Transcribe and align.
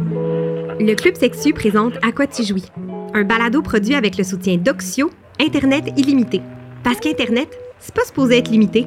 Le 0.00 0.94
Club 0.94 1.16
Sexu 1.16 1.52
présente 1.52 1.94
À 2.02 2.12
quoi 2.12 2.26
tu 2.26 2.44
jouis, 2.44 2.64
un 3.14 3.24
balado 3.24 3.62
produit 3.62 3.94
avec 3.94 4.16
le 4.16 4.24
soutien 4.24 4.56
d'Oxio, 4.56 5.10
Internet 5.40 5.92
illimité. 5.96 6.40
Parce 6.84 7.00
qu'Internet, 7.00 7.48
c'est 7.80 7.94
pas 7.94 8.04
supposé 8.04 8.38
être 8.38 8.50
limité. 8.50 8.86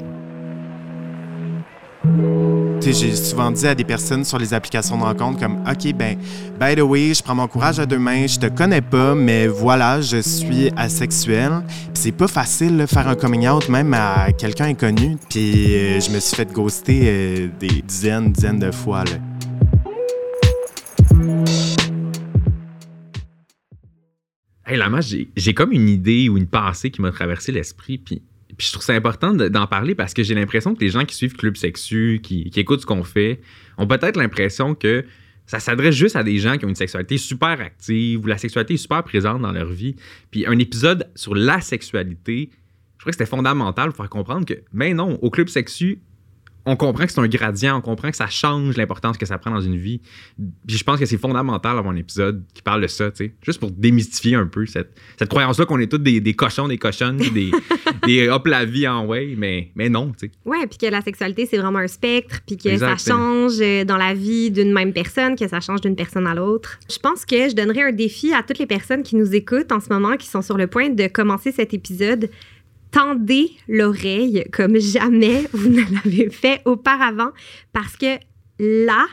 J'ai 2.82 3.16
souvent 3.16 3.52
dit 3.52 3.68
à 3.68 3.76
des 3.76 3.84
personnes 3.84 4.26
sur 4.26 4.38
les 4.38 4.54
applications 4.54 4.98
de 4.98 5.04
rencontre 5.04 5.40
comme 5.40 5.64
OK, 5.70 5.94
ben, 5.94 6.18
by 6.60 6.76
the 6.76 6.82
way, 6.82 7.14
je 7.14 7.24
prends 7.24 7.36
mon 7.36 7.48
courage 7.48 7.80
à 7.80 7.86
deux 7.86 8.00
mains, 8.00 8.28
je 8.28 8.38
te 8.38 8.48
connais 8.48 8.82
pas, 8.82 9.16
mais 9.16 9.48
voilà, 9.48 10.02
je 10.02 10.18
suis 10.18 10.72
asexuel. 10.76 11.62
c'est 11.94 12.12
pas 12.12 12.28
facile 12.28 12.78
de 12.78 12.86
faire 12.86 13.08
un 13.08 13.16
coming 13.16 13.48
out 13.48 13.70
même 13.70 13.94
à 13.94 14.32
quelqu'un 14.34 14.66
inconnu. 14.66 15.18
Puis 15.30 15.74
euh, 15.76 16.00
je 16.02 16.12
me 16.12 16.20
suis 16.20 16.36
fait 16.36 16.52
ghoster 16.52 17.02
euh, 17.04 17.48
des 17.60 17.82
dizaines, 17.82 18.32
dizaines 18.32 18.60
de 18.60 18.72
fois. 18.72 19.04
Hey, 24.72 24.80
moi, 24.90 25.02
j'ai 25.02 25.54
comme 25.54 25.74
une 25.74 25.90
idée 25.90 26.30
ou 26.30 26.38
une 26.38 26.48
pensée 26.48 26.92
qui 26.92 27.02
m'a 27.02 27.12
traversé 27.12 27.52
l'esprit, 27.52 27.98
puis 27.98 28.22
je 28.58 28.72
trouve 28.72 28.82
ça 28.82 28.94
important 28.94 29.34
d'en 29.34 29.68
parler 29.68 29.96
parce 29.96 30.14
que 30.14 30.24
j'ai 30.24 30.34
l'impression 30.34 30.74
que 30.74 30.80
les 30.80 30.88
gens 30.88 31.04
qui 31.04 31.14
suivent 31.14 31.36
Club 31.36 31.58
Sexu, 31.58 32.22
qui, 32.24 32.50
écoutent 32.56 32.80
ce 32.80 32.86
qu'on 32.86 33.04
fait, 33.04 33.42
ont 33.78 33.86
peut-être 33.86 34.16
l'impression 34.16 34.74
que 34.74 35.04
ça 35.46 35.60
s'adresse 35.60 35.94
juste 35.94 36.16
à 36.16 36.24
des 36.24 36.38
gens 36.38 36.58
qui 36.58 36.64
ont 36.64 36.70
une 36.70 36.76
sexualité 36.76 37.18
super 37.18 37.60
active 37.60 38.24
ou 38.24 38.28
la 38.28 38.38
sexualité 38.38 38.76
est 38.76 38.78
super 38.78 39.04
présente 39.04 39.42
dans 39.42 39.52
leur 39.52 39.70
vie. 39.70 39.98
Puis 40.30 40.48
un 40.48 40.58
épisode 40.58 41.12
sur 41.16 41.36
la 41.36 41.60
sexualité, 41.60 42.50
je 42.98 43.04
crois 43.04 43.12
que 43.12 43.18
c'était 43.18 43.30
fondamental 43.30 43.90
pour 43.90 43.98
faire 43.98 44.10
comprendre 44.10 44.46
que, 44.46 44.54
mais 44.72 44.94
non, 44.94 45.20
au 45.22 45.30
Club 45.30 45.50
Sexu, 45.50 46.00
on 46.66 46.76
comprend 46.76 47.06
que 47.06 47.12
c'est 47.12 47.20
un 47.20 47.28
gradient, 47.28 47.78
on 47.78 47.82
comprend 47.82 48.12
que 48.12 48.18
ça 48.18 48.28
change 48.28 48.78
l'importance 48.78 49.18
que 49.18 49.26
ça 49.26 49.38
prend 49.38 49.52
dans 49.52 49.62
une 49.62 49.78
vie. 49.78 50.02
Puis 50.68 50.78
je 50.78 50.84
pense 50.84 51.00
que 51.00 51.06
c'est 51.06 51.18
fondamental 51.18 51.76
d'avoir 51.76 51.94
un 51.94 51.98
épisode 51.98 52.44
qui 52.54 52.62
parle 52.62 52.82
de 52.82 52.88
ça, 52.88 53.10
tu 53.12 53.26
sais, 53.26 53.34
juste 53.42 53.60
pour 53.60 53.72
démystifier 53.72 54.36
un 54.36 54.46
peu 54.46 54.66
cette, 54.66 54.94
croyance-là 55.28 55.66
qu'on 55.66 55.80
est 55.80 55.88
tous 55.88 55.98
des, 55.98 56.34
cochons, 56.34 56.68
des 56.68 56.78
cochonnes, 56.78 57.18
des, 57.18 57.52
des 58.06 58.30
hop 58.30 58.48
la 58.48 58.66
vie 58.66 58.88
en 58.88 59.06
way, 59.06 59.34
mais, 59.38 59.72
mais 59.76 59.90
non, 59.90 60.12
tu 60.12 60.28
sais. 60.28 60.32
Ouais, 60.46 60.68
puis 60.68 60.78
que 60.78 60.86
la 60.86 61.02
sexualité, 61.02 61.46
c'est 61.46 61.58
vraiment 61.58 61.80
un 61.80 61.88
spectre, 61.88 62.42
puis 62.46 62.58
que 62.58 62.78
ça 62.78 62.96
change 62.98 63.60
euh, 63.60 63.84
dans 63.84 63.98
la 63.98 64.14
vie 64.14 64.52
d'une 64.52 64.74
même 64.74 64.94
personne, 64.94 65.36
que 65.36 65.48
ça 65.48 65.60
change 65.60 65.82
d'une 65.82 65.96
personne 65.96 66.28
à 66.28 66.36
l'autre. 66.36 66.80
Je 66.92 67.00
pense 67.00 67.26
que 67.26 67.50
je 67.50 67.56
donnerais 67.56 67.84
un 67.84 67.92
défi 67.92 68.34
à 68.34 68.44
toutes 68.44 68.60
les 68.60 68.68
personnes 68.68 69.04
qui 69.04 69.16
nous 69.16 69.34
écoutent 69.34 69.72
en 69.72 69.80
ce 69.80 69.90
moment, 69.90 70.18
qui 70.18 70.28
sont 70.28 70.42
sur 70.42 70.58
le 70.58 70.68
point 70.68 70.90
de 70.90 71.08
commencer 71.08 71.52
cet 71.52 71.74
épisode 71.74 72.30
tendez 72.92 73.52
l'oreille 73.68 74.46
comme 74.52 74.78
jamais 74.78 75.48
vous 75.54 75.70
ne 75.70 75.82
l'avez 75.82 76.30
fait 76.30 76.62
auparavant 76.66 77.32
parce 77.74 77.96
que 77.98 78.18
la 78.60 79.06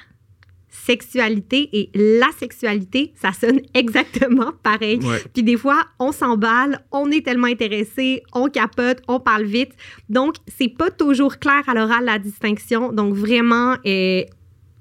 sexualité 0.88 1.68
et 1.72 1.90
la 1.94 2.28
sexualité, 2.38 3.12
ça 3.14 3.32
sonne 3.32 3.60
exactement 3.74 4.52
pareil. 4.62 5.00
Puis 5.34 5.42
des 5.42 5.56
fois, 5.56 5.84
on 5.98 6.12
s'emballe, 6.12 6.80
on 6.92 7.10
est 7.10 7.24
tellement 7.24 7.46
intéressé, 7.46 8.22
on 8.32 8.48
capote, 8.48 9.02
on 9.08 9.20
parle 9.20 9.44
vite. 9.44 9.72
Donc, 10.08 10.36
c'est 10.46 10.68
pas 10.68 10.90
toujours 10.90 11.38
clair 11.38 11.62
à 11.66 11.74
l'oral 11.74 12.04
la 12.04 12.18
distinction. 12.18 12.92
Donc, 12.92 13.14
vraiment, 13.14 13.76
euh, 13.86 14.22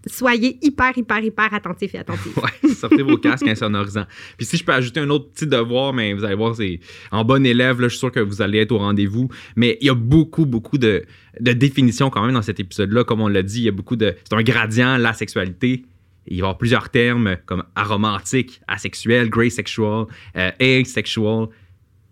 soyez 0.08 0.58
hyper, 0.62 0.98
hyper, 0.98 1.24
hyper 1.24 1.54
attentifs 1.54 1.96
et 1.96 2.00
attentifs. 2.00 2.38
ouais, 2.64 2.70
sortez 2.74 3.02
vos 3.02 3.18
casques 3.18 3.48
insonorisants. 3.48 4.06
Puis 4.38 4.46
si 4.46 4.58
je 4.58 4.64
peux 4.64 4.74
ajouter 4.74 5.00
un 5.00 5.10
autre 5.10 5.30
petit 5.32 5.48
devoir, 5.48 5.94
mais 5.94 6.14
vous 6.14 6.24
allez 6.24 6.36
voir, 6.36 6.56
c'est 6.56 6.80
en 7.12 7.24
bon 7.24 7.46
élève, 7.46 7.82
je 7.82 7.88
suis 7.88 8.00
sûr 8.00 8.12
que 8.12 8.20
vous 8.20 8.42
allez 8.42 8.60
être 8.60 8.72
au 8.72 8.78
rendez-vous. 8.80 9.30
Mais 9.56 9.78
il 9.82 9.88
y 9.88 9.90
a 9.90 9.96
beaucoup, 9.96 10.46
beaucoup 10.46 10.78
de, 10.78 11.06
de 11.40 11.54
définitions 11.54 12.10
quand 12.10 12.26
même 12.26 12.34
dans 12.34 12.42
cet 12.42 12.60
épisode-là. 12.60 13.04
Comme 13.04 13.22
on 13.22 13.28
l'a 13.28 13.44
dit, 13.44 13.60
il 13.60 13.66
y 13.66 13.70
a 13.70 13.72
beaucoup 13.72 13.96
de. 13.96 14.16
C'est 14.24 14.36
un 14.36 14.44
gradient, 14.44 14.98
la 14.98 15.14
sexualité. 15.14 15.86
Il 16.30 16.36
y 16.36 16.42
avoir 16.42 16.58
plusieurs 16.58 16.90
termes 16.90 17.38
comme 17.46 17.64
aromantique, 17.76 18.60
asexuel, 18.68 19.30
grey 19.30 19.50
sexual, 19.50 20.08
euh, 20.36 20.52
asexual 20.60 21.48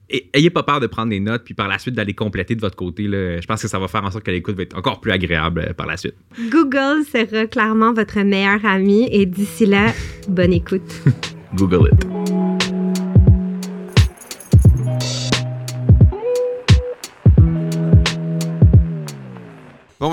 ayez 0.10 0.50
pas 0.50 0.64
peur 0.64 0.80
de 0.80 0.88
prendre 0.88 1.10
des 1.10 1.20
notes, 1.20 1.44
puis 1.44 1.54
par 1.54 1.68
la 1.68 1.80
suite 1.80 1.96
d'aller 1.96 2.14
compléter 2.14 2.56
de 2.56 2.62
votre 2.62 2.76
côté. 2.76 3.08
Là. 3.08 3.40
Je 3.40 3.46
pense 3.48 3.62
que 3.62 3.68
ça 3.68 3.80
va 3.80 3.88
faire 3.88 4.04
en 4.04 4.12
sorte 4.12 4.24
que 4.24 4.32
l'écoute 4.32 4.56
va 4.56 4.64
être 4.64 4.78
encore 4.78 5.02
plus 5.02 5.12
agréable 5.12 5.66
euh, 5.70 5.74
par 5.74 5.88
la 5.88 5.98
suite. 5.98 6.16
Google 6.50 7.04
sera 7.06 7.46
clairement 7.48 7.94
votre 7.94 8.20
meilleur 8.22 8.64
ami 8.66 9.08
et 9.12 9.26
d'ici 9.26 9.66
là, 9.66 9.94
bonne 10.28 10.54
écoute. 10.54 11.04
Google 11.56 11.90
it. 11.92 12.45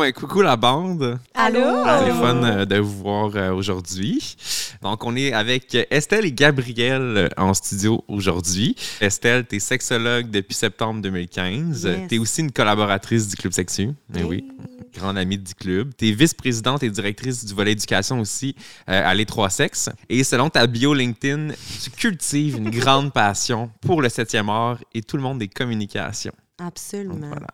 Ben, 0.02 0.12
coucou 0.12 0.42
la 0.42 0.56
bande. 0.56 1.20
Allô? 1.32 1.60
C'est 1.60 2.10
fun 2.10 2.42
euh, 2.42 2.64
de 2.64 2.78
vous 2.78 3.02
voir 3.02 3.30
euh, 3.36 3.52
aujourd'hui. 3.52 4.36
Donc, 4.82 5.04
on 5.04 5.14
est 5.14 5.32
avec 5.32 5.76
Estelle 5.90 6.24
et 6.24 6.32
Gabriel 6.32 7.00
euh, 7.00 7.28
en 7.36 7.54
studio 7.54 8.02
aujourd'hui. 8.08 8.74
Estelle, 9.00 9.46
tu 9.46 9.56
es 9.56 9.58
sexologue 9.60 10.28
depuis 10.28 10.54
septembre 10.54 11.02
2015. 11.02 11.88
Tu 12.08 12.16
es 12.16 12.18
aussi 12.18 12.40
une 12.40 12.50
collaboratrice 12.50 13.28
du 13.28 13.36
Club 13.36 13.52
Sexu. 13.52 13.90
Eh 14.16 14.24
oui. 14.24 14.44
Grande 14.92 15.18
amie 15.18 15.38
du 15.38 15.54
club. 15.54 15.92
Tu 15.96 16.08
es 16.08 16.12
vice-présidente 16.12 16.82
et 16.82 16.90
directrice 16.90 17.44
du 17.44 17.54
volet 17.54 17.72
éducation 17.72 18.18
aussi 18.18 18.56
à 18.88 19.14
Les 19.14 19.24
Trois 19.24 19.50
Sexes. 19.50 19.88
Et 20.08 20.24
selon 20.24 20.50
ta 20.50 20.66
bio 20.66 20.94
LinkedIn, 20.94 21.54
tu 21.82 21.90
cultives 21.90 22.56
une 22.56 22.70
grande 22.78 23.12
passion 23.12 23.70
pour 23.80 24.02
le 24.02 24.08
septième 24.08 24.48
art 24.48 24.78
et 24.92 25.02
tout 25.02 25.16
le 25.16 25.22
monde 25.22 25.38
des 25.38 25.48
communications. 25.48 26.34
Absolument. 26.58 27.28
voilà. 27.28 27.46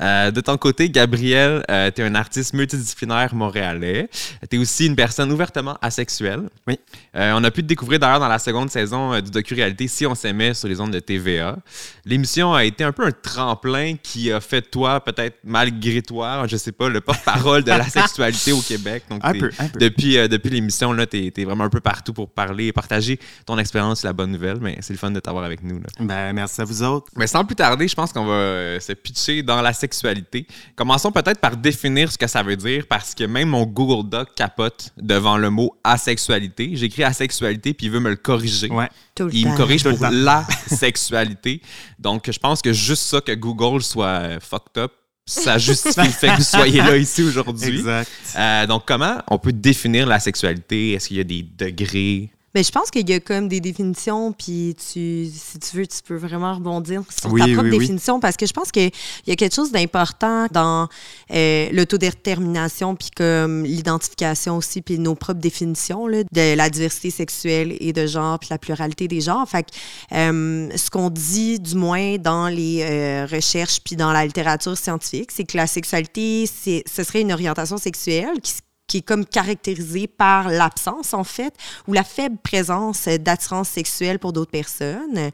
Euh, 0.00 0.30
de 0.30 0.40
ton 0.40 0.56
côté, 0.56 0.90
Gabriel, 0.90 1.64
euh, 1.70 1.90
tu 1.94 2.02
es 2.02 2.04
un 2.04 2.14
artiste 2.14 2.54
multidisciplinaire 2.54 3.34
montréalais. 3.34 4.08
Tu 4.50 4.56
es 4.56 4.58
aussi 4.58 4.86
une 4.86 4.96
personne 4.96 5.30
ouvertement 5.30 5.78
asexuelle. 5.80 6.48
Oui. 6.66 6.78
Euh, 7.16 7.32
on 7.36 7.44
a 7.44 7.50
pu 7.50 7.62
te 7.62 7.68
découvrir 7.68 8.00
d'ailleurs 8.00 8.20
dans 8.20 8.28
la 8.28 8.38
seconde 8.38 8.70
saison 8.70 9.20
du 9.20 9.30
docu-réalité 9.30 9.86
Si 9.88 10.06
on 10.06 10.14
s'aimait 10.14 10.54
sur 10.54 10.68
les 10.68 10.80
ondes 10.80 10.90
de 10.90 10.98
TVA. 10.98 11.56
L'émission 12.04 12.54
a 12.54 12.64
été 12.64 12.84
un 12.84 12.92
peu 12.92 13.06
un 13.06 13.12
tremplin 13.12 13.94
qui 14.02 14.32
a 14.32 14.40
fait 14.40 14.62
toi, 14.62 15.00
peut-être 15.02 15.38
malgré 15.44 16.02
toi, 16.02 16.46
je 16.46 16.56
sais 16.56 16.72
pas, 16.72 16.88
le 16.88 17.00
porte-parole 17.00 17.62
de 17.62 17.70
la 17.70 17.84
sexualité 17.88 18.52
au 18.52 18.60
Québec. 18.60 19.04
Donc, 19.08 19.20
un 19.22 19.32
peu, 19.32 19.50
Depuis, 19.78 20.16
depuis 20.28 20.50
l'émission, 20.50 20.94
tu 21.06 21.32
es, 21.36 21.44
vraiment 21.44 21.64
un 21.64 21.70
peu 21.70 21.80
partout 21.80 22.12
pour 22.12 22.30
parler 22.30 22.66
et 22.66 22.72
partager 22.72 23.18
ton 23.46 23.58
expérience, 23.58 24.02
la 24.02 24.12
bonne 24.12 24.32
nouvelle. 24.32 24.58
Mais 24.60 24.78
c'est 24.80 24.92
le 24.92 24.98
fun 24.98 25.10
de 25.10 25.20
t'avoir 25.20 25.44
avec 25.44 25.62
nous. 25.62 25.76
Là. 25.76 25.86
Ben, 26.00 26.32
merci 26.32 26.60
à 26.60 26.64
vous 26.64 26.82
autres. 26.82 27.06
Mais 27.16 27.26
sans 27.26 27.44
plus 27.44 27.56
tarder, 27.56 27.86
je 27.86 27.94
pense 27.94 28.12
qu'on 28.12 28.26
va 28.26 28.80
se 28.80 28.92
pitcher 28.92 29.33
dans 29.42 29.60
la 29.62 29.72
sexualité. 29.72 30.46
Commençons 30.76 31.12
peut-être 31.12 31.40
par 31.40 31.56
définir 31.56 32.10
ce 32.10 32.18
que 32.18 32.26
ça 32.26 32.42
veut 32.42 32.56
dire 32.56 32.86
parce 32.88 33.14
que 33.14 33.24
même 33.24 33.48
mon 33.48 33.64
Google 33.64 34.08
Doc 34.08 34.34
capote 34.34 34.92
devant 34.96 35.36
le 35.36 35.50
mot 35.50 35.74
asexualité. 35.84 36.70
J'écris 36.74 37.04
asexualité 37.04 37.74
puis 37.74 37.86
il 37.86 37.92
veut 37.92 38.00
me 38.00 38.10
le 38.10 38.16
corriger. 38.16 38.70
Ouais. 38.70 38.88
il 39.32 39.48
me 39.48 39.56
corrige 39.56 39.84
pour 39.84 39.98
la 40.10 40.46
sexualité. 40.66 41.60
Donc 41.98 42.30
je 42.30 42.38
pense 42.38 42.62
que 42.62 42.72
juste 42.72 43.02
ça 43.02 43.20
que 43.20 43.32
Google 43.32 43.82
soit 43.82 44.06
euh, 44.06 44.40
fucked 44.40 44.78
up 44.78 44.92
ça 45.26 45.56
justifie 45.58 46.00
le 46.00 46.08
fait 46.10 46.28
que 46.28 46.36
vous 46.36 46.42
soyez 46.42 46.78
là 46.78 46.96
ici 46.96 47.22
aujourd'hui. 47.22 47.78
Exact. 47.78 48.10
Euh, 48.36 48.66
donc, 48.66 48.82
comment 48.86 49.16
on 49.30 49.38
peut 49.38 49.52
définir 49.52 50.06
la 50.06 50.20
sexualité? 50.20 50.92
Est-ce 50.92 51.08
qu'il 51.08 51.16
y 51.16 51.20
a 51.20 51.24
des 51.24 51.42
degrés? 51.42 52.30
Mais 52.54 52.60
ben, 52.60 52.66
je 52.66 52.70
pense 52.70 52.90
qu'il 52.92 53.10
y 53.10 53.12
a 53.12 53.18
comme 53.18 53.48
des 53.48 53.60
définitions, 53.60 54.32
puis 54.32 54.76
tu, 54.78 55.26
si 55.26 55.58
tu 55.58 55.76
veux, 55.76 55.86
tu 55.88 55.98
peux 56.06 56.14
vraiment 56.14 56.54
rebondir 56.54 57.02
sur 57.10 57.36
ta 57.36 57.48
propre 57.48 57.68
définition, 57.68 58.20
parce 58.20 58.36
que 58.36 58.46
je 58.46 58.52
pense 58.52 58.70
qu'il 58.70 58.92
y 59.26 59.32
a 59.32 59.34
quelque 59.34 59.54
chose 59.54 59.72
d'important 59.72 60.46
dans 60.52 60.88
euh, 61.32 61.68
l'autodétermination, 61.72 62.94
puis 62.94 63.10
comme 63.10 63.64
l'identification 63.64 64.56
aussi, 64.58 64.82
puis 64.82 65.00
nos 65.00 65.16
propres 65.16 65.40
définitions 65.40 66.06
là, 66.06 66.22
de 66.30 66.54
la 66.54 66.70
diversité 66.70 67.10
sexuelle 67.10 67.76
et 67.80 67.92
de 67.92 68.06
genre, 68.06 68.38
puis 68.38 68.50
la 68.50 68.58
pluralité 68.58 69.08
des 69.08 69.20
genres. 69.20 69.48
Fait 69.48 69.64
que 69.64 69.70
euh, 70.14 70.68
ce 70.76 70.90
qu'on 70.90 71.10
dit, 71.10 71.58
du 71.58 71.74
moins 71.74 72.18
dans 72.18 72.46
les 72.46 72.82
euh, 72.82 73.26
recherches, 73.26 73.80
puis 73.84 73.96
dans 73.96 74.12
la 74.12 74.24
littérature 74.24 74.78
scientifique, 74.78 75.32
c'est 75.32 75.44
que 75.44 75.56
la 75.56 75.66
sexualité, 75.66 76.46
ce 76.46 77.02
serait 77.02 77.22
une 77.22 77.32
orientation 77.32 77.78
sexuelle 77.78 78.40
qui 78.40 78.52
qui 78.86 78.98
est 78.98 79.02
comme 79.02 79.24
caractérisé 79.24 80.06
par 80.06 80.48
l'absence, 80.48 81.14
en 81.14 81.24
fait, 81.24 81.54
ou 81.88 81.92
la 81.92 82.04
faible 82.04 82.36
présence 82.42 83.08
d'attirance 83.08 83.68
sexuelle 83.70 84.18
pour 84.18 84.32
d'autres 84.32 84.50
personnes. 84.50 85.30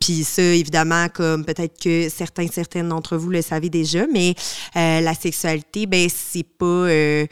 Puis 0.00 0.24
ça, 0.24 0.42
évidemment, 0.42 1.08
comme 1.08 1.44
peut-être 1.44 1.78
que 1.78 2.08
certains, 2.08 2.46
certaines 2.48 2.88
d'entre 2.88 3.16
vous 3.16 3.30
le 3.30 3.42
savez 3.42 3.68
déjà, 3.68 4.06
mais 4.06 4.34
euh, 4.76 5.00
la 5.00 5.14
sexualité, 5.14 5.86
ben 5.86 6.08
c'est 6.08 6.46
pas, 6.46 6.64
euh, 6.64 7.26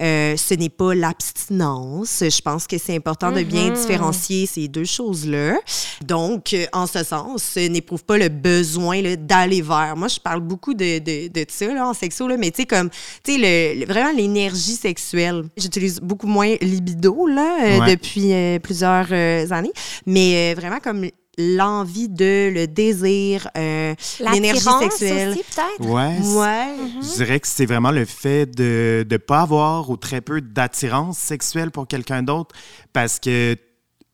euh, 0.00 0.36
ce 0.36 0.54
n'est 0.54 0.70
pas 0.70 0.94
l'abstinence. 0.94 2.20
Je 2.20 2.40
pense 2.40 2.66
que 2.66 2.78
c'est 2.78 2.96
important 2.96 3.30
de 3.30 3.42
bien 3.42 3.70
mm-hmm. 3.70 3.80
différencier 3.80 4.46
ces 4.46 4.68
deux 4.68 4.84
choses-là. 4.84 5.58
Donc, 6.00 6.56
en 6.72 6.86
ce 6.86 7.04
sens, 7.04 7.56
n'éprouve 7.56 8.04
pas 8.04 8.16
le 8.16 8.28
besoin 8.28 9.02
d'aller 9.16 9.60
vers. 9.60 9.96
Moi, 9.96 10.08
je 10.08 10.18
parle 10.18 10.40
beaucoup 10.40 10.72
de, 10.72 10.98
de, 10.98 11.28
de 11.28 11.46
ça 11.48 11.66
là, 11.66 11.86
en 11.86 11.94
sexo, 11.94 12.26
là, 12.26 12.36
mais 12.38 12.50
tu 12.50 12.62
sais, 12.62 12.66
comme, 12.66 12.88
tu 13.22 13.38
sais, 13.38 13.84
vraiment 13.84 14.12
l'énergie 14.12 14.76
sexuelle 14.76 15.09
J'utilise 15.56 16.00
beaucoup 16.00 16.26
moins 16.26 16.56
libido 16.60 17.26
là, 17.26 17.58
euh, 17.62 17.90
depuis 17.90 18.32
euh, 18.32 18.58
plusieurs 18.58 19.08
euh, 19.10 19.50
années, 19.50 19.72
mais 20.06 20.54
vraiment 20.54 20.80
comme 20.80 21.06
l'envie 21.38 22.08
de, 22.08 22.50
le 22.52 22.66
désir, 22.66 23.48
euh, 23.56 23.94
l'énergie 24.32 24.60
sexuelle. 24.60 25.30
Aussi, 25.30 25.44
peut-être? 25.44 25.90
Ouais. 25.90 26.18
Ouais. 26.38 26.74
Je 27.02 27.16
dirais 27.16 27.40
que 27.40 27.48
c'est 27.48 27.66
vraiment 27.66 27.90
le 27.90 28.04
fait 28.04 28.46
de 28.46 29.06
ne 29.08 29.16
pas 29.16 29.42
avoir 29.42 29.90
ou 29.90 29.96
très 29.96 30.20
peu 30.20 30.40
d'attirance 30.40 31.18
sexuelle 31.18 31.70
pour 31.70 31.86
quelqu'un 31.86 32.22
d'autre 32.22 32.54
parce 32.92 33.18
que 33.18 33.56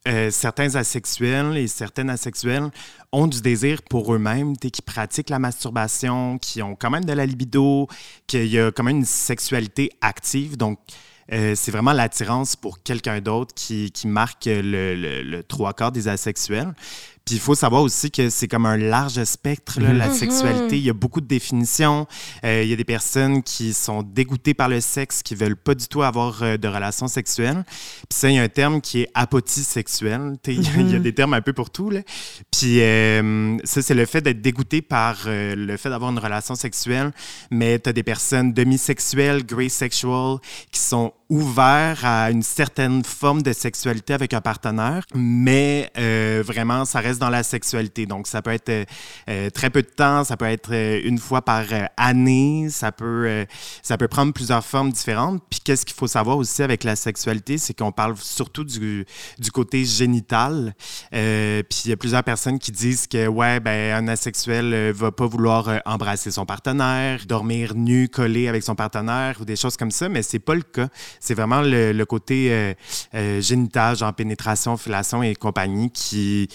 euh, 0.07 0.31
certains 0.31 0.75
asexuels 0.77 1.57
et 1.57 1.67
certaines 1.67 2.11
asexuelles 2.11 2.71
ont 3.13 3.27
du 3.27 3.41
désir 3.41 3.83
pour 3.83 4.15
eux-mêmes, 4.15 4.57
qui 4.57 4.83
pratiquent 4.83 5.31
la 5.31 5.39
masturbation, 5.39 6.39
qui 6.39 6.63
ont 6.63 6.77
quand 6.77 6.91
même 6.91 7.05
de 7.05 7.13
la 7.13 7.27
libido, 7.27 7.89
qu'il 8.27 8.47
y 8.47 8.59
a 8.59 8.71
quand 8.71 8.85
même 8.85 8.99
une 8.99 9.05
sexualité 9.05 9.91
active. 10.01 10.57
Donc, 10.57 10.79
euh, 11.33 11.55
c'est 11.57 11.73
vraiment 11.73 11.93
l'attirance 11.93 12.55
pour 12.55 12.83
quelqu'un 12.83 13.21
d'autre 13.21 13.55
qui, 13.55 13.91
marque 14.05 14.45
le, 14.45 14.95
le, 14.95 15.23
le, 15.23 15.43
trois 15.43 15.73
quarts 15.73 15.93
des 15.93 16.09
asexuels. 16.09 16.73
Puis 17.27 17.35
il 17.35 17.41
faut 17.41 17.57
savoir 17.57 17.83
aussi 17.83 18.13
que 18.13 18.31
c'est 18.31 18.47
comme 18.47 18.67
un 18.67 18.77
large 18.77 19.25
spectre, 19.25 19.81
là, 19.81 19.93
la 19.93 20.07
mhm. 20.07 20.15
sexualité. 20.15 20.79
Il 20.79 20.85
y 20.85 20.91
a 20.91 20.93
beaucoup 20.93 21.21
de 21.21 21.27
définitions. 21.27 22.07
Euh, 22.45 22.63
il 22.63 22.69
y 22.69 22.73
a 22.73 22.77
des 22.77 22.85
personnes 22.85 23.43
qui 23.43 23.75
sont 23.75 24.05
dégoûtées 24.05 24.55
par 24.55 24.69
le 24.69 24.81
sexe, 24.81 25.25
qui 25.25 25.35
veulent 25.35 25.57
pas 25.57 25.75
du 25.75 25.89
tout 25.89 26.05
avoir 26.05 26.45
euh, 26.45 26.57
de 26.57 26.69
relations 26.69 27.09
sexuelles. 27.09 27.65
Puis 28.09 28.17
ça, 28.17 28.31
il 28.31 28.37
y 28.37 28.39
a 28.39 28.43
un 28.45 28.49
terme 28.49 28.81
qui 28.81 29.01
est 29.01 29.09
apotie 29.15 29.65
sexuelle. 29.65 30.37
Il 30.47 30.63
y, 30.63 30.69
a 30.69 30.99
mhm. 30.99 31.03
des 31.03 31.13
termes 31.13 31.35
un 31.35 31.41
peu 31.41 31.53
pour 31.53 31.71
tout. 31.71 31.91
Là. 31.91 32.03
Puis 32.53 32.81
euh, 32.81 33.59
ça, 33.65 33.83
c'est 33.83 33.95
le 33.95 34.07
fait 34.07 34.21
d'être 34.21 34.41
dégoûté 34.41 34.81
par 34.81 35.23
le 35.27 35.77
fait 35.77 35.91
d'avoir 35.91 36.13
une 36.13 36.21
relation 36.21 36.55
sexuelle. 36.55 37.11
Mais 37.51 37.81
tu 37.81 37.89
as 37.89 37.93
des 37.93 38.05
personnes 38.05 38.53
demisexuelles, 38.53 39.45
grey 39.45 39.69
sexual, 39.69 40.37
qui 40.71 40.79
sont 40.79 41.13
ouverts 41.29 42.05
à 42.05 42.31
une 42.31 42.45
certaine 42.45 43.03
forme 43.03 43.43
de 43.43 43.53
sexualité 43.53 44.15
avec 44.15 44.33
un 44.33 44.41
partenaire, 44.41 45.03
mais 45.13 45.91
vraiment, 46.45 46.85
ça 46.85 47.01
reste 47.01 47.16
dans 47.19 47.31
la 47.31 47.43
sexualité. 47.43 48.07
Donc, 48.07 48.27
ça 48.27 48.43
peut 48.43 48.51
être 48.51 48.69
euh, 48.69 48.85
euh, 49.29 49.51
très 49.51 49.71
peu 49.71 49.83
de 49.83 49.89
temps, 49.89 50.25
ça 50.25 50.37
peut 50.37 50.47
être 50.47 50.71
euh, 50.73 51.01
une 51.05 51.19
fois 51.19 51.43
par 51.43 51.65
année, 51.97 52.69
ça 52.71 52.93
peut, 52.93 53.47
ça 53.83 53.97
peut 53.97 54.09
prendre 54.09 54.33
plusieurs 54.33 54.65
formes 54.65 54.91
différentes. 54.91 55.43
Puis, 55.51 55.61
qu'est-ce 55.65 55.87
qu'il 55.87 55.95
faut 55.95 56.07
savoir 56.07 56.37
aussi 56.37 56.63
avec 56.63 56.85
la 56.85 56.97
sexualité, 56.97 57.59
c'est 57.59 57.75
qu'on 57.75 57.93
parle 57.93 58.17
surtout 58.17 58.65
du, 58.65 59.07
du 59.39 59.51
côté 59.51 59.85
génital. 59.85 60.75
puis, 61.11 61.83
il 61.85 61.89
y 61.89 61.93
a 61.93 61.97
plusieurs 61.97 62.25
personnes 62.25 62.59
qui 62.59 62.73
disent 62.73 63.07
que, 63.07 63.27
ouais, 63.27 63.61
ben, 63.61 63.95
un 63.95 64.09
asexuel 64.09 64.93
va 64.93 65.13
pas 65.13 65.27
vouloir 65.27 65.81
embrasser 65.85 66.31
son 66.31 66.47
partenaire, 66.47 67.27
dormir 67.27 67.75
nu, 67.75 68.09
collé 68.09 68.49
avec 68.49 68.63
son 68.63 68.75
partenaire 68.75 69.37
ou 69.41 69.45
des 69.45 69.57
choses 69.57 69.77
comme 69.77 69.91
ça, 69.91 70.09
mais 70.09 70.23
c'est 70.23 70.39
pas 70.39 70.55
le 70.55 70.63
cas. 70.63 70.89
C'est 71.21 71.35
vraiment 71.35 71.63
le, 71.63 71.93
le 71.93 72.07
côté 72.07 72.75
génital, 73.41 73.97
genre 73.97 74.15
pénétration, 74.15 74.77
fellation 74.77 75.23
et 75.23 75.35
compagnie 75.35 75.91
qui 75.91 76.49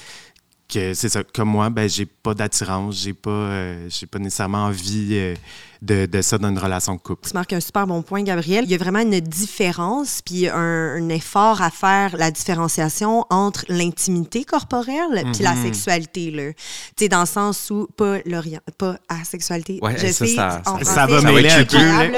c'est 0.72 1.10
ça. 1.10 1.24
Comme 1.24 1.50
moi, 1.50 1.70
ben 1.70 1.90
j'ai 1.90 2.06
pas 2.06 2.34
d'attirance, 2.34 2.96
j'ai 2.96 3.14
pas, 3.14 3.30
euh, 3.30 3.88
j'ai 3.90 4.06
pas 4.06 4.20
nécessairement 4.20 4.66
envie 4.66 5.10
euh, 5.12 5.36
de, 5.82 6.06
de, 6.06 6.22
ça 6.22 6.38
dans 6.38 6.50
une 6.50 6.58
relation 6.58 6.96
de 6.96 7.00
couple. 7.00 7.28
Tu 7.28 7.34
marques 7.34 7.54
un 7.54 7.60
super 7.60 7.88
bon 7.88 8.02
point, 8.02 8.24
Gabriel. 8.24 8.66
Il 8.66 8.72
y 8.72 8.76
a 8.76 8.78
vraiment 8.78 9.00
une 9.00 9.20
différence, 9.20 10.22
puis 10.22 10.48
un, 10.48 11.10
effort 11.10 11.62
à 11.62 11.72
faire 11.72 12.16
la 12.16 12.32
différenciation 12.32 13.26
entre 13.30 13.66
l'intimité 13.68 14.46
corporelle 14.46 15.26
puis 15.34 15.44
la 15.44 15.56
mhm. 15.56 15.64
sexualité 15.64 16.32
là. 16.32 16.54
Tu 16.54 16.60
sais, 17.00 17.10
dans 17.10 17.22
le 17.22 17.26
sens 17.26 17.70
où 17.70 17.88
pas 17.98 18.20
l'orient, 18.26 18.62
pas 18.78 18.98
asexualité. 19.10 19.80
Ouais, 19.82 19.96
je 19.98 20.08
ça, 20.08 20.14
sais, 20.14 20.28
ça, 20.28 20.62
ça, 20.64 20.84
ça, 20.84 21.06
va 21.06 21.22
mêler 21.22 21.50
un 21.50 21.66
peu. 21.66 21.78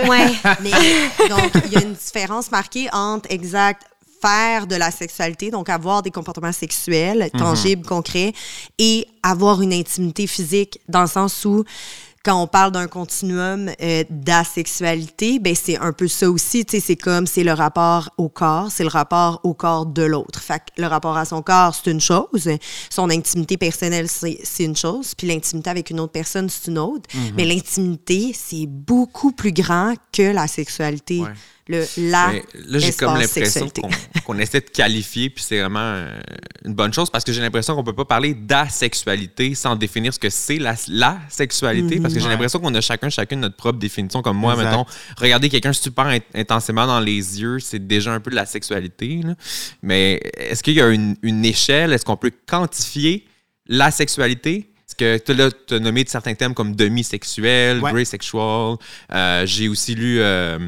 Ouais. 0.09 0.31
Mais 0.61 0.71
donc 1.29 1.51
il 1.65 1.73
y 1.73 1.77
a 1.77 1.81
une 1.81 1.93
différence 1.93 2.51
marquée 2.51 2.87
entre 2.91 3.31
exact 3.31 3.83
faire 4.23 4.67
de 4.67 4.75
la 4.75 4.91
sexualité, 4.91 5.51
donc 5.51 5.69
avoir 5.69 6.01
des 6.01 6.11
comportements 6.11 6.51
sexuels 6.51 7.29
mhm. 7.33 7.39
tangibles, 7.39 7.85
concrets, 7.85 8.33
et 8.77 9.07
avoir 9.21 9.61
une 9.61 9.73
intimité 9.73 10.27
physique 10.27 10.79
dans 10.87 11.01
le 11.01 11.07
sens 11.07 11.45
où 11.45 11.63
quand 12.25 12.41
on 12.41 12.47
parle 12.47 12.71
d'un 12.71 12.87
continuum 12.87 13.69
euh, 13.81 14.03
d'asexualité, 14.09 15.39
ben 15.39 15.53
c'est 15.53 15.77
un 15.77 15.91
peu 15.91 16.07
ça 16.07 16.31
aussi, 16.31 16.63
tu 16.63 16.77
sais, 16.77 16.79
c'est 16.79 16.95
comme 16.95 17.27
c'est 17.27 17.43
le 17.43 17.51
rapport 17.51 18.11
au 18.17 18.29
corps, 18.29 18.71
c'est 18.71 18.83
le 18.83 18.89
rapport 18.89 19.41
au 19.43 19.53
corps 19.53 19.85
de 19.85 20.03
l'autre. 20.03 20.39
Fait 20.39 20.59
que 20.59 20.81
le 20.81 20.87
rapport 20.87 21.17
à 21.17 21.25
son 21.25 21.41
corps, 21.41 21.75
c'est 21.75 21.91
une 21.91 21.99
chose, 21.99 22.49
son 22.89 23.09
intimité 23.09 23.57
personnelle, 23.57 24.07
c'est 24.07 24.63
une 24.63 24.77
chose, 24.77 25.13
puis 25.15 25.27
l'intimité 25.27 25.69
avec 25.69 25.89
une 25.89 25.99
autre 25.99 26.13
personne, 26.13 26.49
c'est 26.49 26.71
une 26.71 26.79
autre. 26.79 27.09
Mhm. 27.13 27.33
Mais 27.35 27.43
l'intimité, 27.43 28.33
c'est 28.33 28.67
beaucoup 28.67 29.33
plus 29.33 29.51
grand 29.51 29.93
que 30.13 30.31
la 30.33 30.47
sexualité 30.47 31.23
le 31.67 31.85
la 31.97 32.33
là 32.65 32.79
j'ai 32.79 32.91
comme 32.91 33.17
l'impression 33.17 33.69
qu'on 34.25 34.37
essaie 34.37 34.59
de 34.59 34.69
qualifier 34.69 35.29
puis 35.29 35.43
c'est 35.43 35.61
vraiment 35.61 35.79
euh, 35.79 36.19
une 36.65 36.73
bonne 36.73 36.93
chose 36.93 37.09
parce 37.09 37.23
que 37.23 37.31
j'ai 37.31 37.41
l'impression 37.41 37.75
qu'on 37.75 37.83
peut 37.83 37.93
pas 37.93 38.05
parler 38.05 38.33
d'asexualité 38.33 39.55
sans 39.55 39.75
définir 39.75 40.13
ce 40.13 40.19
que 40.19 40.29
c'est 40.29 40.57
la, 40.57 40.75
la, 40.89 41.19
sexualité 41.29 41.99
parce 42.01 42.13
que 42.13 42.19
j'ai 42.19 42.25
mhm. 42.25 42.31
l'impression 42.31 42.59
qu'on 42.59 42.73
a 42.75 42.81
chacun 42.81 43.09
chacune 43.09 43.39
notre 43.39 43.55
propre 43.55 43.79
définition 43.79 44.21
comme 44.21 44.37
moi 44.37 44.55
mettons 44.55 44.85
regarder 45.17 45.49
quelqu'un 45.49 45.73
super 45.73 46.19
intensément 46.33 46.85
dans 46.85 46.99
les 46.99 47.41
yeux 47.41 47.59
c'est 47.59 47.85
déjà 47.85 48.13
un 48.13 48.19
peu 48.19 48.31
de 48.31 48.35
la 48.35 48.45
sexualité 48.45 49.21
mais 49.81 50.21
est-ce 50.37 50.63
qu'il 50.63 50.73
y 50.73 50.81
a 50.81 50.89
une, 50.89 51.15
une 51.21 51.45
échelle? 51.45 51.93
Est-ce 51.93 52.05
qu'on 52.05 52.17
peut 52.17 52.31
quantifier 52.47 53.25
la 53.67 53.91
sexualité? 53.91 54.69
Parce 54.85 54.95
que 54.95 55.17
tu 55.67 55.75
as 55.75 55.79
nommé 55.79 56.03
certains 56.07 56.35
thèmes 56.35 56.53
comme 56.53 56.75
demi-sexuel, 56.75 57.79
ouais. 57.81 58.05
sexual. 58.05 58.75
Euh, 59.11 59.45
j'ai 59.45 59.67
aussi 59.67 59.95
lu 59.95 60.19
euh, 60.19 60.59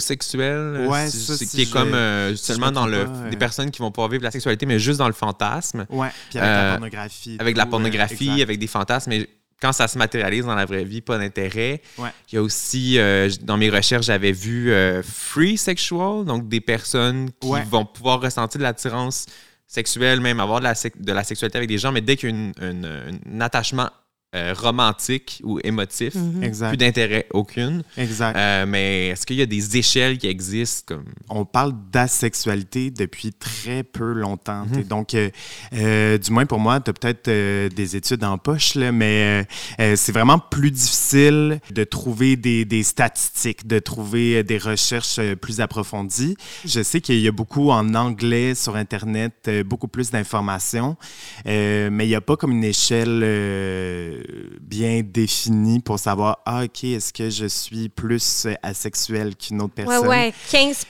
sexuel, 0.00 0.86
ouais, 0.88 1.08
qui 1.50 1.62
est 1.62 1.70
comme 1.70 1.94
euh, 1.94 2.36
seulement 2.36 2.70
dans 2.70 2.86
le 2.86 3.06
des 3.30 3.36
personnes 3.36 3.70
qui 3.70 3.80
vont 3.80 3.90
pouvoir 3.90 4.10
vivre 4.10 4.24
la 4.24 4.30
sexualité, 4.30 4.66
mais 4.66 4.78
juste 4.78 4.98
dans 4.98 5.06
le 5.06 5.12
fantasme. 5.12 5.86
Ouais, 5.90 6.08
puis 6.30 6.38
avec 6.38 6.50
la 6.50 6.64
euh, 6.64 6.72
pornographie. 6.72 7.36
Avec 7.38 7.56
la 7.56 7.66
pornographie, 7.66 8.42
avec 8.42 8.58
des 8.58 8.66
fantasmes, 8.66 9.10
mais 9.10 9.28
quand 9.60 9.72
ça 9.72 9.88
se 9.88 9.98
matérialise 9.98 10.44
dans 10.44 10.54
la 10.54 10.64
vraie 10.64 10.84
vie, 10.84 11.00
pas 11.00 11.18
d'intérêt. 11.18 11.82
Ouais. 11.98 12.10
Il 12.30 12.36
y 12.36 12.38
a 12.38 12.42
aussi, 12.42 12.98
euh, 12.98 13.28
dans 13.42 13.56
mes 13.56 13.70
recherches, 13.70 14.06
j'avais 14.06 14.32
vu 14.32 14.72
free 15.02 15.58
sexual, 15.58 16.24
donc 16.24 16.48
des 16.48 16.60
personnes 16.60 17.30
qui 17.40 17.60
vont 17.68 17.84
pouvoir 17.84 18.20
ressentir 18.20 18.58
de 18.58 18.64
l'attirance 18.64 19.26
sexuelle, 19.66 20.20
même 20.20 20.40
avoir 20.40 20.60
de 20.60 20.64
la, 20.64 20.74
de 20.74 21.12
la 21.12 21.24
sexualité 21.24 21.58
avec 21.58 21.68
des 21.68 21.78
gens, 21.78 21.92
mais 21.92 22.00
dès 22.00 22.16
qu'il 22.16 22.30
y 22.30 22.32
a 22.32 22.66
un 22.66 23.40
attachement 23.40 23.90
euh, 24.34 24.52
romantique 24.54 25.40
ou 25.42 25.58
émotif. 25.64 26.14
Mhm. 26.14 26.68
Plus 26.68 26.76
d'intérêt 26.76 27.26
aucune. 27.32 27.82
Exact. 27.96 28.36
Euh, 28.36 28.66
mais 28.66 29.06
est-ce 29.06 29.24
qu'il 29.24 29.36
y 29.36 29.40
a 29.40 29.46
des 29.46 29.78
échelles 29.78 30.18
qui 30.18 30.26
existent? 30.26 30.96
Comme... 30.96 31.06
On 31.30 31.46
parle 31.46 31.72
d'asexualité 31.90 32.90
depuis 32.90 33.32
très 33.32 33.82
peu 33.82 34.12
longtemps. 34.12 34.66
Mhm. 34.66 34.82
Donc, 34.82 35.14
euh, 35.14 36.18
du 36.18 36.30
moins 36.30 36.44
pour 36.44 36.58
moi, 36.58 36.78
tu 36.78 36.90
as 36.90 36.92
peut-être 36.92 37.30
des 37.74 37.96
études 37.96 38.22
en 38.22 38.36
poche, 38.36 38.74
là, 38.74 38.92
mais 38.92 39.46
c'est 39.78 40.12
vraiment 40.12 40.38
plus 40.38 40.72
difficile 40.72 41.60
de 41.70 41.84
trouver 41.84 42.36
des, 42.36 42.66
des, 42.66 42.82
statistiques, 42.82 43.66
de 43.66 43.78
trouver 43.78 44.44
des 44.44 44.58
recherches 44.58 45.20
plus 45.36 45.62
approfondies. 45.62 46.36
Je 46.66 46.82
sais 46.82 47.00
qu'il 47.00 47.20
y 47.20 47.28
a 47.28 47.32
beaucoup 47.32 47.70
en 47.70 47.94
anglais 47.94 48.54
sur 48.54 48.76
Internet, 48.76 49.50
beaucoup 49.64 49.88
plus 49.88 50.10
d'informations, 50.10 50.98
mais 51.46 52.04
il 52.04 52.08
n'y 52.08 52.14
a 52.14 52.20
pas 52.20 52.36
comme 52.36 52.52
une 52.52 52.64
échelle 52.64 54.17
bien 54.60 55.02
défini 55.04 55.80
pour 55.80 55.98
savoir, 55.98 56.38
ah, 56.44 56.64
OK, 56.64 56.84
est-ce 56.84 57.12
que 57.12 57.30
je 57.30 57.46
suis 57.46 57.88
plus 57.88 58.46
asexuel 58.62 59.36
qu'une 59.36 59.62
autre 59.62 59.74
personne? 59.74 60.06
Ouais, 60.06 60.32
ouais, 60.32 60.34
15 60.50 60.86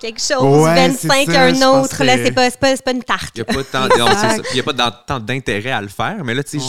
quelque 0.00 0.20
chose, 0.20 0.64
25 0.64 1.28
un 1.28 1.62
autre. 1.62 2.04
Là, 2.04 2.16
c'est 2.16 2.32
pas, 2.32 2.50
pas, 2.50 2.76
pas, 2.76 2.92
une 2.92 3.02
tarte. 3.02 3.36
Il 3.36 3.44
n'y 3.44 4.60
a 4.60 4.62
pas 4.62 4.74
tant 5.06 5.20
d'intérêt 5.20 5.70
à 5.70 5.80
le 5.80 5.88
faire, 5.88 6.24
mais 6.24 6.34
là, 6.34 6.42
tu 6.42 6.60
sais, 6.60 6.66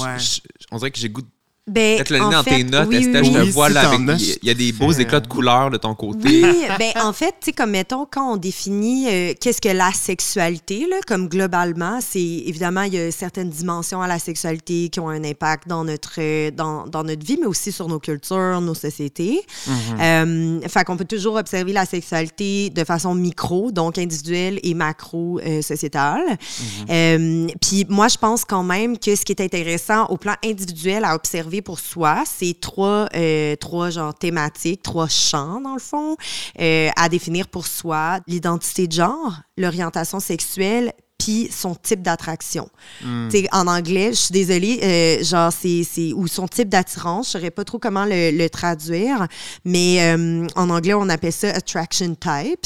on 0.71 0.77
dirait 0.77 0.91
que 0.91 0.99
j'ai 0.99 1.09
goût 1.09 1.23
ben, 1.69 1.97
Peut-être 1.97 2.09
le 2.11 2.19
dans 2.19 2.43
tes 2.43 2.63
notes, 2.63 2.87
oui, 2.89 3.03
je 3.03 3.09
te 3.11 3.51
vois 3.51 3.69
là 3.69 3.89
avec. 3.89 4.19
Il 4.41 4.47
y 4.47 4.49
a 4.49 4.53
des 4.53 4.71
beaux 4.71 4.91
éclats 4.91 5.19
de 5.19 5.27
couleurs 5.27 5.69
de 5.69 5.77
ton 5.77 5.95
côté? 5.95 6.43
Oui, 6.43 6.65
ben, 6.79 6.91
en 7.03 7.13
fait, 7.13 7.35
tu 7.39 7.45
sais, 7.45 7.53
comme 7.53 7.71
mettons, 7.71 8.05
quand 8.09 8.33
on 8.33 8.37
définit 8.37 9.07
euh, 9.07 9.33
qu'est-ce 9.39 9.61
que 9.61 9.69
la 9.69 9.91
sexualité, 9.91 10.87
là, 10.89 10.97
comme 11.07 11.27
globalement, 11.27 11.99
c'est 12.01 12.19
évidemment, 12.19 12.83
il 12.83 12.93
y 12.95 12.99
a 12.99 13.11
certaines 13.11 13.49
dimensions 13.49 14.01
à 14.01 14.07
la 14.07 14.19
sexualité 14.19 14.89
qui 14.89 14.99
ont 14.99 15.09
un 15.09 15.23
impact 15.23 15.67
dans 15.67 15.83
notre, 15.83 16.15
euh, 16.19 16.51
dans, 16.51 16.87
dans 16.87 17.03
notre 17.03 17.25
vie, 17.25 17.37
mais 17.39 17.47
aussi 17.47 17.71
sur 17.71 17.87
nos 17.87 17.99
cultures, 17.99 18.61
nos 18.61 18.73
sociétés. 18.73 19.41
Mm 19.67 19.71
-hmm. 19.71 20.01
euh, 20.01 20.67
fait 20.67 20.83
qu'on 20.85 20.97
peut 20.97 21.05
toujours 21.15 21.35
observer 21.35 21.73
la 21.73 21.85
sexualité 21.85 22.69
de 22.69 22.83
façon 22.83 23.15
micro, 23.15 23.71
donc 23.71 23.97
individuelle 23.97 24.59
et 24.63 24.73
macro-sociétale. 24.73 26.25
Euh, 26.89 27.17
mm 27.17 27.47
-hmm. 27.47 27.53
Puis 27.61 27.85
moi, 27.89 28.07
je 28.07 28.17
pense 28.17 28.41
quand 28.45 28.63
même 28.63 28.97
que 28.97 29.15
ce 29.15 29.23
qui 29.25 29.31
est 29.35 29.41
intéressant 29.41 30.01
au 30.13 30.17
plan 30.17 30.35
individuel 30.43 31.03
à 31.03 31.11
observer 31.15 31.58
pour 31.61 31.79
soi. 31.79 32.23
C'est 32.25 32.59
trois, 32.59 33.07
euh, 33.15 33.55
trois 33.55 33.89
genre 33.89 34.13
thématiques, 34.13 34.81
trois 34.81 35.07
champs 35.07 35.61
dans 35.61 35.73
le 35.73 35.79
fond 35.79 36.15
euh, 36.59 36.89
à 36.95 37.09
définir 37.09 37.47
pour 37.47 37.67
soi. 37.67 38.19
L'identité 38.27 38.87
de 38.87 38.93
genre, 38.93 39.35
l'orientation 39.57 40.19
sexuelle, 40.19 40.93
puis 41.17 41.49
son 41.51 41.75
type 41.75 42.01
d'attraction. 42.01 42.69
Hmm. 43.03 43.27
En 43.51 43.67
anglais, 43.67 44.09
je 44.11 44.17
suis 44.17 44.31
désolée, 44.33 44.79
euh, 44.83 45.23
genre, 45.23 45.51
c'est, 45.51 46.13
ou 46.13 46.27
son 46.27 46.47
type 46.47 46.69
d'attirance, 46.69 47.31
je 47.31 47.37
ne 47.37 47.41
saurais 47.41 47.51
pas 47.51 47.65
trop 47.65 47.77
comment 47.77 48.05
le, 48.07 48.47
traduire, 48.47 49.27
mais 49.65 50.13
en 50.55 50.69
anglais, 50.69 50.93
on 50.93 51.09
appelle 51.09 51.33
ça 51.33 51.49
attraction 51.49 52.15
types. 52.15 52.65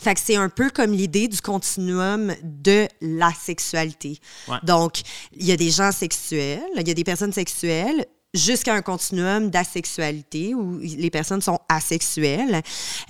Fait 0.00 0.14
que 0.14 0.20
c'est 0.20 0.36
un 0.36 0.48
peu 0.48 0.70
comme 0.70 0.92
l'idée 0.92 1.28
du 1.28 1.40
continuum 1.40 2.34
de 2.42 2.88
la 3.00 3.32
sexualité. 3.32 4.18
Donc, 4.62 5.00
il 5.36 5.46
y 5.46 5.52
a 5.52 5.56
des 5.56 5.70
gens 5.70 5.92
sexuels, 5.92 6.62
il 6.76 6.88
y 6.88 6.90
a 6.90 6.94
des 6.94 7.04
personnes 7.04 7.32
sexuelles, 7.32 8.06
jusqu'à 8.34 8.74
un 8.74 8.82
continuum 8.82 9.50
d'asexualité 9.50 10.54
où 10.54 10.78
les 10.78 11.10
personnes 11.10 11.42
sont 11.42 11.58
asexuelles. 11.68 12.62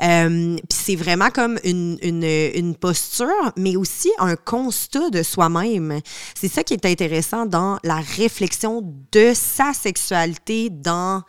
Euh, 0.03 0.57
Puis 0.57 0.79
c'est 0.83 0.97
vraiment 0.97 1.31
comme 1.31 1.59
une, 1.65 1.99
une, 2.03 2.25
une, 2.25 2.75
posture, 2.75 3.53
mais 3.57 3.77
aussi 3.77 4.11
un 4.19 4.37
constat 4.37 5.11
de 5.11 5.23
soi-même. 5.23 6.01
C'est 6.35 6.49
ça 6.49 6.65
qui 6.65 6.75
est 6.75 6.87
intéressant 6.87 7.47
dans 7.47 7.79
la 7.85 8.01
réflexion 8.01 8.83
de 9.13 9.33
sa 9.35 9.73
sexualité 9.75 10.71
dans 10.71 11.23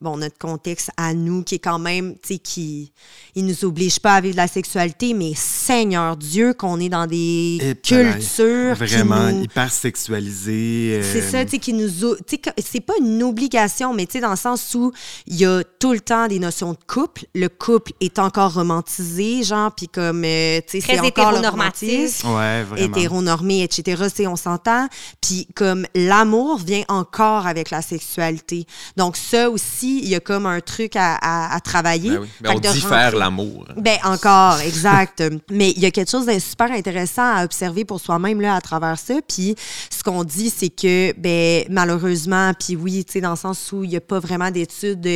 bon, 0.00 0.16
notre 0.16 0.38
contexte 0.38 0.90
à 0.96 1.14
nous, 1.14 1.42
qui 1.42 1.56
est 1.56 1.60
quand 1.60 1.78
même, 1.78 2.14
tu 2.14 2.34
sais, 2.34 2.38
qui 2.38 2.92
il 3.34 3.46
nous 3.46 3.64
oblige 3.64 3.98
pas 3.98 4.14
à 4.14 4.20
vivre 4.20 4.36
la 4.36 4.46
sexualité, 4.46 5.14
mais 5.14 5.32
Seigneur 5.34 6.16
Dieu, 6.16 6.54
qu'on 6.54 6.78
est 6.78 6.88
dans 6.88 7.06
des 7.06 7.76
cultures. 7.82 8.74
Vraiment 8.76 9.28
hyper 9.28 9.72
sexualisées. 9.72 11.00
C'est 11.02 11.22
ça, 11.22 11.44
tu 11.44 11.52
sais, 11.52 11.58
qui 11.58 11.72
nous. 11.72 11.88
Tu 12.26 12.36
sais, 12.36 12.52
c'est 12.64 12.80
pas 12.80 12.94
une 13.00 13.22
obligation, 13.22 13.92
mais 13.94 14.06
tu 14.06 14.12
sais, 14.12 14.20
dans 14.20 14.30
le 14.30 14.36
sens 14.36 14.74
où 14.74 14.92
il 15.26 15.36
y 15.36 15.46
a 15.46 15.62
tout 15.78 15.92
le 15.92 16.00
temps 16.00 16.28
des 16.28 16.38
notions 16.38 16.72
de 16.72 16.78
couple. 16.86 17.24
Le 17.34 17.48
couple 17.48 17.92
est 18.00 18.18
encore 18.18 18.54
romantisé, 18.54 19.42
genre, 19.42 19.72
puis 19.74 19.88
comme, 19.88 20.24
euh, 20.24 20.60
tu 20.66 20.80
sais, 20.80 20.86
c'est 20.86 21.00
encore 21.00 21.32
le 21.32 21.48
romantisme. 21.48 22.28
Ouais, 22.28 22.62
vraiment. 22.62 22.96
Hétéronormé, 22.96 23.62
etc., 23.62 24.04
tu 24.14 24.26
on 24.26 24.36
s'entend. 24.36 24.88
Puis 25.20 25.48
comme 25.54 25.86
l'amour 25.94 26.58
vient 26.58 26.84
encore 26.88 27.46
avec 27.46 27.70
la 27.70 27.82
sexualité. 27.82 28.66
Donc, 28.96 29.16
ça 29.16 29.50
aussi, 29.50 29.83
il 29.84 30.08
y 30.08 30.14
a 30.14 30.20
comme 30.20 30.46
un 30.46 30.60
truc 30.60 30.92
à, 30.96 31.58
travailler. 31.62 32.10
Ben 32.10 32.26
ben, 32.40 32.52
on 32.56 32.60
dit 32.60 32.80
faire 32.80 33.16
l'amour. 33.16 33.66
Ben 33.76 33.96
encore, 34.04 34.60
exact. 34.60 35.22
Mais 35.50 35.70
il 35.70 35.80
y 35.80 35.86
a 35.86 35.90
quelque 35.90 36.10
chose 36.10 36.26
de 36.26 36.38
super 36.38 36.70
intéressant 36.72 37.36
à 37.36 37.44
observer 37.44 37.84
pour 37.84 38.00
soi-même 38.00 38.40
là 38.40 38.54
à 38.54 38.60
travers 38.60 38.98
ça. 38.98 39.14
Puis 39.26 39.54
ce 39.90 40.02
qu'on 40.02 40.24
dit, 40.24 40.50
c'est 40.50 40.68
que 40.68 41.12
ben 41.18 41.64
malheureusement, 41.70 42.52
puis 42.58 42.76
oui, 42.76 43.04
tu 43.04 43.14
sais 43.14 43.20
dans 43.20 43.30
le 43.30 43.36
sens 43.36 43.72
où 43.72 43.84
il 43.84 43.90
n'y 43.90 43.96
a 43.96 44.00
pas 44.00 44.18
vraiment 44.18 44.50
d'études, 44.50 45.02
tu 45.02 45.08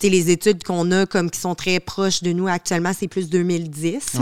sais 0.00 0.08
les 0.08 0.30
études 0.30 0.62
qu'on 0.64 0.90
a 0.90 1.06
comme 1.06 1.30
qui 1.30 1.40
sont 1.40 1.54
très 1.54 1.80
proches 1.80 2.22
de 2.22 2.32
nous 2.32 2.48
actuellement, 2.48 2.92
c'est 2.98 3.08
plus 3.08 3.28
2010. 3.28 4.16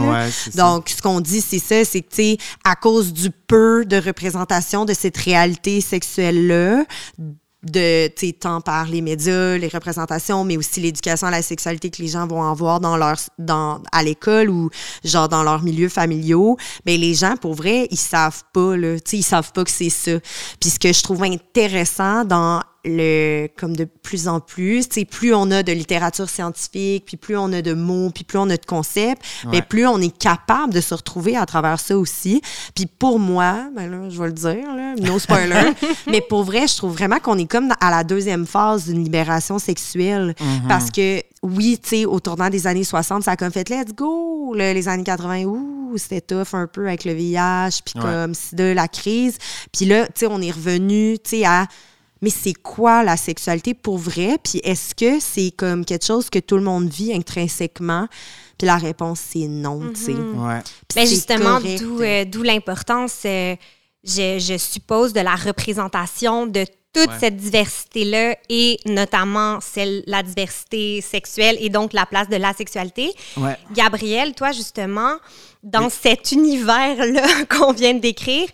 Donc 0.57 0.89
ce 0.89 1.03
qu'on 1.03 1.21
dit, 1.21 1.41
c'est 1.41 1.59
ça, 1.59 1.85
c'est 1.85 2.03
que 2.03 2.11
tu 2.11 2.17
sais 2.17 2.39
à 2.65 2.77
cause 2.77 3.13
du 3.13 3.31
peu 3.31 3.85
de 3.85 3.97
représentation 3.97 4.85
de 4.85 4.95
cette 4.95 5.17
réalité 5.17 5.81
sexuelle 5.81 6.47
là 6.47 6.85
de 7.65 8.09
tant 8.39 8.61
par 8.61 8.87
les 8.87 9.01
médias, 9.01 9.57
les 9.57 9.69
représentations, 9.69 10.45
mais 10.45 10.57
aussi 10.57 10.81
l'éducation 10.81 11.27
à 11.27 11.31
la 11.31 11.43
sexualité 11.43 11.91
que 11.91 12.01
les 12.01 12.09
gens 12.09 12.27
vont 12.27 12.43
avoir 12.45 12.79
dans 12.79 12.97
leur 12.97 13.17
dans 13.39 13.83
à 13.91 14.03
l'école 14.03 14.49
ou 14.49 14.71
genre 15.05 15.29
dans 15.29 15.43
leurs 15.43 15.63
milieux 15.63 15.89
familiaux, 15.89 16.57
mais 16.87 16.97
les 16.97 17.15
gens 17.15 17.37
pour 17.37 17.55
vrai, 17.55 17.89
ils 17.91 17.99
savent 17.99 18.45
pas 18.53 18.77
là, 18.77 18.97
ils 19.13 19.23
savent 19.23 19.53
pas 19.53 19.65
que 19.65 19.71
c'est 19.71 19.91
ça. 19.91 20.13
Puis 20.61 20.71
ce 20.71 20.79
que 20.79 20.93
je 20.93 21.03
trouve 21.03 21.25
intéressant 21.25 22.25
dans 22.25 22.63
le 22.85 23.49
comme 23.57 23.77
de 23.77 23.85
plus 23.85 24.29
en 24.29 24.41
plus, 24.41 24.89
tu 24.89 25.05
plus 25.05 25.35
on 25.35 25.51
a 25.51 25.63
de 25.63 25.73
littérature 25.73 26.29
scientifique, 26.29 27.05
puis 27.07 27.17
plus 27.17 27.37
on 27.37 27.53
a 27.53 27.63
de 27.63 27.75
mots, 27.75 28.11
puis 28.11 28.25
plus 28.25 28.39
on 28.39 28.49
a 28.51 28.57
de 28.57 28.65
concepts, 28.65 29.23
mais 29.51 29.63
plus 29.63 29.87
on 29.87 29.99
est 29.99 30.17
capable 30.17 30.73
de 30.73 30.81
se 30.81 30.95
retrouver 30.95 31.37
à 31.37 31.45
travers 31.47 31.81
ça 31.81 31.99
aussi. 31.99 32.41
Puis 32.75 32.87
pour 32.87 33.19
moi, 33.19 33.69
ben 33.75 33.91
là, 33.91 34.09
je 34.09 34.21
vais 34.21 34.29
le 34.29 34.33
dire, 34.33 34.75
là, 34.75 34.95
no 34.97 35.19
spoiler, 35.19 35.73
mais 36.07 36.21
pour 36.21 36.45
vrai, 36.45 36.67
je 36.67 36.77
trouve 36.77 36.93
vraiment 36.93 37.19
qu'on 37.19 37.39
est 37.39 37.51
comme 37.51 37.73
à 37.81 37.91
la 37.91 38.05
deuxième 38.05 38.47
phase 38.47 38.87
d'une 38.87 39.03
libération 39.03 39.59
sexuelle, 39.59 40.35
mm-hmm. 40.39 40.69
parce 40.69 40.91
que 40.91 41.23
oui, 41.43 41.79
tu 41.83 41.89
sais, 41.89 42.05
au 42.05 42.21
tournant 42.21 42.51
des 42.51 42.67
années 42.67 42.85
60, 42.85 43.25
ça 43.25 43.33
a 43.33 43.37
comme 43.37 43.53
fait 43.53 43.69
let's 43.69 43.95
go. 43.95 44.55
les 44.55 44.89
années 44.89 45.05
80, 45.05 45.45
ouh, 45.45 45.97
c'était 45.97 46.21
tough 46.21 46.55
un 46.55 46.67
peu 46.67 46.87
avec 46.87 47.05
le 47.05 47.13
VIH, 47.13 47.83
puis 47.85 47.95
comme 48.01 48.33
de 48.53 48.73
la 48.73 48.89
crise. 48.89 49.39
Puis 49.73 49.87
là, 49.87 50.07
tu 50.07 50.13
sais, 50.17 50.27
on 50.29 50.41
est 50.41 50.51
revenu, 50.51 51.19
tu 51.19 51.31
sais, 51.31 51.45
à 51.45 51.67
mais 52.21 52.31
c'est 52.31 52.55
quoi 52.55 53.03
la 53.03 53.17
sexualité 53.17 53.75
pour 53.75 53.99
vrai? 53.99 54.39
Puis 54.43 54.61
est-ce 54.65 54.95
que 54.95 55.21
c'est 55.21 55.53
comme 55.57 55.85
quelque 55.85 56.05
chose 56.05 56.31
que 56.31 56.39
tout 56.39 56.57
le 56.57 56.63
monde 56.63 56.89
vit 56.89 57.13
intrinsèquement? 57.13 58.09
Puis 58.59 58.67
la 58.67 58.77
réponse, 58.77 59.21
c'est 59.21 59.47
non, 59.47 59.81
tu 59.95 60.01
sais. 60.01 60.13
Mm-hmm. 60.13 60.49
ouais. 60.49 60.61
Ben, 60.95 61.07
justement, 61.07 61.61
euh, 61.65 62.25
d'où 62.25 62.43
l'importance, 62.43 63.23
euh, 63.25 63.55
je, 64.05 64.39
je, 64.39 64.59
suppose, 64.59 65.13
de 65.13 65.21
la 65.21 65.37
représentation 65.37 66.47
de 66.47 66.65
toute 66.93 67.11
cette 67.21 67.37
diversité-là 67.37 68.37
et 68.49 68.79
notamment 68.87 69.61
celle, 69.61 70.03
la 70.07 70.23
diversité 70.23 71.01
sexuelle 71.01 71.57
et 71.61 71.69
donc 71.69 71.93
la 71.93 72.07
place 72.07 72.29
de 72.29 72.37
la 72.37 72.53
sexualité. 72.53 73.13
Ouais. 73.37 73.57
Gabrielle, 73.73 74.35
toi, 74.35 74.53
justement, 74.53 75.17
dans 75.63 75.91
cet 75.91 76.33
univers-là 76.33 77.45
qu'on 77.51 77.73
vient 77.73 77.95
de 77.95 78.01
décrire, 78.01 78.49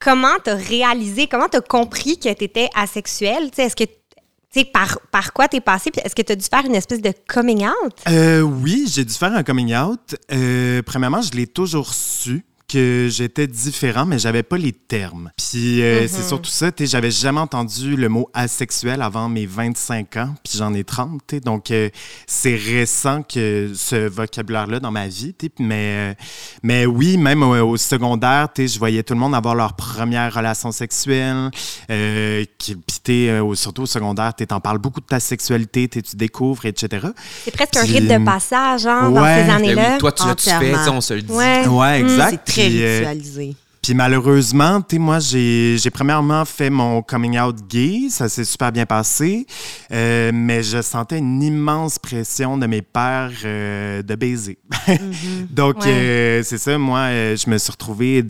comment 0.00 0.36
tu 0.42 0.50
as 0.50 0.56
réalisé, 0.56 1.28
comment 1.28 1.48
tu 1.48 1.58
as 1.58 1.60
compris 1.60 2.18
que 2.18 2.32
tu 2.32 2.44
étais 2.44 2.68
asexuel? 2.74 3.50
Est-ce 3.56 3.76
que 3.76 3.84
tu 3.84 4.60
sais, 4.60 4.64
par, 4.64 4.98
par 5.12 5.32
quoi 5.32 5.46
t'es 5.46 5.60
passé? 5.60 5.92
Est-ce 6.02 6.14
que 6.16 6.22
tu 6.22 6.32
as 6.32 6.36
dû 6.36 6.44
faire 6.44 6.64
une 6.66 6.74
espèce 6.74 7.00
de 7.00 7.12
coming 7.28 7.66
out? 7.66 7.94
Euh, 8.08 8.40
oui, 8.40 8.90
j'ai 8.92 9.04
dû 9.04 9.14
faire 9.14 9.32
un 9.32 9.44
coming 9.44 9.76
out. 9.76 10.16
Euh, 10.32 10.82
premièrement, 10.84 11.22
je 11.22 11.30
l'ai 11.32 11.46
toujours 11.46 11.94
su 11.94 12.44
que 12.70 13.08
j'étais 13.10 13.46
différent, 13.46 14.06
mais 14.06 14.18
j'avais 14.18 14.42
pas 14.42 14.56
les 14.56 14.72
termes. 14.72 15.30
Puis 15.36 15.82
euh, 15.82 16.06
c'est 16.06 16.22
mhm. 16.22 16.28
surtout 16.28 16.50
ça, 16.50 16.70
tu 16.70 16.86
j'avais 16.86 17.10
jamais 17.10 17.40
entendu 17.40 17.96
le 17.96 18.08
mot 18.08 18.30
asexuel 18.32 19.02
avant 19.02 19.28
mes 19.28 19.46
25 19.46 20.16
ans, 20.18 20.34
puis 20.44 20.56
j'en 20.56 20.72
ai 20.74 20.84
30, 20.84 21.20
tu 21.26 21.40
donc 21.40 21.70
euh, 21.70 21.88
c'est 22.26 22.54
récent 22.54 23.22
que 23.22 23.72
ce 23.74 24.08
vocabulaire-là 24.08 24.78
dans 24.78 24.92
ma 24.92 25.08
vie, 25.08 25.34
tu 25.34 25.50
mais, 25.58 26.12
euh, 26.12 26.14
mais 26.62 26.86
oui, 26.86 27.16
même 27.16 27.42
au, 27.42 27.76
secondaire, 27.76 28.48
tu 28.54 28.68
je 28.68 28.78
voyais 28.78 29.02
tout 29.02 29.14
le 29.14 29.20
monde 29.20 29.34
avoir 29.34 29.54
leur 29.54 29.74
première 29.74 30.32
relation 30.32 30.70
sexuelle, 30.70 31.50
puis 31.88 32.76
tu 33.02 33.30
surtout 33.54 33.82
au 33.82 33.86
secondaire, 33.86 34.32
tu 34.34 34.46
t'en 34.46 34.60
parles 34.60 34.78
beaucoup 34.78 35.00
de 35.00 35.06
ta 35.06 35.18
sexualité, 35.18 35.88
tu 35.88 36.02
découvres, 36.14 36.66
etc. 36.66 37.08
C'est 37.44 37.50
presque 37.50 37.76
un 37.76 37.82
rite 37.82 38.06
de 38.06 38.24
passage, 38.24 38.86
hein, 38.86 39.10
dans 39.10 39.24
ces 39.24 39.50
années-là. 39.50 39.90
Ben 39.90 39.98
toi, 39.98 40.12
tu 40.12 40.26
l'as-tu 40.26 40.50
fait, 40.50 40.88
on 40.88 41.00
se 41.00 41.14
le 41.14 41.22
dit. 41.22 41.32
Ouais, 41.32 41.66
ouais 41.66 42.00
exact. 42.00 42.59
Euh, 42.60 43.52
puis 43.82 43.94
malheureusement, 43.94 44.82
tu 44.82 44.98
moi, 44.98 45.20
j'ai 45.20 45.90
premièrement 45.92 46.44
fait 46.44 46.68
mon 46.68 47.00
coming 47.00 47.38
out 47.38 47.56
gay, 47.66 48.08
ça 48.10 48.28
s'est 48.28 48.44
super 48.44 48.70
bien 48.72 48.84
passé, 48.84 49.46
euh, 49.90 50.30
mais 50.34 50.62
je 50.62 50.82
sentais 50.82 51.16
une 51.16 51.42
immense 51.42 51.98
pression 51.98 52.58
de 52.58 52.66
mes 52.66 52.82
pères 52.82 53.32
euh, 53.42 54.02
de 54.02 54.14
baiser. 54.14 54.58
Mm-hmm. 54.86 55.46
Donc, 55.50 55.76
c'est 55.82 56.58
ça, 56.58 56.76
moi, 56.76 57.08
je 57.08 57.48
me 57.48 57.56
suis 57.56 57.72
retrouvé 57.72 58.22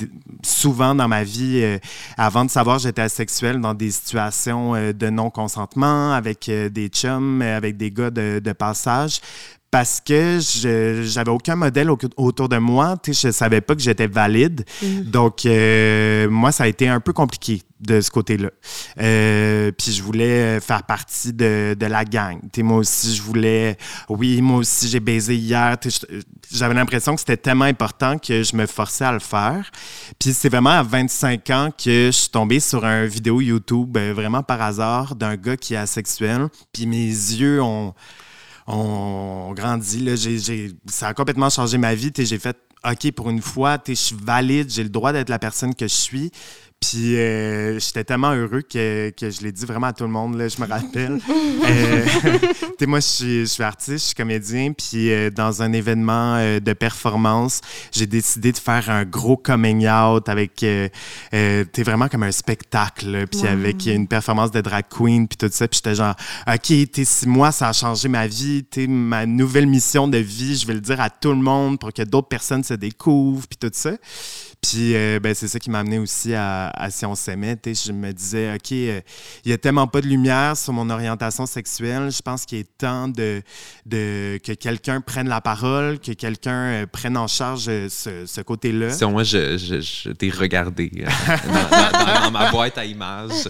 souvent 0.44 0.94
dans 0.94 1.08
ma 1.08 1.24
vie, 1.24 1.64
avant 2.16 2.44
de 2.44 2.50
savoir 2.50 2.78
j'étais 2.78 3.02
asexuel, 3.02 3.60
dans 3.60 3.74
des 3.74 3.90
situations 3.90 4.74
de 4.92 5.10
non-consentement, 5.10 6.12
avec 6.12 6.48
des 6.48 6.88
chums, 6.88 7.42
avec 7.42 7.76
des 7.76 7.90
gars 7.90 8.10
de, 8.10 8.38
de 8.38 8.52
passage, 8.52 9.20
parce 9.70 10.00
que 10.00 10.40
je 10.40 11.02
j'avais 11.04 11.30
aucun 11.30 11.56
modèle 11.56 11.90
autour 12.16 12.48
de 12.48 12.58
moi. 12.58 12.96
Je 13.06 13.28
ne 13.28 13.32
savais 13.32 13.60
pas 13.60 13.74
que 13.74 13.82
j'étais 13.82 14.06
valide. 14.06 14.64
Mm. 14.82 15.02
Donc, 15.02 15.46
euh, 15.46 16.28
moi, 16.28 16.52
ça 16.52 16.64
a 16.64 16.66
été 16.66 16.88
un 16.88 17.00
peu 17.00 17.12
compliqué 17.12 17.62
de 17.80 18.00
ce 18.00 18.10
côté-là. 18.10 18.50
Euh, 19.00 19.72
puis 19.72 19.92
je 19.92 20.02
voulais 20.02 20.60
faire 20.60 20.82
partie 20.82 21.32
de, 21.32 21.74
de 21.78 21.86
la 21.86 22.04
gang. 22.04 22.38
moi 22.58 22.78
aussi, 22.78 23.14
je 23.14 23.22
voulais... 23.22 23.76
Oui, 24.08 24.42
moi 24.42 24.58
aussi, 24.58 24.88
j'ai 24.88 25.00
baisé 25.00 25.34
hier. 25.36 25.76
J'avais 26.52 26.74
l'impression 26.74 27.14
que 27.14 27.20
c'était 27.20 27.38
tellement 27.38 27.64
important 27.64 28.18
que 28.18 28.42
je 28.42 28.54
me 28.54 28.66
forçais 28.66 29.04
à 29.04 29.12
le 29.12 29.18
faire. 29.18 29.70
Puis 30.18 30.34
c'est 30.34 30.48
vraiment 30.48 30.70
à 30.70 30.82
25 30.82 31.50
ans 31.50 31.68
que 31.70 32.06
je 32.06 32.10
suis 32.10 32.28
tombé 32.30 32.60
sur 32.60 32.84
un 32.84 33.06
vidéo 33.06 33.40
YouTube, 33.40 33.96
euh, 33.96 34.12
vraiment 34.14 34.42
par 34.42 34.60
hasard, 34.60 35.14
d'un 35.14 35.36
gars 35.36 35.56
qui 35.56 35.74
est 35.74 35.78
asexuel. 35.78 36.48
Puis 36.72 36.86
mes 36.86 37.06
yeux 37.06 37.62
ont 37.62 37.94
on, 38.70 39.52
grandit. 39.52 40.00
Là, 40.00 40.14
ça 40.86 41.08
a 41.08 41.14
complètement 41.14 41.50
changé 41.50 41.78
ma 41.78 41.94
vie. 41.94 42.12
J'ai 42.16 42.38
fait 42.38 42.56
OK, 42.84 43.12
pour 43.12 43.30
une 43.30 43.42
fois, 43.42 43.78
je 43.86 43.92
suis 43.94 44.16
valide, 44.16 44.70
j'ai 44.70 44.82
le 44.82 44.88
droit 44.88 45.12
d'être 45.12 45.28
la 45.28 45.38
personne 45.38 45.74
que 45.74 45.86
je 45.86 45.94
suis. 45.94 46.30
Puis 46.80 47.18
euh, 47.18 47.78
j'étais 47.78 48.04
tellement 48.04 48.32
heureux 48.32 48.62
que, 48.62 49.12
je 49.20 49.42
l'ai 49.42 49.52
dit 49.52 49.66
vraiment 49.66 49.88
à 49.88 49.92
tout 49.92 50.04
le 50.04 50.10
monde, 50.10 50.36
là, 50.36 50.48
je 50.48 50.58
me 50.62 50.66
rappelle. 50.66 51.20
euh, 51.30 52.86
moi, 52.86 53.00
je 53.00 53.44
suis, 53.44 53.62
artiste, 53.62 53.98
je 53.98 54.06
suis 54.06 54.14
comédien, 54.14 54.72
puis 54.72 55.12
euh, 55.12 55.28
dans 55.28 55.60
un 55.60 55.74
événement 55.74 56.36
euh, 56.36 56.58
de 56.58 56.72
performance, 56.72 57.60
j'ai 57.92 58.06
décidé 58.06 58.50
de 58.52 58.56
faire 58.56 58.88
un 58.88 59.04
gros 59.04 59.36
coming 59.36 59.86
out 59.86 60.26
avec, 60.30 60.54
t'es 60.54 61.82
vraiment 61.84 62.08
comme 62.08 62.22
un 62.22 62.32
spectacle, 62.32 63.26
puis 63.30 63.46
avec 63.46 63.84
une 63.84 64.08
performance 64.08 64.50
de 64.50 64.62
drag 64.62 64.86
queen, 64.88 65.28
puis 65.28 65.36
tout 65.36 65.50
ça. 65.52 65.68
Puis 65.68 65.82
j'étais 65.84 65.96
genre, 65.96 66.14
OK, 66.48 66.72
si 67.04 67.28
moi, 67.28 67.52
ça 67.52 67.68
a 67.68 67.72
changé 67.74 68.08
ma 68.08 68.26
vie, 68.26 68.64
t'es 68.64 68.86
ma 68.86 69.26
nouvelle 69.26 69.66
mission 69.66 70.08
de 70.08 70.16
vie, 70.16 70.56
je 70.56 70.66
vais 70.66 70.74
le 70.74 70.80
dire 70.80 71.00
à 71.02 71.10
tout 71.10 71.32
le 71.32 71.42
monde 71.42 71.78
pour 71.78 71.92
que 71.92 72.02
d'autres 72.02 72.28
personnes 72.28 72.64
se 72.64 72.74
découvrent, 72.74 73.46
puis 73.46 73.58
tout 73.58 73.70
ça. 73.74 73.92
Puis 74.62 74.94
euh, 74.94 75.18
ben, 75.20 75.34
c'est 75.34 75.48
ça 75.48 75.58
qui 75.58 75.70
m'a 75.70 75.78
amené 75.78 75.98
aussi 75.98 76.34
à, 76.34 76.68
à 76.68 76.90
Si 76.90 77.06
on 77.06 77.14
s'aimait. 77.14 77.56
Je 77.64 77.92
me 77.92 78.12
disais, 78.12 78.52
OK, 78.54 78.72
euh, 78.72 79.00
il 79.44 79.48
n'y 79.48 79.52
a 79.52 79.58
tellement 79.58 79.86
pas 79.86 80.02
de 80.02 80.06
lumière 80.06 80.56
sur 80.56 80.72
mon 80.74 80.90
orientation 80.90 81.46
sexuelle. 81.46 82.10
Je 82.10 82.20
pense 82.20 82.44
qu'il 82.44 82.58
est 82.58 82.78
temps 82.78 83.08
de, 83.08 83.42
de 83.86 84.38
que 84.44 84.52
quelqu'un 84.52 85.00
prenne 85.00 85.28
la 85.28 85.40
parole, 85.40 85.98
que 85.98 86.12
quelqu'un 86.12 86.52
euh, 86.82 86.86
prenne 86.86 87.16
en 87.16 87.26
charge 87.26 87.64
ce, 87.64 88.26
ce 88.26 88.40
côté-là. 88.42 88.90
Si 88.90 89.04
moi, 89.06 89.22
je, 89.22 89.56
je, 89.56 90.10
t'ai 90.10 90.28
regardé 90.28 90.90
dans, 91.46 92.24
dans, 92.24 92.30
ma 92.30 92.50
boîte 92.50 92.76
à 92.76 92.84
images. 92.84 93.48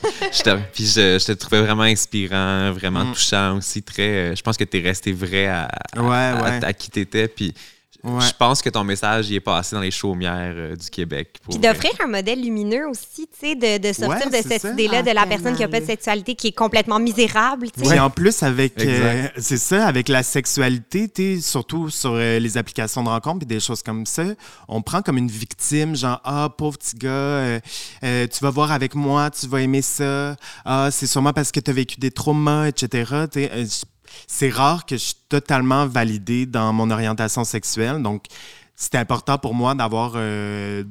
puis 0.73 0.87
je, 0.87 1.19
je, 1.19 1.27
te 1.27 1.33
trouvais 1.33 1.63
vraiment 1.63 1.83
inspirant, 1.83 2.71
vraiment 2.73 3.05
mm. 3.05 3.13
touchant 3.13 3.57
aussi. 3.57 3.83
Très, 3.83 4.37
je 4.37 4.43
pense 4.43 4.57
que 4.57 4.65
tu 4.65 4.79
es 4.79 4.81
resté 4.81 5.11
vrai 5.13 5.47
à, 5.47 5.69
à, 5.97 6.67
à, 6.67 6.73
qui 6.73 6.91
tu 6.91 7.01
étais. 7.01 7.27
Puis 7.27 7.53
je 8.05 8.33
pense 8.39 8.63
que 8.63 8.71
ton 8.71 8.85
message 8.85 9.31
y 9.31 9.37
est 9.37 9.41
passé 9.41 9.77
dans 9.77 9.83
les 9.83 9.91
chaumières 9.91 10.55
euh, 10.57 10.77
du 10.77 10.89
Québec. 10.89 11.39
Puis 11.49 11.59
d'offrir 11.59 11.91
un 12.03 12.07
modèle 12.07 12.43
lumineux 12.43 12.89
aussi, 12.89 13.29
tu 13.29 13.49
sais, 13.49 13.55
de, 13.55 13.79
de, 13.79 13.93
sortir 13.93 14.31
de 14.31 14.37
cette 14.37 14.65
idée-là 14.65 15.03
de 15.03 15.11
la 15.11 15.27
personne 15.27 15.55
qui 15.55 15.65
a 15.65 15.69
pas 15.69 15.81
de 15.81 15.87
sexualité 15.87 16.35
qui 16.35 16.49
est 16.49 16.57
complètement 16.57 16.99
misérable. 16.99 17.69
Oui, 17.79 17.99
en 17.99 18.11
plus, 18.11 18.43
avec, 18.43 18.81
euh, 18.81 19.29
c'est 19.37 19.59
ça, 19.59 19.87
avec 19.87 20.09
la 20.09 20.23
sexualité, 20.23 21.41
surtout 21.41 21.91
sur 21.91 22.13
euh, 22.15 22.39
les 22.39 22.57
applications 22.57 23.03
de 23.03 23.09
rencontres 23.09 23.43
et 23.43 23.47
des 23.47 23.61
choses 23.61 23.83
comme 23.83 24.07
ça, 24.07 24.25
on 24.69 24.83
prend 24.83 25.03
comme 25.03 25.19
une 25.19 25.31
victime, 25.31 25.95
genre, 25.95 26.21
ah, 26.25 26.49
pauvre 26.57 26.79
petit 26.79 26.97
gars, 26.97 27.61
tu 28.01 28.41
vas 28.41 28.51
voir 28.51 28.73
avec 28.73 28.95
moi, 28.95 29.31
tu 29.31 29.47
vas 29.47 29.61
aimer 29.61 29.83
ça, 29.83 30.37
ah, 30.65 30.89
c'est 30.91 31.07
sûrement 31.07 31.33
parce 31.33 31.53
que 31.53 31.61
tu 31.61 31.71
as 31.71 31.75
vécu 31.75 31.99
des 31.99 32.11
traumas, 32.11 32.69
etc 32.69 33.27
c'est 34.27 34.51
rare 34.51 34.87
que 34.87 34.97
je 34.97 35.03
suis 35.03 35.17
totalement 35.29 35.87
validé 35.87 36.47
dans 36.47 36.73
mon 36.73 36.91
orientation 36.91 37.45
sexuelle. 37.45 38.03
Donc, 38.03 38.25
c'est 38.77 38.95
important 38.95 39.39
pour 39.39 39.55
moi 39.55 39.75
d'avoir, 39.75 40.13
euh, 40.17 40.85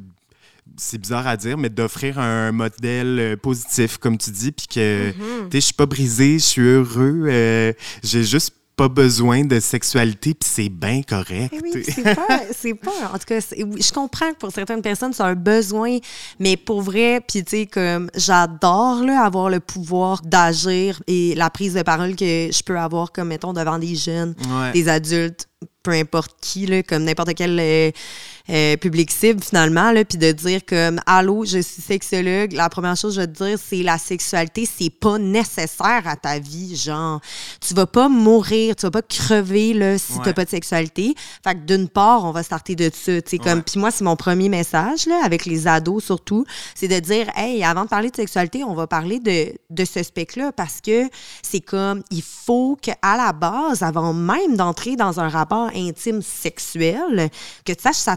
c'est 0.78 1.00
bizarre 1.00 1.28
à 1.28 1.38
dire, 1.38 1.58
mais 1.58 1.70
d'offrir 1.70 2.20
un 2.20 2.52
modèle 2.52 3.20
euh, 3.20 3.36
positif, 3.36 3.98
comme 3.98 4.18
tu 4.18 4.32
dis, 4.32 4.52
puis 4.52 4.68
que, 4.68 5.10
mm-hmm. 5.10 5.14
tu 5.14 5.52
sais, 5.52 5.60
je 5.60 5.60
suis 5.60 5.74
pas 5.74 5.88
brisé, 5.88 6.34
je 6.40 6.46
suis 6.46 6.62
heureux. 6.62 7.24
Euh, 7.28 7.74
j'ai 8.04 8.24
juste 8.24 8.54
pas 8.80 8.88
besoin 8.88 9.44
de 9.44 9.60
sexualité, 9.60 10.34
puis 10.34 10.50
c'est 10.50 10.70
bien 10.70 11.02
correct. 11.02 11.52
Eh 11.52 11.60
oui, 11.62 11.84
c'est 11.84 12.02
pas, 12.02 12.40
c'est 12.58 12.74
pas. 12.74 13.12
En 13.14 13.18
tout 13.18 13.26
cas, 13.28 13.40
je 13.42 13.92
comprends 13.92 14.32
que 14.32 14.38
pour 14.38 14.54
certaines 14.54 14.82
personnes, 14.82 15.12
c'est 15.12 15.22
un 15.22 15.36
besoin, 15.36 15.98
mais 16.40 16.56
pour 16.56 16.82
vrai, 16.82 17.20
puis 17.20 17.44
tu 17.44 17.58
sais, 17.58 17.66
comme 17.66 18.10
j'adore 18.16 19.04
là, 19.04 19.26
avoir 19.26 19.50
le 19.50 19.60
pouvoir 19.60 20.22
d'agir 20.22 21.04
et 21.08 21.36
la 21.36 21.50
prise 21.50 21.74
de 21.74 21.82
parole 21.82 22.16
que 22.16 22.50
je 22.54 22.64
peux 22.64 22.80
avoir, 22.80 23.12
comme 23.12 23.28
mettons, 23.28 23.52
devant 23.52 23.80
des 23.80 23.96
jeunes, 23.96 24.34
des 24.74 24.88
adultes, 24.88 25.49
peu 25.84 25.92
importe 25.92 26.36
qui, 26.42 26.66
là, 26.66 26.84
comme 26.84 27.04
n'importe 27.04 27.34
quel. 27.36 27.58
Euh, 27.60 27.92
euh, 28.50 28.78
public 28.78 29.12
cible 29.12 29.44
finalement, 29.44 29.92
là, 29.92 30.04
puis 30.04 30.18
de 30.18 30.32
dire 30.32 30.62
comme 30.68 31.00
allô, 31.06 31.46
je 31.46 31.60
suis 31.60 31.84
sexologue, 31.84 32.54
la 32.54 32.68
première 32.68 32.96
chose 32.96 33.16
que 33.16 33.22
je 33.22 33.28
veux 33.28 33.32
te 33.32 33.44
dire, 33.44 33.60
c'est 33.64 33.84
la 33.84 34.00
sexualité, 34.00 34.66
c'est 34.66 34.90
pas 34.90 35.20
nécessaire 35.20 36.08
à 36.08 36.16
ta 36.16 36.40
vie, 36.40 36.76
genre 36.76 37.22
tu 37.62 37.76
vas 37.76 37.86
pas 37.86 38.10
mourir, 38.10 38.76
tu 38.76 38.88
vas 38.88 38.92
pas 38.92 39.04
crever 39.04 39.76
là 39.76 40.00
si 40.00 40.14
t'as 40.24 40.34
pas 40.34 40.46
de 40.46 40.50
sexualité. 40.50 41.14
Fait 41.44 41.54
que 41.54 41.60
d'une 41.60 41.88
part, 41.88 42.26
on 42.26 42.32
va 42.32 42.42
starter 42.42 42.76
de 42.76 42.90
ça, 42.92 43.22
puis 43.22 43.40
moi 43.80 43.92
c'est 43.92 44.04
mon 44.04 44.16
premier 44.16 44.50
message 44.50 45.06
là 45.06 45.22
avec 45.24 45.46
les 45.46 45.68
ados 45.68 46.04
surtout, 46.04 46.44
c'est 46.74 46.88
de 46.88 47.00
dire 47.00 47.28
hey, 47.36 47.64
avant 47.64 47.84
de 47.84 47.90
parler 47.90 48.10
de 48.10 48.16
sexualité, 48.16 48.64
on 48.64 48.74
va 48.74 48.88
parler 48.88 49.20
de 49.20 49.54
de 49.70 49.86
ce 49.86 50.02
spectre 50.02 50.40
là 50.40 50.52
parce 50.52 50.82
que 50.82 51.08
c'est 51.44 51.62
comme 51.62 52.02
il 52.10 52.24
faut 52.24 52.80
que 52.82 52.92
à 53.04 53.16
la 53.16 53.32
base 53.32 53.84
avant 53.84 54.12
même 54.12 54.56
d'entrer 54.56 54.96
dans 54.96 55.20
un 55.20 55.30
rapport 55.30 55.49
intime 55.74 56.22
sexuel, 56.22 57.30
que 57.66 57.74
tu 57.74 57.82
saches 57.82 57.96
ça 57.96 58.16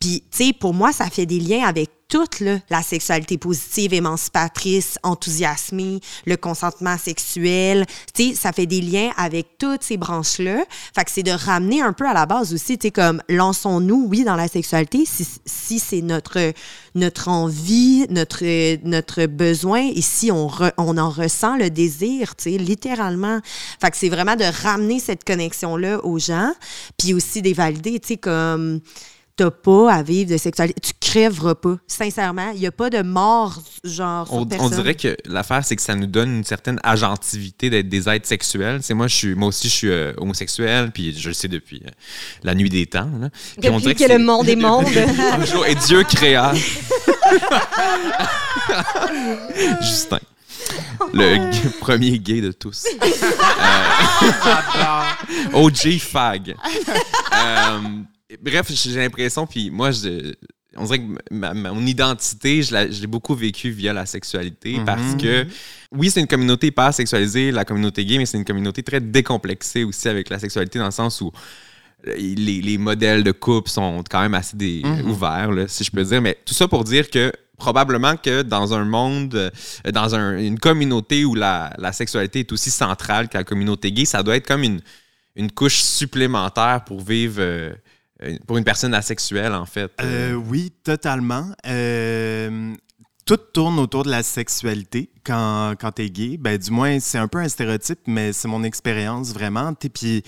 puis, 0.00 0.24
tu 0.30 0.46
sais, 0.46 0.52
pour 0.52 0.74
moi, 0.74 0.92
ça 0.92 1.10
fait 1.10 1.26
des 1.26 1.40
liens 1.40 1.66
avec 1.66 1.90
toute 2.08 2.42
la 2.70 2.82
sexualité 2.82 3.38
positive, 3.38 3.94
émancipatrice, 3.94 4.98
enthousiasmée, 5.02 6.00
le 6.26 6.36
consentement 6.36 6.98
sexuel. 6.98 7.86
Tu 8.14 8.34
ça 8.34 8.52
fait 8.52 8.66
des 8.66 8.80
liens 8.80 9.10
avec 9.16 9.58
toutes 9.58 9.82
ces 9.82 9.96
branches-là. 9.96 10.64
Fait 10.94 11.04
que 11.04 11.10
c'est 11.10 11.22
de 11.22 11.30
ramener 11.30 11.80
un 11.80 11.92
peu 11.92 12.06
à 12.06 12.12
la 12.12 12.26
base 12.26 12.52
aussi, 12.54 12.78
tu 12.78 12.90
comme 12.90 13.22
lançons-nous, 13.28 14.06
oui, 14.08 14.24
dans 14.24 14.36
la 14.36 14.48
sexualité, 14.48 15.04
si, 15.06 15.26
si 15.44 15.78
c'est 15.78 16.02
notre, 16.02 16.52
notre 16.94 17.28
envie, 17.28 18.06
notre, 18.10 18.44
notre 18.86 19.26
besoin, 19.26 19.80
et 19.94 20.02
si 20.02 20.30
on, 20.30 20.50
on 20.76 20.98
en 20.98 21.10
ressent 21.10 21.56
le 21.56 21.70
désir, 21.70 22.36
tu 22.36 22.44
sais, 22.44 22.58
littéralement. 22.58 23.40
Fait 23.80 23.90
que 23.90 23.96
c'est 23.96 24.08
vraiment 24.08 24.36
de 24.36 24.44
ramener 24.62 25.00
cette 25.00 25.24
connexion-là 25.24 26.04
aux 26.04 26.18
gens, 26.18 26.52
puis 26.98 27.14
aussi 27.14 27.42
des 27.42 27.52
valider, 27.52 27.98
tu 28.00 28.08
sais, 28.08 28.16
comme 28.16 28.80
t'as 29.36 29.50
pas 29.50 29.92
à 29.92 30.02
vivre 30.02 30.30
de 30.30 30.36
sexualité. 30.36 30.80
Tu 30.80 30.92
crèveras 31.00 31.54
pas. 31.54 31.76
Sincèrement, 31.86 32.50
il 32.54 32.60
n'y 32.60 32.66
a 32.66 32.72
pas 32.72 32.90
de 32.90 33.02
mort, 33.02 33.60
genre. 33.82 34.28
On, 34.30 34.46
on 34.58 34.70
dirait 34.70 34.94
que 34.94 35.16
l'affaire, 35.24 35.64
c'est 35.64 35.76
que 35.76 35.82
ça 35.82 35.94
nous 35.94 36.06
donne 36.06 36.36
une 36.36 36.44
certaine 36.44 36.78
agentivité 36.82 37.70
d'être 37.70 37.88
des 37.88 38.08
êtres 38.08 38.26
sexuels. 38.26 38.80
C'est 38.82 38.94
moi, 38.94 39.08
je 39.08 39.14
suis, 39.16 39.34
moi 39.34 39.48
aussi, 39.48 39.68
je 39.68 39.74
suis 39.74 39.90
euh, 39.90 40.12
homosexuel, 40.18 40.90
puis 40.92 41.18
je 41.18 41.28
le 41.28 41.34
sais 41.34 41.48
depuis 41.48 41.82
euh, 41.84 41.90
la 42.42 42.54
nuit 42.54 42.70
des 42.70 42.86
temps. 42.86 43.10
Là. 43.20 43.30
Puis 43.60 43.70
on 43.70 43.78
dirait 43.78 43.94
que, 43.94 44.04
le 44.04 44.18
monde 44.18 44.48
est 44.48 44.56
monde. 44.64 44.86
et 45.66 45.74
Dieu 45.74 46.04
créa. 46.04 46.52
Justin. 49.80 50.20
Le 51.12 51.78
premier 51.78 52.18
gay 52.18 52.40
de 52.40 52.52
tous. 52.52 52.86
euh, 54.76 55.52
OG 55.52 55.98
Fag. 55.98 56.56
Euh, 57.34 57.78
bref, 58.40 58.70
j'ai 58.72 58.96
l'impression, 58.96 59.46
puis 59.46 59.70
moi, 59.70 59.90
je, 59.90 60.34
on 60.76 60.84
dirait 60.84 61.00
que 61.00 61.30
mon 61.30 61.86
identité, 61.86 62.62
je 62.62 63.00
l'ai 63.00 63.06
beaucoup 63.06 63.34
vécu 63.34 63.70
via 63.70 63.92
la 63.92 64.06
sexualité 64.06 64.78
mhm. 64.78 64.84
parce 64.84 65.14
que, 65.16 65.46
oui, 65.92 66.10
c'est 66.10 66.20
une 66.20 66.26
communauté 66.26 66.70
pas 66.70 66.92
sexualisée, 66.92 67.52
la 67.52 67.64
communauté 67.64 68.04
gay, 68.04 68.18
mais 68.18 68.26
c'est 68.26 68.38
une 68.38 68.44
communauté 68.44 68.82
très 68.82 69.00
décomplexée 69.00 69.84
aussi 69.84 70.08
avec 70.08 70.28
la 70.28 70.38
sexualité 70.38 70.78
dans 70.78 70.86
le 70.86 70.90
sens 70.90 71.20
où 71.20 71.30
les, 72.06 72.78
modèles 72.78 73.24
de 73.24 73.32
couple 73.32 73.70
sont 73.70 74.02
quand 74.10 74.20
même 74.20 74.34
assez 74.34 74.82
mhm. 74.84 75.10
ouverts, 75.10 75.50
si 75.68 75.84
je 75.84 75.90
peux 75.90 76.04
dire. 76.04 76.20
Mais 76.20 76.38
tout 76.44 76.54
ça 76.54 76.68
pour 76.68 76.84
dire 76.84 77.08
que 77.08 77.32
probablement 77.56 78.16
que 78.16 78.42
dans 78.42 78.74
un 78.74 78.84
monde, 78.84 79.34
euh, 79.34 79.50
dans 79.92 80.14
une 80.14 80.58
communauté 80.58 81.24
où 81.24 81.34
la, 81.34 81.72
sexualité 81.92 82.40
est 82.40 82.52
aussi 82.52 82.70
centrale 82.70 83.28
que 83.28 83.38
la 83.38 83.44
communauté 83.44 83.92
gay, 83.92 84.04
ça 84.04 84.22
doit 84.22 84.36
être 84.36 84.46
comme 84.46 84.64
une, 84.64 84.80
une 85.36 85.50
couche 85.50 85.80
supplémentaire 85.82 86.82
pour 86.84 87.00
vivre. 87.00 87.36
Euh, 87.38 87.72
pour 88.46 88.56
une 88.56 88.64
personne 88.64 88.94
asexuelle, 88.94 89.54
en 89.54 89.66
fait. 89.66 89.90
Euh, 90.00 90.34
oui, 90.34 90.72
totalement. 90.82 91.52
Euh, 91.66 92.74
tout 93.26 93.36
tourne 93.36 93.78
autour 93.78 94.04
de 94.04 94.10
la 94.10 94.22
sexualité 94.22 95.10
quand, 95.24 95.74
quand 95.80 95.92
tu 95.92 96.02
es 96.02 96.10
gay. 96.10 96.36
Ben, 96.36 96.58
du 96.58 96.70
moins, 96.70 97.00
c'est 97.00 97.18
un 97.18 97.28
peu 97.28 97.38
un 97.38 97.48
stéréotype, 97.48 98.00
mais 98.06 98.32
c'est 98.32 98.48
mon 98.48 98.62
expérience 98.62 99.32
vraiment. 99.32 99.72
Puis, 99.74 100.22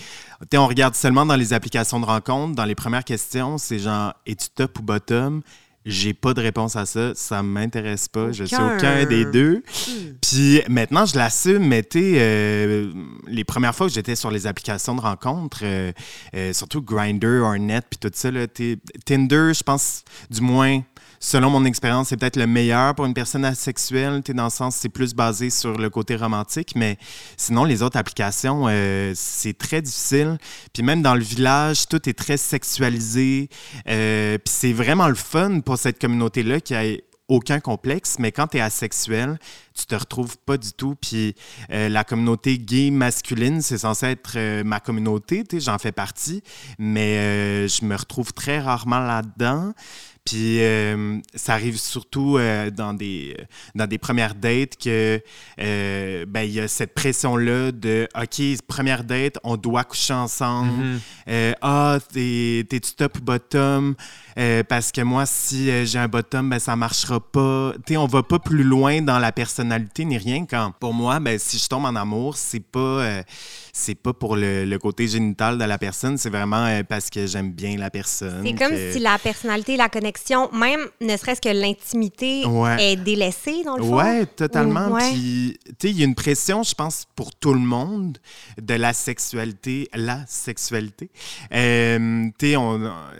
on 0.53 0.67
regarde 0.67 0.95
seulement 0.95 1.25
dans 1.25 1.35
les 1.35 1.53
applications 1.53 1.99
de 1.99 2.05
rencontres, 2.05 2.55
dans 2.55 2.65
les 2.65 2.75
premières 2.75 3.03
questions, 3.03 3.57
c'est 3.57 3.79
genre, 3.79 4.13
es-tu 4.25 4.49
top 4.49 4.79
ou 4.79 4.81
bottom? 4.81 5.41
J'ai 5.89 6.13
pas 6.13 6.33
de 6.33 6.41
réponse 6.41 6.75
à 6.75 6.85
ça, 6.85 7.13
ça 7.15 7.41
m'intéresse 7.41 8.09
pas, 8.09 8.33
je 8.33 8.43
suis 8.43 8.57
aucun 8.57 9.05
des 9.05 9.23
deux. 9.23 9.63
Hmm. 9.87 9.91
Puis 10.21 10.61
maintenant, 10.67 11.05
je 11.05 11.15
l'assume, 11.15 11.65
mais 11.65 11.81
tu 11.81 12.15
euh, 12.17 12.91
les 13.25 13.45
premières 13.45 13.73
fois 13.73 13.87
que 13.87 13.93
j'étais 13.93 14.17
sur 14.17 14.29
les 14.29 14.47
applications 14.47 14.95
de 14.95 14.99
rencontres, 14.99 15.61
euh, 15.63 15.93
euh, 16.35 16.51
surtout 16.51 16.81
Grindr, 16.81 17.41
Hornet, 17.41 17.79
puis 17.89 17.97
tout 17.97 18.11
ça, 18.13 18.29
là, 18.31 18.47
Tinder, 19.05 19.51
je 19.53 19.63
pense, 19.63 20.03
du 20.29 20.41
moins, 20.41 20.81
selon 21.19 21.49
mon 21.49 21.65
expérience, 21.65 22.09
c'est 22.09 22.17
peut-être 22.17 22.35
le 22.35 22.47
meilleur 22.47 22.95
pour 22.95 23.05
une 23.05 23.13
personne 23.13 23.45
asexuelle. 23.45 24.21
Dans 24.21 24.45
le 24.45 24.49
sens, 24.49 24.75
c'est 24.75 24.89
plus 24.89 25.13
basé 25.13 25.49
sur 25.49 25.77
le 25.77 25.89
côté 25.89 26.15
romantique, 26.15 26.73
mais 26.75 26.97
sinon, 27.37 27.63
les 27.63 27.81
autres 27.81 27.97
applications, 27.97 28.65
euh, 28.67 29.13
c'est 29.15 29.57
très 29.57 29.81
difficile. 29.81 30.37
Puis 30.73 30.83
même 30.83 31.01
dans 31.01 31.15
le 31.15 31.23
village, 31.23 31.87
tout 31.87 32.07
est 32.09 32.13
très 32.17 32.37
sexualisé. 32.37 33.49
Euh, 33.87 34.37
puis 34.37 34.53
c'est 34.53 34.73
vraiment 34.73 35.07
le 35.07 35.15
fun 35.15 35.61
pour 35.61 35.77
cette 35.77 35.99
communauté-là 35.99 36.59
qui 36.59 36.75
a 36.75 36.83
aucun 37.29 37.59
complexe, 37.59 38.19
mais 38.19 38.31
quand 38.31 38.47
tu 38.47 38.57
es 38.57 38.61
asexuel, 38.61 39.37
tu 39.73 39.85
te 39.85 39.95
retrouves 39.95 40.37
pas 40.37 40.57
du 40.57 40.71
tout. 40.71 40.95
Puis 40.95 41.35
euh, 41.71 41.89
la 41.89 42.05
communauté 42.05 42.57
gay 42.57 42.89
masculine, 42.89 43.61
c'est 43.61 43.79
censé 43.79 44.05
être 44.05 44.63
ma 44.63 44.79
communauté, 44.79 45.43
j'en 45.59 45.77
fais 45.77 45.91
partie, 45.91 46.41
mais 46.79 47.67
je 47.67 47.83
me 47.83 47.95
retrouve 47.95 48.31
très 48.31 48.59
rarement 48.59 48.99
là-dedans. 48.99 49.73
Puis 50.27 50.59
euh, 50.59 51.19
ça 51.35 51.53
arrive 51.53 51.77
surtout 51.77 52.37
euh, 52.37 52.69
dans, 52.69 52.93
des, 52.93 53.37
dans 53.75 53.87
des 53.87 53.97
premières 53.97 54.35
dates 54.35 54.75
que 54.75 55.21
euh, 55.57 56.25
ben, 56.27 56.41
il 56.41 56.51
y 56.51 56.59
a 56.59 56.67
cette 56.67 56.93
pression-là 56.93 57.71
de 57.71 58.09
OK, 58.13 58.61
première 58.67 59.05
date, 59.05 59.37
on 59.45 59.55
doit 59.55 59.85
coucher 59.85 60.13
ensemble. 60.13 60.99
Mm-hmm. 61.27 61.55
ah, 61.61 61.97
t'es-tu 62.11 62.93
top 62.97 63.19
ou 63.19 63.21
bottom? 63.21 63.95
Parce 64.67 64.91
que 64.91 65.01
moi, 65.01 65.25
si 65.25 65.85
j'ai 65.85 65.99
un 65.99 66.07
bottom, 66.07 66.49
ben, 66.49 66.59
ça 66.59 66.75
marchera 66.75 67.19
pas. 67.19 67.73
Tu 67.85 67.97
on 67.97 68.05
va 68.05 68.23
pas 68.23 68.39
plus 68.39 68.63
loin 68.63 69.01
dans 69.01 69.19
la 69.19 69.31
personnalité 69.31 70.05
ni 70.05 70.17
rien. 70.17 70.45
Quand 70.45 70.71
pour 70.79 70.93
moi, 70.93 71.19
ben, 71.19 71.39
si 71.39 71.57
je 71.57 71.67
tombe 71.67 71.85
en 71.85 71.95
amour, 71.95 72.37
c'est 72.37 72.59
pas 72.59 73.23
c'est 73.77 73.95
pas 73.95 74.13
pour 74.13 74.35
le, 74.35 74.77
côté 74.77 75.07
génital 75.07 75.57
de 75.57 75.63
la 75.63 75.77
personne, 75.77 76.17
c'est 76.17 76.29
vraiment 76.29 76.81
parce 76.87 77.09
que 77.09 77.27
j'aime 77.27 77.51
bien 77.51 77.77
la 77.77 77.89
personne. 77.89 78.43
C'est 78.43 78.53
comme 78.53 78.75
si 78.91 78.99
la 78.99 79.17
personnalité, 79.17 79.77
la 79.77 79.89
connexion 79.89 80.51
même 80.51 80.81
ne 81.01 81.15
serait-ce 81.15 81.41
que 81.41 81.49
l'intimité 81.49 82.43
est 82.79 82.95
délaissée, 82.95 83.63
dans 83.63 83.77
le 83.77 83.83
fond. 83.83 83.97
Oui, 83.97 84.25
totalement. 84.35 84.97
Puis, 85.11 85.57
tu 85.65 85.73
sais, 85.81 85.89
il 85.91 85.99
y 85.99 86.01
a 86.01 86.05
une 86.05 86.15
pression, 86.15 86.63
je 86.63 86.73
pense, 86.73 87.05
pour 87.15 87.33
tout 87.35 87.53
le 87.53 87.59
monde 87.59 88.17
de 88.61 88.73
la 88.73 88.93
sexualité, 88.93 89.89
la 89.93 90.25
sexualité. 90.27 91.09
Euh, 91.53 92.29
tu 92.39 92.53
sais, 92.53 92.55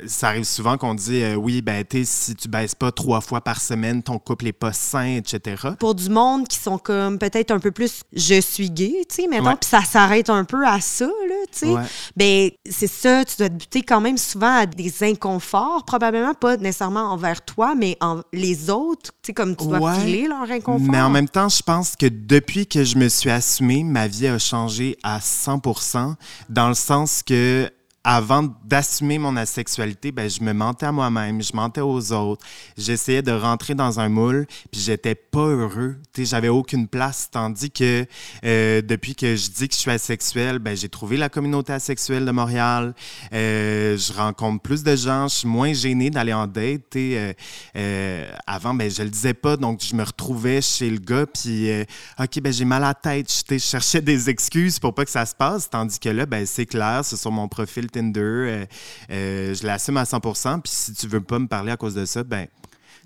ça 0.08 0.30
arrive 0.30 0.44
souvent 0.44 0.78
qu'on 0.78 0.96
dit, 1.08 1.24
euh, 1.24 1.36
oui, 1.36 1.62
ben, 1.62 1.84
tu 1.88 2.04
si 2.06 2.36
tu 2.36 2.48
baisses 2.48 2.76
pas 2.76 2.92
trois 2.92 3.22
fois 3.22 3.42
par 3.42 3.62
semaine, 3.62 4.04
ton 4.04 4.20
couple 4.20 4.48
est 4.48 4.54
pas 4.54 4.74
sain, 4.74 5.18
etc. 5.18 5.70
Pour 5.80 5.96
du 5.96 6.10
monde 6.10 6.48
qui 6.48 6.58
sont 6.58 6.78
comme 6.78 7.18
peut-être 7.18 7.52
un 7.52 7.60
peu 7.60 7.72
plus 7.72 8.02
je 8.14 8.40
suis 8.42 8.70
gay, 8.70 9.06
tu 9.10 9.24
sais, 9.24 9.28
maintenant, 9.28 9.56
puis 9.56 9.70
ça 9.70 9.82
s'arrête 9.82 10.30
un 10.30 10.44
peu 10.44 10.66
à 10.66 10.80
ça, 10.82 11.06
là, 11.06 11.36
tu 11.52 11.60
sais. 11.60 11.76
Ben, 12.16 12.50
c'est 12.70 12.88
ça, 12.88 13.24
tu 13.26 13.38
dois 13.38 13.50
buter 13.50 13.82
quand 13.82 14.02
même 14.02 14.18
souvent 14.18 14.60
à 14.60 14.66
des 14.66 15.04
inconforts, 15.04 15.86
probablement 15.86 16.34
pas 16.34 16.58
nécessairement 16.58 17.12
envers 17.12 17.44
toi, 17.44 17.76
mais 17.76 17.98
en 18.02 18.22
les 18.34 18.70
autres, 18.70 19.12
tu 19.22 19.28
sais, 19.28 19.34
comme 19.34 19.56
tu 19.56 19.68
dois 19.68 19.94
filer 19.96 20.28
leur 20.28 20.50
inconfort. 20.50 20.88
Mais 20.92 21.02
en 21.02 21.10
même 21.10 21.30
temps, 21.30 21.50
je 21.50 21.62
pense 21.62 21.96
que 21.96 22.08
depuis 22.08 22.68
que 22.68 22.84
je 22.84 22.98
me 22.98 23.10
suis 23.10 23.30
assumée, 23.30 23.84
ma 23.84 24.08
vie 24.08 24.28
a 24.28 24.40
changé 24.40 24.98
à 25.04 25.20
100% 25.20 26.16
dans 26.50 26.68
le 26.68 26.74
sens 26.74 27.24
que 27.24 27.70
avant 28.10 28.48
d'assumer 28.64 29.18
mon 29.18 29.36
asexualité, 29.36 30.14
ben, 30.14 30.30
je 30.30 30.42
me 30.42 30.54
mentais 30.54 30.86
à 30.86 30.94
moi-même, 30.94 31.42
je 31.42 31.54
mentais 31.54 31.82
aux 31.82 32.14
autres. 32.14 32.46
J'essayais 32.78 33.22
de 33.22 33.34
rentrer 33.34 33.76
dans 33.76 34.00
un 34.00 34.08
moule, 34.08 34.48
puis 34.72 34.80
j'étais 34.80 35.14
pas 35.14 35.46
heureux. 35.46 35.98
J'avais 36.18 36.48
aucune 36.48 36.88
place. 36.88 37.28
Tandis 37.30 37.70
que 37.70 38.06
euh, 38.46 38.82
depuis 38.82 39.14
que 39.14 39.36
je 39.36 39.50
dis 39.50 39.68
que 39.68 39.74
je 39.74 39.80
suis 39.80 39.92
asexuel, 39.92 40.60
ben, 40.60 40.74
j'ai 40.74 40.88
trouvé 40.88 41.18
la 41.18 41.28
communauté 41.28 41.74
asexuelle 41.74 42.24
de 42.24 42.32
Montréal. 42.32 42.96
Euh, 43.34 43.98
je 43.98 44.14
rencontre 44.14 44.62
plus 44.62 44.84
de 44.84 44.96
gens, 44.96 45.28
je 45.28 45.40
suis 45.40 45.48
moins 45.50 45.74
gêné 45.74 46.10
d'aller 46.10 46.32
en 46.32 46.48
date. 46.48 46.96
Euh, 46.96 47.34
euh, 47.76 48.32
avant, 48.48 48.74
ben, 48.74 48.90
je 48.90 49.04
le 49.04 49.10
disais 49.10 49.34
pas, 49.34 49.58
donc 49.58 49.82
je 49.84 49.94
me 49.94 50.04
retrouvais 50.04 50.62
chez 50.62 50.90
le 50.90 51.00
gars, 51.00 51.26
puis 51.26 51.70
OK, 52.18 52.40
ben, 52.40 52.54
j'ai 52.54 52.64
mal 52.64 52.86
à 52.86 52.88
la 52.88 52.94
tête. 52.94 53.30
Je 53.50 53.58
cherchais 53.58 54.00
des 54.00 54.30
excuses 54.30 54.80
pour 54.80 54.96
pas 54.96 55.04
que 55.04 55.12
ça 55.12 55.26
se 55.26 55.36
passe. 55.36 55.70
Tandis 55.70 56.00
que 56.00 56.08
là, 56.08 56.26
ben, 56.26 56.46
c'est 56.46 56.66
clair, 56.66 57.02
c'est 57.04 57.18
sur 57.18 57.32
mon 57.32 57.50
profil 57.50 57.92
Tinder. 57.98 58.22
Euh, 58.22 58.66
euh, 59.12 59.54
je 59.54 59.66
l'assume 59.66 59.98
à 59.98 60.04
100% 60.04 60.62
Puis 60.62 60.72
si 60.74 60.94
tu 60.94 61.08
veux 61.08 61.22
pas 61.22 61.40
me 61.40 61.48
parler 61.48 61.72
à 61.72 61.78
cause 61.78 61.96
de 61.96 62.06
ça, 62.06 62.24
ben 62.24 62.48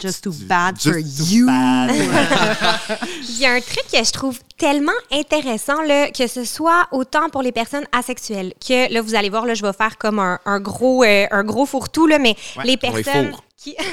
Just 0.01 0.23
too 0.23 0.33
bad 0.47 0.81
for 0.81 0.97
you. 0.97 1.47
Il 3.29 3.37
y 3.37 3.45
a 3.45 3.51
un 3.51 3.61
truc 3.61 3.83
que 3.91 4.03
je 4.03 4.11
trouve 4.11 4.39
tellement 4.57 4.91
intéressant, 5.11 5.79
là, 5.83 6.09
que 6.09 6.25
ce 6.25 6.43
soit 6.43 6.87
autant 6.91 7.29
pour 7.29 7.43
les 7.43 7.51
personnes 7.51 7.85
asexuelles, 7.91 8.53
que 8.67 8.91
là, 8.91 9.01
vous 9.01 9.13
allez 9.13 9.29
voir, 9.29 9.45
là, 9.45 9.53
je 9.53 9.61
vais 9.61 9.73
faire 9.73 9.99
comme 9.99 10.17
un, 10.17 10.59
gros, 10.59 11.03
euh, 11.03 11.27
un 11.29 11.43
gros 11.43 11.67
fourre-tout, 11.67 12.07
là, 12.07 12.17
mais 12.17 12.35
les 12.63 12.77
personnes. 12.77 13.31
Qui... 13.61 13.75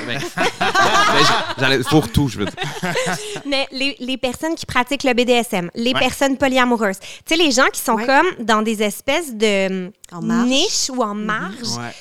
J'allais 1.58 1.80
pour 1.80 2.10
tout, 2.10 2.28
je 2.28 2.38
veux 2.38 2.46
dire. 2.46 2.54
Mais 3.46 3.66
les, 3.70 3.96
les, 4.00 4.16
personnes 4.16 4.54
qui 4.54 4.64
pratiquent 4.64 5.04
le 5.04 5.12
BDSM, 5.12 5.70
les 5.74 5.92
personnes 5.92 6.38
polyamoureuses, 6.38 7.00
tu 7.00 7.08
sais, 7.26 7.36
les 7.36 7.50
gens 7.50 7.68
qui 7.70 7.80
sont 7.80 7.96
comme 7.96 8.26
dans 8.40 8.62
des 8.62 8.82
espèces 8.82 9.34
de 9.34 9.92
niches 10.22 10.88
ou 10.88 11.02
en 11.02 11.14
mhm. 11.14 11.24
marge, 11.24 11.92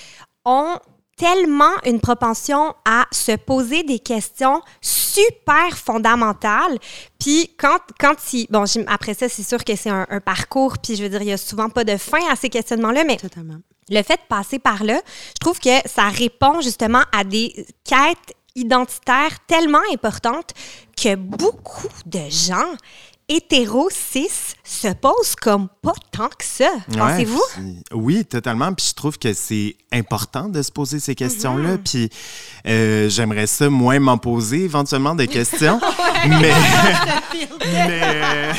ont 0.45 0.77
tellement 1.17 1.73
une 1.83 1.99
propension 1.99 2.73
à 2.85 3.05
se 3.11 3.35
poser 3.35 3.83
des 3.83 3.99
questions 3.99 4.61
super 4.79 5.75
fondamentales. 5.75 6.77
Puis 7.19 7.51
quand, 7.57 7.79
quand 7.99 8.15
il... 8.31 8.47
Bon, 8.49 8.63
après 8.87 9.13
ça, 9.13 9.27
c'est 9.27 9.43
sûr 9.43 9.63
que 9.65 9.75
c'est 9.75 9.89
un, 9.89 10.05
parcours, 10.23 10.77
puis 10.77 10.95
je 10.95 11.03
veux 11.03 11.09
dire, 11.09 11.21
il 11.21 11.25
n'y 11.25 11.33
a 11.33 11.37
souvent 11.37 11.69
pas 11.69 11.83
de 11.83 11.97
fin 11.97 12.21
à 12.31 12.35
ces 12.35 12.49
questionnements-là, 12.49 13.03
mais 13.03 13.17
Totalement. 13.17 13.57
Le 13.89 14.03
fait 14.03 14.15
de 14.15 14.27
passer 14.27 14.59
par 14.59 14.83
là, 14.83 14.99
je 15.29 15.39
trouve 15.39 15.59
que 15.59 15.69
ça 15.85 16.09
répond 16.09 16.61
justement 16.61 17.03
à 17.11 17.23
des 17.23 17.65
quêtes 17.83 18.35
identitaires 18.55 19.37
tellement 19.47 19.81
importantes 19.93 20.51
que 20.95 21.15
beaucoup 21.15 21.89
de 22.05 22.29
gens 22.29 22.75
hétéro 23.29 23.89
cis 23.91 24.55
se 24.63 24.87
pose 24.93 25.35
comme 25.39 25.67
pas 25.81 25.93
tant 26.11 26.29
que 26.29 26.45
ça. 26.45 26.69
Pensez-vous? 26.97 27.43
Oui, 27.91 28.25
totalement. 28.25 28.73
Puis 28.73 28.87
je 28.89 28.93
trouve 28.93 29.19
que 29.19 29.33
c'est 29.33 29.75
important 29.91 30.47
de 30.47 30.61
se 30.61 30.71
poser 30.71 30.99
ces 30.99 31.13
questions-là. 31.13 31.71
Mhm. 31.71 31.77
Puis 31.79 32.09
euh, 32.65 33.09
j'aimerais 33.09 33.47
ça 33.47 33.69
moins 33.69 33.99
m'en 33.99 34.17
poser 34.17 34.63
éventuellement 34.63 35.13
des 35.13 35.27
questions. 35.27 35.79
mais. 36.27 36.53
mais... 37.65 38.51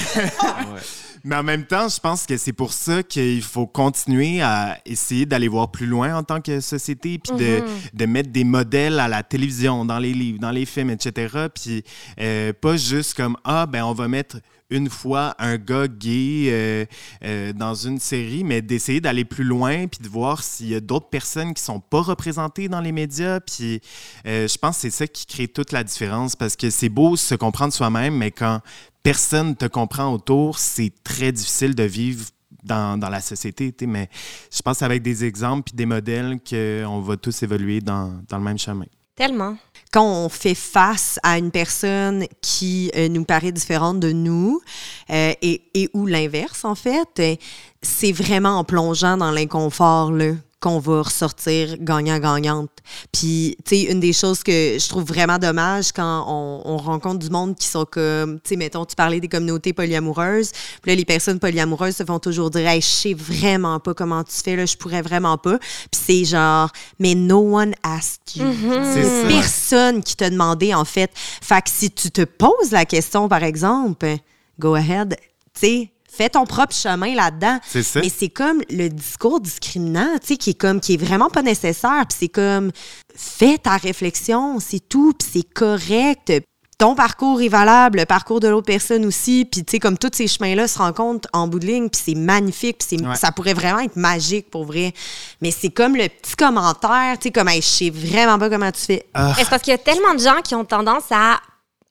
Mais 1.24 1.36
en 1.36 1.42
même 1.42 1.64
temps, 1.64 1.88
je 1.88 2.00
pense 2.00 2.26
que 2.26 2.36
c'est 2.36 2.52
pour 2.52 2.72
ça 2.72 3.02
qu'il 3.02 3.42
faut 3.42 3.66
continuer 3.66 4.40
à 4.40 4.78
essayer 4.86 5.26
d'aller 5.26 5.48
voir 5.48 5.70
plus 5.70 5.86
loin 5.86 6.16
en 6.16 6.22
tant 6.22 6.40
que 6.40 6.60
société, 6.60 7.18
puis 7.18 7.36
de, 7.36 7.60
mhm. 7.60 7.66
de, 7.94 8.06
mettre 8.06 8.30
des 8.30 8.44
modèles 8.44 9.00
à 9.00 9.08
la 9.08 9.22
télévision, 9.22 9.84
dans 9.84 9.98
les 9.98 10.12
livres, 10.12 10.38
dans 10.38 10.50
les 10.50 10.66
films, 10.66 10.90
etc. 10.90 11.48
Puis 11.54 11.84
euh, 12.20 12.52
pas 12.52 12.76
juste 12.76 13.14
comme, 13.14 13.36
ah, 13.44 13.66
ben 13.66 13.84
on 13.84 13.92
va 13.92 14.08
mettre 14.08 14.38
une 14.70 14.90
fois 14.90 15.34
un 15.38 15.56
gars 15.56 15.88
gay 15.88 16.48
euh, 16.48 16.84
euh, 17.24 17.52
dans 17.52 17.74
une 17.74 17.98
série, 17.98 18.44
mais 18.44 18.60
d'essayer 18.60 19.00
d'aller 19.00 19.24
plus 19.24 19.44
loin 19.44 19.86
puis 19.86 20.00
de 20.02 20.08
voir 20.08 20.42
s'il 20.42 20.68
y 20.68 20.74
a 20.74 20.80
d'autres 20.80 21.08
personnes 21.08 21.54
qui 21.54 21.62
sont 21.62 21.80
pas 21.80 22.00
représentées 22.00 22.68
dans 22.68 22.80
les 22.80 22.92
médias. 22.92 23.40
Puis 23.40 23.80
euh, 24.26 24.46
je 24.46 24.58
pense 24.58 24.76
que 24.76 24.82
c'est 24.82 24.90
ça 24.90 25.06
qui 25.06 25.26
crée 25.26 25.48
toute 25.48 25.72
la 25.72 25.84
différence 25.84 26.36
parce 26.36 26.56
que 26.56 26.70
c'est 26.70 26.88
beau 26.88 27.16
se 27.16 27.34
comprendre 27.34 27.72
soi-même, 27.72 28.16
mais 28.16 28.30
quand 28.30 28.60
personne 29.08 29.56
te 29.56 29.64
comprend 29.64 30.12
autour, 30.12 30.58
c'est 30.58 30.92
très 31.02 31.32
difficile 31.32 31.74
de 31.74 31.82
vivre 31.82 32.26
dans, 32.62 33.00
dans, 33.00 33.08
la 33.08 33.22
société. 33.22 33.74
Mais 33.86 34.10
je 34.54 34.60
pense 34.60 34.82
avec 34.82 35.00
des 35.00 35.24
exemples 35.24 35.62
puis 35.62 35.74
des 35.74 35.86
modèles 35.86 36.38
qu'on 36.46 37.00
va 37.00 37.16
tous 37.16 37.42
évoluer 37.42 37.80
dans, 37.80 38.20
dans 38.28 38.36
le 38.36 38.44
même 38.44 38.58
chemin. 38.58 38.84
Tellement 39.16 39.56
quand 39.90 40.04
on 40.04 40.28
fait 40.28 40.54
face 40.54 41.18
à 41.22 41.38
une 41.38 41.50
personne 41.50 42.26
qui 42.42 42.90
euh, 42.94 43.08
nous 43.08 43.24
paraît 43.24 43.52
différente 43.52 44.00
de 44.00 44.12
nous 44.12 44.60
euh, 45.08 45.32
et, 45.40 45.62
et, 45.72 45.88
ou 45.94 46.04
l'inverse, 46.04 46.66
en 46.66 46.74
fait, 46.74 47.40
c'est 47.80 48.12
vraiment 48.12 48.58
en 48.58 48.64
plongeant 48.64 49.16
dans 49.16 49.30
l'inconfort, 49.30 50.12
là 50.12 50.34
qu'on 50.60 50.80
va 50.80 51.02
ressortir 51.02 51.76
gagnant-gagnante. 51.78 52.70
Puis, 53.12 53.56
tu 53.64 53.76
sais, 53.76 53.82
une 53.92 54.00
des 54.00 54.12
choses 54.12 54.42
que 54.42 54.76
je 54.78 54.88
trouve 54.88 55.04
vraiment 55.04 55.38
dommage 55.38 55.92
quand 55.92 56.24
on, 56.28 56.76
rencontre 56.78 57.18
du 57.18 57.30
monde 57.30 57.56
qui 57.56 57.66
sont 57.66 57.84
comme, 57.84 58.40
tu 58.40 58.50
sais, 58.50 58.56
mettons, 58.56 58.84
tu 58.84 58.94
parlais 58.94 59.20
des 59.20 59.28
communautés 59.28 59.72
polyamoureuses, 59.72 60.52
puis 60.80 60.90
là, 60.90 60.94
les 60.94 61.04
personnes 61.04 61.38
polyamoureuses 61.38 61.96
se 61.96 62.04
font 62.04 62.18
toujours 62.18 62.50
dire, 62.50 62.66
hey, 62.66 62.80
je 62.80 62.86
sais 62.86 63.14
vraiment 63.14 63.78
pas 63.80 63.94
comment 63.94 64.22
tu 64.24 64.34
fais, 64.34 64.56
là, 64.56 64.64
je 64.64 64.76
pourrais 64.76 65.02
vraiment 65.02 65.36
pas. 65.38 65.58
Puis 65.58 66.00
c'est 66.06 66.24
genre, 66.24 66.70
mais 66.98 67.14
no 67.14 67.56
one 67.56 67.74
asked 67.82 68.36
you. 68.36 68.44
Mm-hmm. 68.44 69.28
Personne 69.28 70.02
qui 70.02 70.16
t'a 70.16 70.30
demandé, 70.30 70.72
en 70.72 70.84
fait. 70.84 71.10
Fait 71.14 71.62
que 71.62 71.70
si 71.70 71.90
tu 71.90 72.10
te 72.10 72.22
poses 72.22 72.70
la 72.70 72.84
question, 72.84 73.28
par 73.28 73.42
exemple, 73.42 74.16
go 74.58 74.74
ahead, 74.74 75.16
tu 75.54 75.60
sais, 75.60 75.92
fais 76.18 76.28
ton 76.28 76.44
propre 76.44 76.74
chemin 76.74 77.14
là-dedans. 77.14 77.58
C'est 77.66 77.82
ça. 77.82 78.00
Mais 78.00 78.10
c'est 78.10 78.28
comme 78.28 78.60
le 78.70 78.88
discours 78.88 79.40
discriminant, 79.40 80.18
tu 80.20 80.28
sais, 80.28 80.36
qui 80.36 80.50
est 80.50 80.60
comme, 80.60 80.80
qui 80.80 80.94
est 80.94 81.02
vraiment 81.02 81.30
pas 81.30 81.42
nécessaire. 81.42 82.04
Puis 82.08 82.18
c'est 82.20 82.28
comme, 82.28 82.72
fais 83.14 83.58
ta 83.58 83.76
réflexion, 83.76 84.58
c'est 84.58 84.86
tout, 84.88 85.12
puis 85.12 85.28
c'est 85.32 85.54
correct. 85.54 86.32
Ton 86.76 86.94
parcours 86.94 87.40
est 87.40 87.48
valable, 87.48 87.98
le 87.98 88.06
parcours 88.06 88.38
de 88.38 88.46
l'autre 88.46 88.66
personne 88.66 89.04
aussi. 89.04 89.44
Puis, 89.50 89.64
tu 89.64 89.72
sais, 89.72 89.78
comme 89.80 89.98
tous 89.98 90.10
ces 90.12 90.28
chemins-là 90.28 90.68
se 90.68 90.78
rencontrent 90.78 91.28
en 91.32 91.48
bout 91.48 91.58
de 91.58 91.66
ligne, 91.66 91.88
puis 91.88 92.00
c'est 92.04 92.14
magnifique, 92.14 92.78
puis 92.78 92.98
ça 93.16 93.32
pourrait 93.32 93.54
vraiment 93.54 93.80
être 93.80 93.96
magique 93.96 94.48
pour 94.48 94.64
vrai. 94.64 94.92
Mais 95.40 95.50
c'est 95.50 95.70
comme 95.70 95.96
le 95.96 96.08
petit 96.08 96.36
commentaire, 96.36 97.16
tu 97.18 97.28
sais, 97.28 97.30
comme, 97.32 97.48
je 97.48 97.60
sais 97.60 97.90
vraiment 97.90 98.38
pas 98.38 98.48
comment 98.48 98.70
tu 98.70 98.80
fais. 98.80 99.06
Ah. 99.12 99.34
Est-ce 99.40 99.50
parce 99.50 99.62
qu'il 99.62 99.72
y 99.72 99.74
a 99.74 99.78
tellement 99.78 100.14
de 100.14 100.20
gens 100.20 100.40
qui 100.44 100.54
ont 100.54 100.64
tendance 100.64 101.10
à 101.10 101.40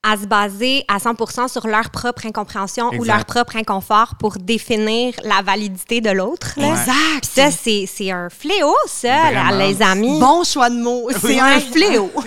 à 0.04 0.18
se 0.18 0.26
baser 0.26 0.84
à 0.88 1.00
100 1.00 1.48
sur 1.48 1.68
leur 1.68 1.90
propre 1.90 2.26
incompréhension 2.26 2.92
ou 2.98 3.04
leur 3.04 3.26
propre 3.26 3.56
inconfort 3.56 4.16
pour 4.20 4.38
définir 4.38 5.14
la 5.24 5.42
validité 5.42 6.02
de 6.02 6.12
l'autre. 6.12 6.58
Exact. 6.58 7.26
ça, 7.26 7.52
c'est 7.52 8.12
un 8.12 8.30
fléau, 8.30 8.76
ça, 8.88 9.52
les 9.58 9.82
amis. 9.82 10.20
Bon 10.20 10.44
choix 10.44 10.70
de 10.70 10.78
mots. 10.82 11.10
C'est 11.20 11.40
un 11.40 11.60
fléau. 11.60 12.12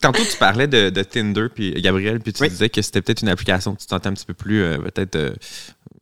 Tantôt, 0.00 0.24
tu 0.28 0.36
parlais 0.36 0.66
de, 0.66 1.02
Tinder, 1.02 1.46
puis 1.54 1.80
Gabriel, 1.80 2.18
puis 2.18 2.32
tu 2.32 2.48
disais 2.48 2.68
que 2.68 2.82
c'était 2.82 3.00
peut-être 3.02 3.22
une 3.22 3.28
application 3.28 3.74
que 3.74 3.80
tu 3.80 3.86
sentais 3.88 4.08
un 4.08 4.14
petit 4.14 4.26
peu 4.26 4.34
plus, 4.34 4.60
euh, 4.60 4.78
peut-être, 4.78 5.14
euh, 5.14 5.32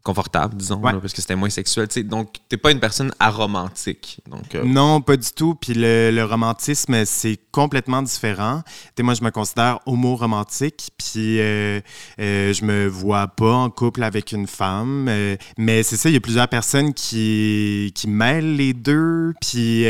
confortable, 0.03 0.57
disons, 0.57 0.81
parce 0.81 1.13
que 1.13 1.21
c'était 1.21 1.37
moins 1.37 1.51
sexuel. 1.51 1.87
Donc, 1.87 2.07
Donc, 2.07 2.37
t'es 2.49 2.57
pas 2.57 2.71
une 2.71 2.81
personne 2.81 3.13
aromantique. 3.19 4.21
Donc, 4.29 4.55
euh, 4.55 4.65
Non, 4.65 5.01
pas 5.01 5.17
du 5.17 5.31
tout. 5.33 5.55
Puis 5.55 5.75
le, 5.75 6.23
romantisme, 6.25 7.05
c'est 7.05 7.39
complètement 7.51 8.03
différent. 8.03 8.63
T'sais, 8.95 9.03
moi, 9.03 9.15
je 9.15 9.23
me 9.23 9.31
considère 9.31 9.81
homo-romantique, 9.87 10.91
puis 10.97 11.41
euh, 11.41 11.81
euh, 12.19 12.53
je 12.53 12.65
me 12.65 12.87
vois 12.87 13.29
pas 13.29 13.53
en 13.53 13.71
couple 13.71 14.03
avec 14.03 14.33
une 14.33 14.47
femme. 14.47 15.07
Euh, 15.09 15.37
mais 15.59 15.83
c'est 15.83 15.97
ça, 15.97 16.09
il 16.09 16.13
y 16.13 16.17
a 16.17 16.21
plusieurs 16.21 16.49
personnes 16.49 16.95
qui, 16.95 17.93
qui 17.95 18.09
mêlent 18.09 18.57
les 18.57 18.73
deux. 18.73 19.35
Puis, 19.41 19.85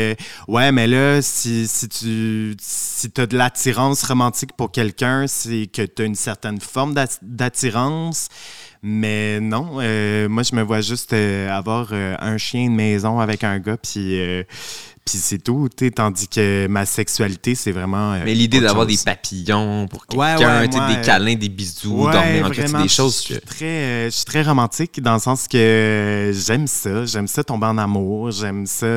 ouais, 0.47 0.71
mais 0.71 0.87
là, 0.87 1.21
si, 1.21 1.67
si 1.67 1.87
tu 1.87 2.55
si 2.59 3.11
as 3.17 3.27
de 3.27 3.37
l'attirance 3.37 4.03
romantique 4.03 4.51
pour 4.57 4.71
quelqu'un, 4.71 5.27
c'est 5.27 5.67
que 5.67 5.83
tu 5.83 6.01
as 6.01 6.05
une 6.05 6.15
certaine 6.15 6.59
forme 6.59 6.93
d'attirance. 7.21 8.29
Mais 8.83 9.39
non, 9.39 9.77
euh, 9.79 10.27
moi, 10.27 10.41
je 10.41 10.55
me 10.55 10.63
vois 10.63 10.81
juste 10.81 11.13
euh, 11.13 11.49
avoir 11.51 11.89
euh, 11.91 12.15
un 12.19 12.37
chien 12.39 12.65
de 12.65 12.73
maison 12.73 13.19
avec 13.19 13.43
un 13.43 13.59
gars, 13.59 13.77
puis, 13.77 14.19
puis 15.05 15.17
c'est 15.19 15.37
tout. 15.37 15.69
Tandis 15.95 16.27
que 16.27 16.65
ma 16.65 16.87
sexualité, 16.87 17.53
c'est 17.53 17.71
vraiment. 17.71 18.17
Mais 18.25 18.33
l'idée 18.33 18.59
d'avoir 18.59 18.87
des 18.87 18.97
papillons 18.97 19.87
pour 19.87 20.07
quelqu'un, 20.07 20.67
des 20.67 21.01
câlins, 21.01 21.35
des 21.35 21.49
bisous, 21.49 22.09
dormir 22.11 22.47
en 22.47 22.81
des 22.81 22.87
choses. 22.87 23.17
Je 23.17 23.33
suis, 23.33 23.41
très, 23.41 24.05
je 24.05 24.15
suis 24.15 24.25
très 24.25 24.41
romantique 24.41 24.99
dans 24.99 25.13
le 25.13 25.19
sens 25.19 25.47
que 25.47 26.31
j'aime 26.33 26.65
ça. 26.65 27.05
J'aime 27.05 27.27
ça 27.27 27.43
tomber 27.43 27.67
en 27.67 27.77
amour. 27.77 28.31
J'aime 28.31 28.65
ça, 28.65 28.87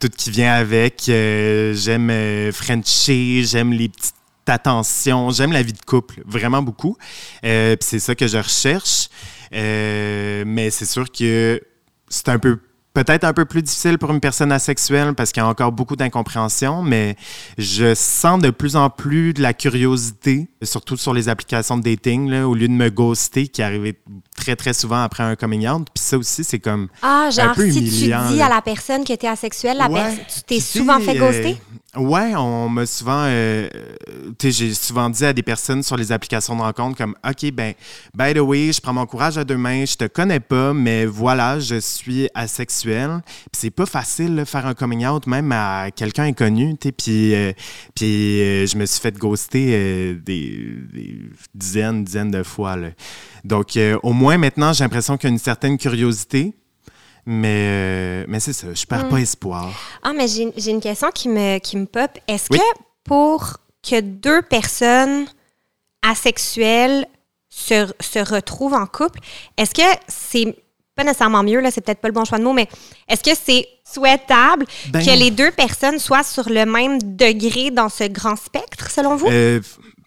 tout 0.00 0.08
qui 0.08 0.32
vient 0.32 0.52
avec. 0.52 1.02
j'aime 1.06 2.10
Frencher. 2.50 3.44
J'aime 3.44 3.72
les 3.72 3.88
petites 3.88 4.16
attention. 4.48 5.30
J'aime 5.30 5.52
la 5.52 5.62
vie 5.62 5.72
de 5.72 5.84
couple 5.84 6.22
vraiment 6.26 6.62
beaucoup. 6.62 6.96
Euh, 7.44 7.76
c'est 7.80 7.98
ça 7.98 8.14
que 8.14 8.26
je 8.26 8.38
recherche. 8.38 9.08
Euh, 9.52 10.44
mais 10.46 10.70
c'est 10.70 10.86
sûr 10.86 11.10
que 11.10 11.60
c'est 12.08 12.28
un 12.28 12.38
peu 12.38 12.58
peut-être 12.96 13.24
un 13.24 13.34
peu 13.34 13.44
plus 13.44 13.62
difficile 13.62 13.98
pour 13.98 14.10
une 14.10 14.20
personne 14.20 14.50
asexuelle 14.50 15.14
parce 15.14 15.30
qu'il 15.30 15.42
y 15.42 15.44
a 15.44 15.48
encore 15.48 15.70
beaucoup 15.70 15.96
d'incompréhension, 15.96 16.82
mais 16.82 17.16
je 17.58 17.94
sens 17.94 18.40
de 18.40 18.48
plus 18.48 18.74
en 18.74 18.88
plus 18.88 19.34
de 19.34 19.42
la 19.42 19.52
curiosité, 19.52 20.48
surtout 20.62 20.96
sur 20.96 21.12
les 21.12 21.28
applications 21.28 21.76
de 21.76 21.82
dating, 21.82 22.30
là, 22.30 22.48
au 22.48 22.54
lieu 22.54 22.68
de 22.68 22.72
me 22.72 22.88
ghoster, 22.88 23.48
qui 23.48 23.60
arrivait 23.60 23.98
très, 24.34 24.56
très 24.56 24.72
souvent 24.72 25.02
après 25.02 25.24
un 25.24 25.36
coming 25.36 25.68
out. 25.68 25.86
Puis 25.94 26.04
ça 26.04 26.16
aussi, 26.16 26.42
c'est 26.42 26.58
comme. 26.58 26.88
Ah, 27.02 27.28
genre, 27.30 27.54
si 27.54 27.84
tu 27.84 28.06
dis 28.06 28.12
à 28.12 28.48
la 28.48 28.62
personne 28.62 29.04
que 29.04 29.14
tu 29.14 29.26
es 29.26 29.28
asexuelle, 29.28 29.76
la 29.76 29.88
tu 30.12 30.42
t'es 30.46 30.60
souvent 30.60 30.98
fait 30.98 31.16
ghoster? 31.16 31.50
Euh, 31.50 31.76
ouais, 31.96 32.34
on 32.36 32.68
m'a 32.68 32.86
souvent. 32.86 33.24
Euh, 33.26 33.68
tu 34.38 34.50
sais, 34.50 34.52
j'ai 34.52 34.74
souvent 34.74 35.10
dit 35.10 35.24
à 35.24 35.32
des 35.32 35.42
personnes 35.42 35.82
sur 35.82 35.96
les 35.96 36.12
applications 36.12 36.56
de 36.56 36.60
rencontre 36.60 36.96
comme 36.96 37.14
OK, 37.26 37.50
ben, 37.52 37.74
by 38.14 38.34
the 38.34 38.38
way, 38.38 38.72
je 38.72 38.80
prends 38.80 38.92
mon 38.92 39.06
courage 39.06 39.38
à 39.38 39.44
deux 39.44 39.56
mains, 39.56 39.84
je 39.84 39.96
te 39.96 40.06
connais 40.06 40.40
pas, 40.40 40.72
mais 40.72 41.06
voilà, 41.06 41.58
je 41.58 41.80
suis 41.80 42.28
asexuel. 42.34 43.20
Puis 43.24 43.60
c'est 43.60 43.70
pas 43.70 43.86
facile 43.86 44.36
de 44.36 44.44
faire 44.44 44.66
un 44.66 44.74
coming 44.74 45.06
out 45.06 45.26
même 45.26 45.52
à 45.52 45.90
quelqu'un 45.90 46.24
inconnu, 46.24 46.76
tu. 46.76 46.92
Puis, 46.92 47.34
euh, 47.34 47.52
puis 47.94 48.38
je 48.66 48.76
me 48.76 48.86
suis 48.86 49.00
fait 49.00 49.16
ghoster 49.16 50.14
des, 50.14 50.76
des, 50.92 51.18
dizaines, 51.54 52.04
dizaines 52.04 52.30
de 52.30 52.42
fois. 52.42 52.76
Là. 52.76 52.88
Donc, 53.44 53.78
au 54.02 54.12
moins 54.12 54.38
maintenant, 54.38 54.72
j'ai 54.72 54.84
l'impression 54.84 55.16
qu'il 55.16 55.28
y 55.28 55.30
a 55.30 55.34
une 55.34 55.38
certaine 55.38 55.78
curiosité. 55.78 56.54
Mais, 57.26 57.66
euh, 57.68 58.24
mais 58.28 58.38
c'est 58.38 58.52
ça, 58.52 58.72
je 58.72 58.86
perds 58.86 59.08
pas 59.08 59.16
hmm. 59.16 59.22
espoir. 59.22 59.72
Ah, 60.02 60.12
mais 60.12 60.28
j'ai 60.28 60.70
une 60.70 60.80
question 60.80 61.10
qui 61.10 61.28
me, 61.28 61.58
qui 61.58 61.76
me 61.76 61.86
pop. 61.86 62.10
Est-ce 62.28 62.48
que 62.48 62.62
pour 63.02 63.58
que 63.82 64.00
deux 64.00 64.42
personnes 64.42 65.26
asexuelles 66.02 67.06
se, 67.48 67.86
se 68.00 68.18
retrouvent 68.18 68.74
en 68.74 68.86
couple, 68.86 69.18
est-ce 69.56 69.74
que 69.74 70.00
c'est 70.06 70.56
pas 70.96 71.04
nécessairement 71.04 71.42
mieux, 71.42 71.60
là, 71.60 71.70
c'est 71.70 71.82
peut-être 71.82 72.00
pas 72.00 72.08
le 72.08 72.14
bon 72.14 72.24
choix 72.24 72.38
de 72.38 72.44
mots, 72.44 72.54
mais 72.54 72.68
est-ce 73.06 73.22
que 73.22 73.36
c'est 73.38 73.68
souhaitable 73.84 74.64
ben 74.88 75.04
que 75.04 75.10
les 75.10 75.30
deux 75.30 75.50
personnes 75.50 75.98
soient 75.98 76.22
sur 76.22 76.48
le 76.48 76.64
même 76.64 76.98
degré 77.02 77.70
dans 77.70 77.90
ce 77.90 78.04
grand 78.04 78.36
spectre, 78.36 78.90
selon 78.90 79.14
vous? 79.14 79.26
Euh, 79.28 79.60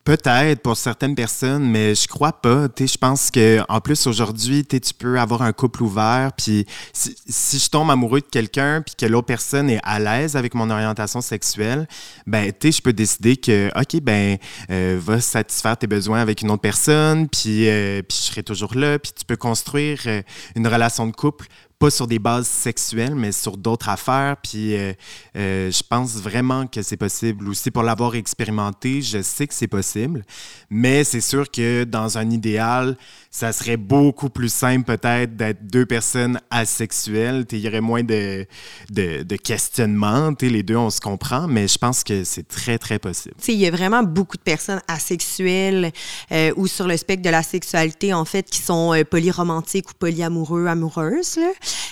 Peut-être 0.10 0.63
pour 0.63 0.76
certaines 0.76 1.13
personnes, 1.13 1.69
mais 1.69 1.93
je 1.93 2.08
crois 2.08 2.34
pas. 2.34 2.67
Je 2.80 2.98
pense 2.98 3.30
que 3.30 3.60
en 3.69 3.80
plus 3.80 4.08
aujourd'hui, 4.08 4.65
tu 4.65 4.80
peux 4.98 5.19
avoir 5.19 5.43
un 5.43 5.54
couple 5.54 5.84
ouvert. 5.84 6.32
Puis 6.36 6.65
si, 6.93 7.60
je 7.60 7.69
tombe 7.69 7.91
amoureux 7.91 8.19
de 8.19 8.26
quelqu'un, 8.26 8.82
puis 8.82 8.95
que 8.95 9.06
l'autre 9.06 9.28
personne 9.28 9.69
est 9.69 9.80
à 9.84 10.00
l'aise 10.00 10.36
avec 10.36 10.56
mon 10.56 10.72
orientation 10.72 11.22
sexuelle, 11.22 11.88
ben 12.26 12.52
je 12.60 12.82
peux 12.82 12.91
décider 12.91 13.38
que 13.38 13.69
ok 13.80 14.02
ben 14.02 14.38
euh, 14.72 14.98
va 15.00 15.22
satisfaire 15.22 15.78
tes 15.78 15.86
besoins 15.86 16.22
avec 16.22 16.41
une 16.41 16.50
autre 16.50 16.63
personne, 16.63 17.30
puis 17.30 17.69
euh, 17.69 18.02
je 18.10 18.15
serai 18.15 18.41
toujours 18.41 18.74
là. 18.74 18.98
Puis 18.98 19.12
tu 19.15 19.26
peux 19.26 19.38
construire 19.38 20.00
euh, 20.08 20.24
une 20.56 20.65
relation 20.65 21.06
de 21.06 21.12
couple 21.12 21.45
pas 21.80 21.89
sur 21.89 22.08
des 22.08 22.20
bases 22.20 22.48
sexuelles, 22.48 23.15
mais 23.15 23.32
sur 23.32 23.58
d'autres 23.58 23.88
affaires. 23.88 24.36
Puis 24.44 24.76
euh, 24.76 24.94
euh, 25.38 25.72
je 25.72 25.82
pense 25.82 26.15
vraiment 26.15 26.68
que 26.68 26.82
c'est 26.82 26.98
possible. 26.98 27.48
Aussi, 27.48 27.72
pour 27.72 27.84
l'avoir 27.84 28.15
expérimenté, 28.15 29.02
je 29.02 29.22
sais 29.22 29.48
que 29.48 29.54
c'est 29.54 29.68
possible. 29.68 30.26
Mais 30.70 31.06
c'est 31.06 31.22
sûr 31.22 31.50
que 31.50 31.86
dans 31.86 32.18
un 32.18 32.30
idéal, 32.30 32.98
ça 33.32 33.52
serait 33.54 33.78
beaucoup 33.78 34.30
plus 34.30 34.52
simple 34.52 34.86
peut-être 34.86 35.36
d'être 35.36 35.65
deux 35.68 35.86
personnes 35.86 36.39
asexuelles. 36.50 37.46
Il 37.52 37.60
y 37.60 37.68
aurait 37.68 37.82
moins 37.82 38.04
de, 38.04 38.46
de, 38.89 39.22
de 39.22 39.36
questionnements. 39.36 40.34
Les 40.42 40.63
deux, 40.63 40.76
on 40.76 40.89
se 40.89 41.00
comprend, 41.00 41.48
mais 41.48 41.68
je 41.68 41.78
pense 41.78 42.04
que 42.04 42.24
c'est 42.24 42.48
très, 42.48 42.80
très 42.80 42.98
possible. 42.98 43.36
Il 43.48 43.56
y 43.56 43.68
a 43.68 43.72
vraiment 43.72 44.02
beaucoup 44.02 44.38
de 44.38 44.42
personnes 44.42 44.82
asexuelles 44.88 45.92
euh, 46.32 46.52
ou 46.56 46.65
sur 46.65 46.88
le 46.88 46.98
spectre 46.98 47.22
de 47.22 47.30
la 47.30 47.44
sexualité, 47.44 48.13
en 48.13 48.26
fait, 48.26 48.50
qui 48.50 48.62
sont 48.62 48.94
euh, 48.96 49.04
polyromantiques 49.04 49.89
ou 49.92 49.94
polyamoureux, 50.00 50.65
amoureuses, 50.65 51.38
là, 51.38 51.52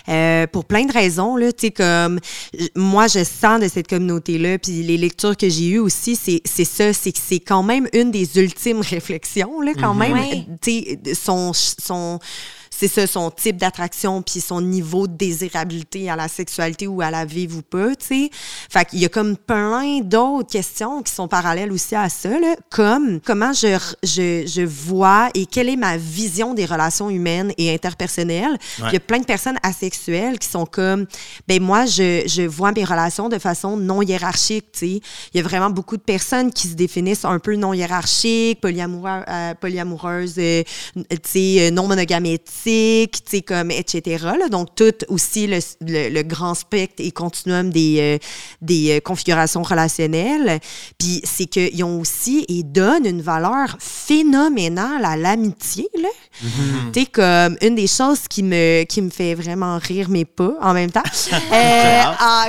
euh, 0.10 0.48
pour 0.48 0.66
plein 0.66 0.86
de 0.86 0.94
raisons. 0.94 1.36
Là, 1.36 1.52
comme 1.76 2.20
moi, 2.76 3.08
je 3.08 3.24
sens 3.24 3.62
de 3.62 3.68
cette 3.68 3.88
communauté-là, 3.88 4.58
puis 4.58 4.82
les 4.84 4.98
lectures 4.98 5.38
que 5.38 5.50
j'ai 5.50 5.70
eues 5.70 5.80
aussi, 5.80 6.16
c'est 6.16 6.66
ça, 6.66 6.94
c'est 6.94 7.12
que 7.12 7.20
c'est 7.24 7.40
quand 7.40 7.64
même 7.64 7.88
une 7.94 8.10
des 8.10 8.40
ultimes 8.40 8.82
réflexions, 8.90 9.62
là, 9.62 9.74
quand 9.80 9.94
mm-hmm. 9.94 10.14
même. 10.14 10.58
Son, 11.28 11.52
son 11.54 12.20
c'est 12.80 12.88
ça, 12.88 13.08
son 13.08 13.32
type 13.32 13.58
d'attraction, 13.58 14.22
puis 14.22 14.40
son 14.40 14.62
niveau 14.62 15.08
de 15.08 15.14
désirabilité 15.14 16.12
à 16.12 16.16
la 16.16 16.28
sexualité 16.28 16.86
ou 16.86 17.02
à 17.02 17.10
la 17.10 17.26
vie 17.26 17.48
ou 17.52 17.64
pas, 17.64 17.96
tu 17.96 18.06
sais. 18.06 18.30
Fait 18.70 18.86
qu'il 18.86 19.00
y 19.00 19.06
a 19.06 19.10
comme 19.10 19.36
plein 19.36 20.02
d'autres 20.02 20.52
questions 20.52 21.02
qui 21.02 21.12
sont 21.12 21.28
parallèles 21.28 21.72
aussi 21.72 21.96
à 21.96 22.08
ça, 22.10 22.30
là, 22.30 22.56
comme 22.70 23.20
comment 23.22 23.52
je, 23.52 23.80
je, 24.04 24.46
je, 24.46 24.62
vois 24.62 25.30
et 25.34 25.48
quelle 25.48 25.70
est 25.70 25.76
ma 25.76 25.98
vision 25.98 26.54
des 26.54 26.66
relations 26.66 27.10
humaines 27.10 27.52
et 27.58 27.74
interpersonnelles. 27.74 28.60
Il 28.78 28.94
y 28.94 28.98
a 28.98 29.00
plein 29.00 29.20
de 29.20 29.26
personnes 29.26 29.58
asexuelles 29.64 30.38
qui 30.38 30.48
sont 30.48 30.68
comme, 30.68 31.08
ben 31.48 31.60
moi, 31.60 31.88
je, 31.88 32.24
je 32.28 32.44
vois 32.44 32.74
mes 32.74 32.84
relations 32.84 33.28
de 33.28 33.40
façon 33.40 33.76
non 33.76 34.04
hiérarchique, 34.04 34.72
tu 34.72 34.80
sais. 34.80 35.02
Il 35.34 35.38
y 35.38 35.40
a 35.40 35.44
vraiment 35.44 35.72
beaucoup 35.72 35.98
de 35.98 36.04
personnes 36.04 36.52
qui 36.52 36.68
se 36.68 36.76
définissent 36.76 37.26
un 37.26 37.40
peu 37.40 37.56
non 37.56 37.74
hiérarchiques, 37.74 38.62
polyamoureuses, 38.62 39.24
euh, 39.28 39.54
polyamoureuses 39.56 40.36
euh, 40.38 40.64
tu 40.96 41.18
sais, 41.24 41.68
euh, 41.68 41.72
non 41.72 41.88
monogamétiques, 41.88 42.67
comme, 43.46 43.72
etc. 43.72 44.26
Donc, 44.52 44.76
tout 44.76 44.94
aussi 45.08 45.48
le, 45.48 45.60
le, 45.82 46.22
grand 46.24 46.54
spectre 46.54 46.96
et 47.00 47.12
continuum 47.12 47.70
des, 47.70 47.98
euh, 48.00 48.18
des 48.62 48.98
euh, 48.98 49.00
configurations 49.00 49.64
relationnelles. 49.64 50.60
Puis, 50.98 51.22
c'est 51.24 51.46
qu'ils 51.46 51.84
ont 51.84 52.00
aussi 52.00 52.46
et 52.50 52.64
donnent 52.64 53.06
une 53.06 53.22
valeur 53.22 53.78
phénoménale 53.80 55.06
à 55.06 55.16
l'amitié. 55.16 55.88
Là. 56.00 56.10
Mm-hmm. 56.44 56.92
Tu 56.94 57.00
sais, 57.00 57.06
comme 57.08 57.58
une 57.62 57.76
des 57.76 57.88
choses 57.88 58.28
qui 58.30 58.44
me, 58.44 58.84
qui 58.84 59.02
me 59.02 59.10
fait 59.10 59.36
vraiment 59.36 59.78
rire, 59.78 60.08
mais 60.10 60.26
pas 60.26 60.54
en 60.62 60.74
même 60.74 60.92
temps. 60.92 61.04
euh, 61.34 62.02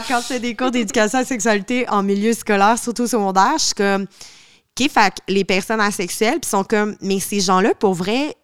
quand 0.09 0.21
c'est 0.27 0.41
des 0.41 0.55
cours 0.55 0.71
d'éducation 0.71 1.19
à 1.19 1.23
la 1.23 1.27
sexualité 1.29 1.89
en 1.89 2.03
milieu 2.03 2.33
scolaire, 2.33 2.79
surtout 2.79 3.07
secondaire, 3.07 3.55
je 3.59 3.65
suis 3.65 3.75
comme. 3.75 4.07
OK, 4.81 4.89
fait 4.91 5.15
les 5.27 5.45
personnes 5.45 5.81
asexuelles, 5.81 6.39
puis 6.41 6.49
sont 6.49 6.63
comme, 6.63 6.95
mais 7.01 7.19
ces 7.19 7.41
gens-là, 7.41 7.75
pour 7.75 7.95
vrai, 7.95 8.37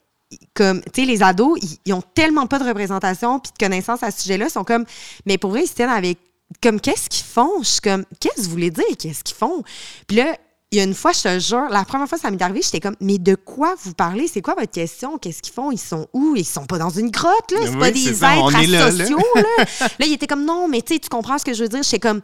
comme, 0.54 0.82
tu 0.92 1.02
sais, 1.02 1.06
les 1.06 1.22
ados, 1.22 1.58
ils, 1.84 1.92
ont 1.92 2.02
tellement 2.14 2.46
pas 2.46 2.58
de 2.58 2.64
représentation 2.64 3.38
puis 3.38 3.52
de 3.52 3.64
connaissances 3.64 4.02
à 4.02 4.10
ce 4.10 4.22
sujet-là, 4.22 4.48
sont 4.48 4.64
comme, 4.64 4.84
mais 5.26 5.38
pour 5.38 5.54
eux, 5.54 5.60
ils 5.60 5.70
tiennent 5.70 5.90
avec, 5.90 6.18
comme, 6.62 6.80
qu'est-ce 6.80 7.08
qu'ils 7.08 7.24
font? 7.24 7.50
Je 7.60 7.68
suis 7.68 7.80
comme, 7.80 8.04
qu'est-ce 8.20 8.36
que 8.36 8.42
vous 8.42 8.50
voulez 8.50 8.70
dire? 8.70 8.84
Qu'est-ce 8.98 9.24
qu'ils 9.24 9.36
font? 9.36 9.62
Puis 10.06 10.18
là, 10.18 10.36
il 10.70 10.78
y 10.78 10.80
a 10.80 10.84
une 10.84 10.94
fois, 10.94 11.12
je 11.12 11.22
te 11.22 11.38
jure, 11.38 11.68
la 11.70 11.84
première 11.84 12.08
fois 12.08 12.18
que 12.18 12.22
ça 12.22 12.30
m'est 12.30 12.42
arrivé, 12.42 12.60
j'étais 12.62 12.80
comme, 12.80 12.96
mais 13.00 13.18
de 13.18 13.36
quoi 13.36 13.74
vous 13.82 13.94
parlez? 13.94 14.26
C'est 14.26 14.42
quoi 14.42 14.54
votre 14.54 14.72
question? 14.72 15.18
Qu'est-ce 15.18 15.40
qu'ils 15.40 15.54
font? 15.54 15.70
Ils 15.70 15.78
sont 15.78 16.08
où? 16.12 16.34
Ils 16.36 16.44
sont 16.44 16.66
pas 16.66 16.78
dans 16.78 16.90
une 16.90 17.10
grotte, 17.10 17.52
là. 17.52 17.60
C'est 17.64 17.78
pas 17.78 17.90
des 17.90 18.08
êtres 18.08 18.56
asociaux, 18.56 19.18
là. 19.36 19.42
là. 19.58 19.64
là, 19.80 20.06
il 20.06 20.12
était 20.12 20.26
comme, 20.26 20.44
non, 20.44 20.68
mais 20.68 20.82
tu 20.82 20.94
sais, 20.94 21.00
tu 21.00 21.08
comprends 21.08 21.38
ce 21.38 21.44
que 21.44 21.54
je 21.54 21.62
veux 21.62 21.68
dire? 21.68 21.82
J'étais 21.82 22.00
comme, 22.00 22.20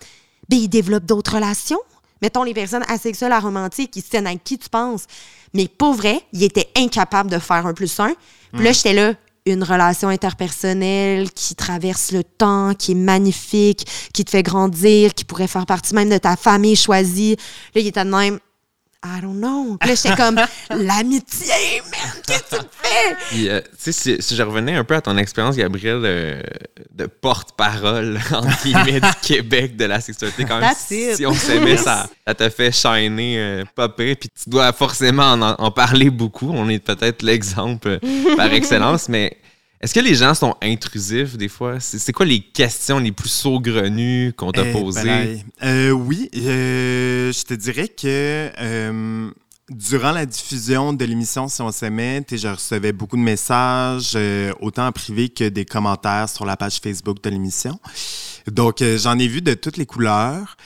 ben, 0.49 0.59
ils 0.59 0.69
développent 0.69 1.07
d'autres 1.07 1.37
relations. 1.37 1.79
Mettons 2.23 2.43
les 2.43 2.55
personnes 2.55 2.85
asexuelles, 2.89 3.33
aromantiques, 3.33 3.91
qui 3.91 4.01
se 4.01 4.11
tiennent 4.11 4.27
avec 4.27 4.45
qui 4.45 4.59
tu 4.59 4.69
penses. 4.69 5.07
Mais 5.55 5.69
pour 5.69 5.95
vrai, 5.95 6.21
il 6.33 6.43
était 6.43 6.69
incapable 6.77 7.31
de 7.31 7.39
faire 7.39 7.67
un 7.67 7.75
plus 7.75 7.99
un. 8.01 8.13
Puis 8.53 8.63
là, 8.65 8.71
mm. 8.71 8.75
j'étais 8.75 8.93
là, 8.93 9.15
une 9.47 9.65
relation 9.65 10.09
interpersonnelle 10.09 11.31
qui 11.31 11.55
traverse 11.55 12.13
le 12.13 12.23
temps, 12.23 12.75
qui 12.75 12.93
est 12.93 12.97
magnifique, 12.97 13.87
qui 14.13 14.25
te 14.25 14.31
fait 14.31 14.43
grandir, 14.43 15.15
qui 15.15 15.25
pourrait 15.25 15.49
faire 15.49 15.67
partie 15.67 15.95
même 15.95 16.11
de 16.11 16.19
ta 16.19 16.37
famille 16.37 16.77
choisie. 16.77 17.37
Là, 17.75 17.81
il 17.81 17.87
était 17.87 18.05
de 18.05 18.11
même. 18.11 18.39
I 19.03 19.23
don't 19.23 19.39
know. 19.39 19.79
Puis 19.81 19.89
là, 19.89 19.95
j'étais 19.95 20.15
comme, 20.15 20.39
l'amitié, 20.71 21.81
man, 21.91 22.23
qu'est-ce 22.27 22.57
que 22.57 22.63
tu 22.63 22.69
fais? 22.83 23.49
Euh, 23.49 23.61
tu 23.83 23.93
sais, 23.93 24.21
si, 24.21 24.37
je 24.37 24.43
revenais 24.43 24.75
un 24.75 24.85
peu 24.85 24.95
à 24.95 25.01
ton 25.01 25.17
expérience, 25.17 25.57
Gabriel, 25.57 26.03
euh, 26.05 26.43
de 26.93 27.07
porte-parole, 27.07 28.21
entre 28.31 28.63
guillemets, 28.63 29.01
du 29.01 29.09
Québec 29.23 29.77
de 29.77 29.87
la 29.87 30.03
sexualité, 30.03 30.45
quand 30.45 30.61
même, 30.61 30.75
si, 30.77 31.25
on 31.25 31.33
s'aimait, 31.33 31.79
ça, 31.79 32.11
ça 32.27 32.35
te 32.35 32.49
fait 32.51 32.73
shiner, 32.73 33.39
euh, 33.39 33.65
popper, 33.75 34.17
puis 34.17 34.29
tu 34.29 34.51
dois 34.51 34.71
forcément 34.75 35.33
en, 35.33 35.41
en 35.41 35.71
parler 35.71 36.11
beaucoup. 36.11 36.51
On 36.53 36.69
est 36.69 36.79
peut-être 36.79 37.23
l'exemple 37.23 38.01
par 38.37 38.53
excellence, 38.53 39.09
mais 39.09 39.40
est-ce 39.81 39.95
que 39.95 40.01
les 40.01 40.15
gens 40.15 40.35
sont 40.35 40.57
intrusifs 40.63 41.39
des 41.39 41.49
fois? 41.49 41.81
C'est 41.81 42.13
quoi 42.13 42.27
les 42.27 42.41
questions 42.41 42.99
les 42.99 43.13
plus 43.13 43.31
saugrenues 43.31 44.35
qu'on 44.37 44.53
t'a 44.53 44.67
eh, 44.67 44.73
posées? 44.73 45.43
Euh, 45.63 45.91
oui, 45.91 46.29
euh, 46.37 47.33
je 47.33 47.43
te 47.45 47.55
dirais 47.55 47.89
que 47.89 48.51
euh, 48.61 49.31
durant 49.71 50.13
la 50.13 50.27
diffusion 50.27 50.93
de 50.93 51.03
l'émission 51.07 51.49
Si 51.49 51.63
on 51.63 51.73
s'aimait, 51.73 52.23
je 52.31 52.49
recevais 52.49 52.93
beaucoup 52.93 53.17
de 53.17 53.23
messages, 53.23 54.13
euh, 54.17 54.53
autant 54.61 54.87
en 54.87 54.93
privé 54.93 55.31
que 55.31 55.49
des 55.49 55.65
commentaires 55.65 56.29
sur 56.29 56.45
la 56.45 56.59
page 56.59 56.79
Facebook 56.83 57.23
de 57.23 57.31
l'émission. 57.31 57.81
Donc, 58.51 58.83
j'en 58.83 59.19
ai 59.19 59.29
vu 59.29 59.41
de 59.41 59.55
toutes 59.55 59.79
les 59.79 59.87
couleurs. 59.87 60.59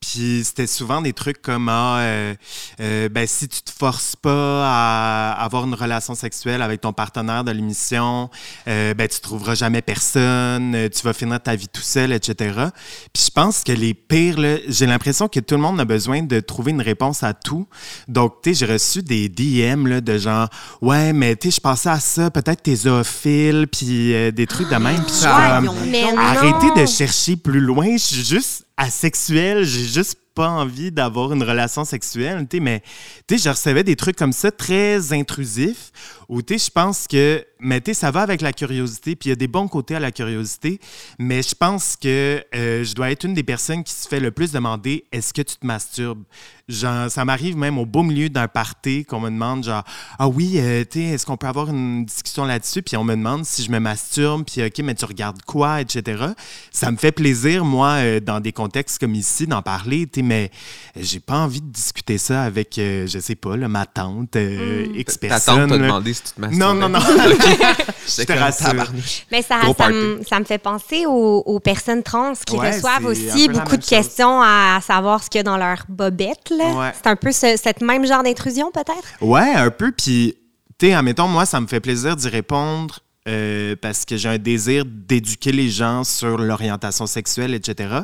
Puis 0.00 0.42
c'était 0.44 0.68
souvent 0.68 1.02
des 1.02 1.12
trucs 1.12 1.42
comme 1.42 1.68
ah, 1.68 1.98
euh, 1.98 2.34
euh, 2.80 3.08
ben, 3.08 3.26
si 3.26 3.48
tu 3.48 3.62
te 3.62 3.70
forces 3.70 4.14
pas 4.14 4.64
à 4.64 5.32
avoir 5.42 5.64
une 5.64 5.74
relation 5.74 6.14
sexuelle 6.14 6.62
avec 6.62 6.82
ton 6.82 6.92
partenaire 6.92 7.42
de 7.42 7.50
l'émission, 7.50 8.30
euh, 8.68 8.94
ben 8.94 9.08
tu 9.08 9.20
trouveras 9.20 9.56
jamais 9.56 9.82
personne, 9.82 10.88
tu 10.94 11.02
vas 11.02 11.12
finir 11.12 11.40
ta 11.40 11.56
vie 11.56 11.68
tout 11.68 11.82
seul, 11.82 12.12
etc. 12.12 12.68
Puis 13.12 13.24
je 13.26 13.30
pense 13.30 13.64
que 13.64 13.72
les 13.72 13.92
pires, 13.92 14.36
j'ai 14.68 14.86
l'impression 14.86 15.26
que 15.26 15.40
tout 15.40 15.56
le 15.56 15.62
monde 15.62 15.80
a 15.80 15.84
besoin 15.84 16.22
de 16.22 16.38
trouver 16.38 16.70
une 16.70 16.82
réponse 16.82 17.24
à 17.24 17.34
tout. 17.34 17.66
Donc 18.06 18.42
tu 18.42 18.54
sais, 18.54 18.66
j'ai 18.66 18.72
reçu 18.72 19.02
des 19.02 19.28
DM 19.28 19.86
là, 19.88 20.00
de 20.00 20.16
genre 20.16 20.48
ouais 20.80 21.12
mais 21.12 21.34
tu 21.34 21.50
sais 21.50 21.56
je 21.56 21.60
pensais 21.60 21.88
à 21.88 21.98
ça, 21.98 22.30
peut-être 22.30 22.62
t'es 22.62 22.76
zoophile, 22.76 23.66
puis 23.66 24.32
des 24.32 24.46
trucs 24.46 24.70
de 24.70 24.76
même. 24.76 25.02
Puis 25.02 25.26
arrêtez 25.26 26.80
de 26.80 26.86
chercher 26.86 27.34
plus 27.36 27.60
loin, 27.60 27.92
je 27.92 27.98
suis 27.98 28.24
juste 28.24 28.67
asexuel, 28.78 29.64
j'ai 29.64 29.84
juste 29.84 30.18
pas 30.34 30.48
envie 30.48 30.92
d'avoir 30.92 31.32
une 31.32 31.42
relation 31.42 31.84
sexuelle, 31.84 32.46
mais 32.60 32.82
je 33.28 33.48
recevais 33.50 33.82
des 33.82 33.96
trucs 33.96 34.16
comme 34.16 34.32
ça 34.32 34.52
très 34.52 35.12
intrusifs 35.12 35.90
où 36.28 36.40
je 36.40 36.70
pense 36.70 37.06
que 37.06 37.44
mais 37.60 37.82
ça 37.92 38.10
va 38.10 38.20
avec 38.20 38.40
la 38.40 38.52
curiosité, 38.52 39.16
puis 39.16 39.28
il 39.28 39.30
y 39.30 39.32
a 39.32 39.36
des 39.36 39.48
bons 39.48 39.68
côtés 39.68 39.96
à 39.96 40.00
la 40.00 40.12
curiosité, 40.12 40.78
mais 41.18 41.42
je 41.42 41.54
pense 41.54 41.96
que 41.96 42.44
euh, 42.54 42.84
je 42.84 42.94
dois 42.94 43.10
être 43.10 43.24
une 43.24 43.34
des 43.34 43.42
personnes 43.42 43.82
qui 43.82 43.92
se 43.92 44.08
fait 44.08 44.20
le 44.20 44.30
plus 44.30 44.52
demander 44.52 45.04
est-ce 45.10 45.32
que 45.32 45.42
tu 45.42 45.56
te 45.56 45.66
masturbes? 45.66 46.22
Genre, 46.68 47.10
Ça 47.10 47.24
m'arrive 47.24 47.56
même 47.56 47.78
au 47.78 47.86
beau 47.86 48.02
milieu 48.02 48.28
d'un 48.28 48.46
party 48.46 49.04
qu'on 49.06 49.20
me 49.20 49.30
demande 49.30 49.64
genre 49.64 49.82
ah 50.18 50.28
oui, 50.28 50.54
euh, 50.56 50.84
est-ce 50.94 51.24
qu'on 51.24 51.36
peut 51.36 51.46
avoir 51.46 51.70
une 51.70 52.04
discussion 52.04 52.44
là-dessus 52.44 52.82
Puis 52.82 52.96
on 52.96 53.04
me 53.04 53.16
demande 53.16 53.44
si 53.44 53.62
je 53.62 53.70
me 53.70 53.80
masturbe, 53.80 54.44
puis 54.44 54.62
ok, 54.62 54.78
mais 54.84 54.94
tu 54.94 55.04
regardes 55.04 55.42
quoi, 55.42 55.80
etc. 55.80 56.26
Ça 56.70 56.90
me 56.90 56.96
fait 56.96 57.12
plaisir, 57.12 57.64
moi, 57.64 57.88
euh, 57.96 58.20
dans 58.20 58.40
des 58.40 58.52
contextes 58.52 58.98
comme 58.98 59.14
ici, 59.14 59.46
d'en 59.46 59.62
parler, 59.62 60.08
mais 60.22 60.50
j'ai 60.94 61.20
pas 61.20 61.38
envie 61.38 61.62
de 61.62 61.70
discuter 61.70 62.18
ça 62.18 62.42
avec, 62.42 62.74
je 62.76 63.18
sais 63.18 63.34
pas, 63.34 63.56
ma 63.56 63.86
tante, 63.86 64.36
mm. 64.36 64.94
X 64.94 65.18
personne. 65.18 65.54
Ta 65.56 65.66
tante 65.66 65.70
t'a 65.70 65.78
demandé 65.78 66.12
si 66.18 66.24
tu 66.24 66.32
te 66.32 66.40
masturbes. 66.40 66.60
Non, 66.60 66.74
non, 66.74 66.88
non. 66.88 66.98
je 68.06 68.22
te 68.24 68.32
rassure. 68.32 68.92
Mais 69.30 69.42
ça, 69.42 69.60
ça, 69.76 69.88
me, 69.88 70.22
ça, 70.28 70.40
me, 70.40 70.44
fait 70.44 70.58
penser 70.58 71.04
aux, 71.06 71.60
personnes 71.60 72.02
trans 72.02 72.32
qui 72.46 72.56
reçoivent 72.56 73.06
aussi 73.06 73.48
beaucoup 73.48 73.76
de 73.76 73.84
questions 73.84 74.40
à 74.42 74.80
savoir 74.86 75.22
ce 75.22 75.30
qu'il 75.30 75.38
y 75.38 75.40
a 75.40 75.44
dans 75.44 75.56
leur 75.56 75.84
bobette. 75.88 76.52
C'est 76.94 77.06
un 77.06 77.16
peu 77.16 77.32
ce 77.32 77.56
cette 77.56 77.80
même 77.80 78.06
genre 78.06 78.22
d'intrusion, 78.22 78.70
peut-être? 78.70 79.08
Ouais, 79.20 79.52
un 79.54 79.70
peu. 79.70 79.92
Puis, 79.92 80.36
tu 80.78 80.86
sais, 80.86 80.94
admettons, 80.94 81.28
moi, 81.28 81.46
ça 81.46 81.60
me 81.60 81.66
fait 81.66 81.80
plaisir 81.80 82.16
d'y 82.16 82.28
répondre 82.28 83.00
euh, 83.28 83.76
parce 83.80 84.04
que 84.04 84.16
j'ai 84.16 84.28
un 84.28 84.38
désir 84.38 84.84
d'éduquer 84.86 85.52
les 85.52 85.68
gens 85.68 86.04
sur 86.04 86.38
l'orientation 86.38 87.06
sexuelle, 87.06 87.54
etc. 87.54 88.00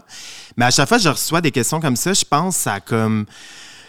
Mais 0.56 0.66
à 0.66 0.70
chaque 0.70 0.88
fois 0.88 0.98
que 0.98 1.04
je 1.04 1.08
reçois 1.08 1.40
des 1.40 1.50
questions 1.50 1.80
comme 1.80 1.96
ça, 1.96 2.12
je 2.12 2.24
pense 2.24 2.66
à 2.66 2.80
comme 2.80 3.26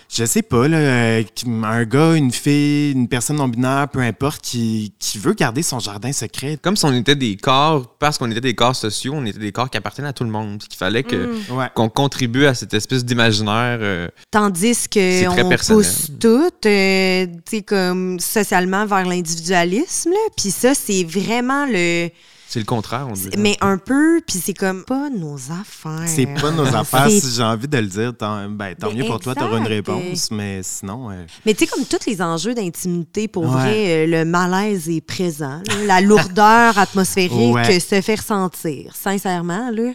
je 0.09 0.23
sais 0.25 0.41
pas, 0.41 0.67
là, 0.67 0.77
euh, 0.77 1.23
un 1.63 1.83
gars, 1.83 2.13
une 2.13 2.31
fille, 2.31 2.91
une 2.91 3.07
personne 3.07 3.37
non-binaire, 3.37 3.87
peu 3.91 3.99
importe, 3.99 4.41
qui, 4.41 4.93
qui, 4.99 5.17
veut 5.17 5.33
garder 5.33 5.63
son 5.63 5.79
jardin 5.79 6.11
secret. 6.11 6.57
Comme 6.61 6.75
si 6.75 6.85
on 6.85 6.93
était 6.93 7.15
des 7.15 7.35
corps, 7.35 7.95
parce 7.97 8.17
qu'on 8.17 8.29
était 8.31 8.41
des 8.41 8.53
corps 8.53 8.75
sociaux, 8.75 9.13
on 9.15 9.25
était 9.25 9.39
des 9.39 9.51
corps 9.51 9.69
qui 9.69 9.77
appartenaient 9.77 10.09
à 10.09 10.13
tout 10.13 10.23
le 10.23 10.29
monde. 10.29 10.59
Qu'il 10.59 10.77
fallait 10.77 11.03
que, 11.03 11.15
mm. 11.15 11.69
qu'on 11.73 11.89
contribue 11.89 12.45
à 12.45 12.53
cette 12.53 12.73
espèce 12.73 13.03
d'imaginaire. 13.03 13.79
Euh, 13.81 14.07
Tandis 14.31 14.87
que 14.89 15.27
on 15.27 15.75
pousse 15.75 16.11
tout, 16.19 16.51
euh, 16.65 17.25
comme 17.65 18.19
socialement 18.19 18.85
vers 18.85 19.05
l'individualisme. 19.05 20.13
Puis 20.37 20.51
ça, 20.51 20.75
c'est 20.75 21.03
vraiment 21.03 21.65
le 21.65 22.09
c'est 22.47 22.59
le 22.59 22.65
contraire, 22.65 23.07
on 23.09 23.13
dit. 23.13 23.29
Mais 23.37 23.57
un 23.61 23.77
peu, 23.77 24.21
puis 24.25 24.39
c'est 24.39 24.53
comme 24.53 24.85
pas 24.85 25.09
nos 25.09 25.35
affaires. 25.51 26.07
C'est 26.07 26.27
pas 26.27 26.51
nos 26.51 26.65
affaires. 26.75 27.09
si 27.09 27.31
j'ai 27.35 27.43
envie 27.43 27.67
de 27.67 27.77
le 27.77 27.87
dire, 27.87 28.15
tant, 28.15 28.47
ben, 28.49 28.75
tant 28.75 28.93
mieux 28.93 29.05
pour 29.05 29.19
toi, 29.19 29.35
tu 29.35 29.43
auras 29.43 29.57
une 29.57 29.67
réponse, 29.67 30.31
mais 30.31 30.61
sinon. 30.63 31.09
Mais 31.45 31.53
tu 31.53 31.65
sais, 31.65 31.67
comme 31.67 31.85
tous 31.85 32.05
les 32.07 32.21
enjeux 32.21 32.53
d'intimité, 32.53 33.27
pour 33.27 33.45
vrai, 33.45 34.05
euh, 34.05 34.07
le 34.07 34.25
malaise 34.25 34.89
est 34.89 35.01
présent. 35.01 35.61
la 35.85 36.01
lourdeur 36.01 36.77
atmosphérique 36.77 37.81
se 37.81 38.01
fait 38.01 38.15
ressentir, 38.15 38.95
sincèrement. 38.95 39.71
Là. 39.71 39.91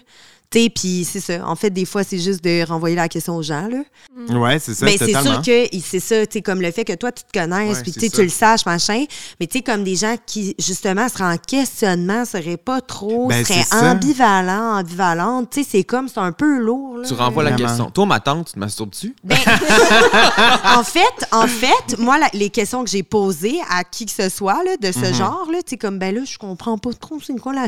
Puis 0.50 1.06
c'est 1.08 1.20
ça. 1.20 1.46
En 1.46 1.54
fait, 1.54 1.70
des 1.70 1.84
fois, 1.84 2.02
c'est 2.02 2.18
juste 2.18 2.42
de 2.42 2.66
renvoyer 2.66 2.96
la 2.96 3.08
question 3.08 3.36
aux 3.36 3.42
gens. 3.42 3.68
Là. 3.68 3.82
Mm. 4.16 4.36
Ouais, 4.36 4.58
c'est 4.58 4.74
ça. 4.74 4.84
Mais 4.84 4.96
c'est 4.98 5.12
sûr 5.12 5.42
que 5.42 5.66
c'est 5.80 6.00
ça, 6.00 6.26
tu 6.26 6.42
comme 6.42 6.60
le 6.60 6.72
fait 6.72 6.84
que 6.84 6.94
toi, 6.94 7.12
tu 7.12 7.22
te 7.22 7.38
connaisses, 7.38 7.82
puis 7.82 7.92
tu 7.92 8.22
le 8.22 8.28
saches, 8.28 8.66
machin. 8.66 9.04
Mais 9.38 9.46
tu 9.46 9.58
sais, 9.58 9.62
comme 9.62 9.84
des 9.84 9.94
gens 9.94 10.16
qui, 10.26 10.56
justement, 10.58 11.08
seraient 11.08 11.34
en 11.34 11.36
questionnement, 11.36 12.24
seraient 12.24 12.56
pas 12.56 12.80
trop, 12.80 13.28
ben, 13.28 13.44
seraient 13.44 13.90
ambivalents, 13.90 14.80
ambivalentes. 14.80 15.50
Tu 15.50 15.62
sais, 15.62 15.68
c'est 15.70 15.84
comme, 15.84 16.08
c'est 16.08 16.18
un 16.18 16.32
peu 16.32 16.58
lourd. 16.58 16.98
Tu 17.06 17.14
renvoies 17.14 17.44
la 17.44 17.52
question. 17.52 17.88
Toi, 17.90 18.06
ma 18.06 18.18
tante, 18.18 18.48
tu 18.48 18.52
te 18.54 18.58
masturbes-tu? 18.58 19.14
Ben, 19.22 19.36
en 20.64 20.82
fait, 20.82 21.26
en 21.30 21.46
fait, 21.46 21.96
moi, 21.98 22.16
les 22.32 22.50
questions 22.50 22.82
que 22.82 22.90
j'ai 22.90 23.04
posées 23.04 23.58
à 23.70 23.84
qui 23.84 24.04
que 24.04 24.12
ce 24.12 24.28
soit 24.28 24.64
là, 24.64 24.76
de 24.80 24.90
ce 24.90 24.98
mm-hmm. 24.98 25.14
genre, 25.14 25.46
tu 25.48 25.60
sais, 25.66 25.76
comme, 25.76 26.00
ben 26.00 26.12
là, 26.12 26.22
je 26.24 26.38
comprends 26.38 26.76
pas 26.76 26.92
trop 26.92 27.18
c'est 27.24 27.38
quoi 27.38 27.52
la, 27.52 27.66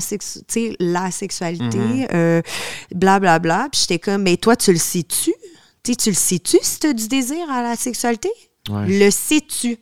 la 0.80 1.10
sexualité. 1.12 1.78
Mm-hmm. 1.78 2.08
euh, 2.14 2.42
blablabla. 2.94 3.38
Bla, 3.38 3.58
bla. 3.58 3.68
Puis 3.70 3.80
j'étais 3.82 3.98
comme, 3.98 4.22
mais 4.22 4.37
toi, 4.37 4.56
tu 4.56 4.72
le 4.72 4.78
sais-tu? 4.78 5.32
tu 5.82 6.11
le 6.11 6.14
sais-tu 6.14 6.58
si 6.62 6.78
tu 6.78 6.87
as 6.87 6.92
du 6.92 7.08
désir 7.08 7.50
à 7.50 7.62
la 7.62 7.76
sexualité? 7.76 8.30
Le 8.70 9.11
sais-tu? 9.11 9.78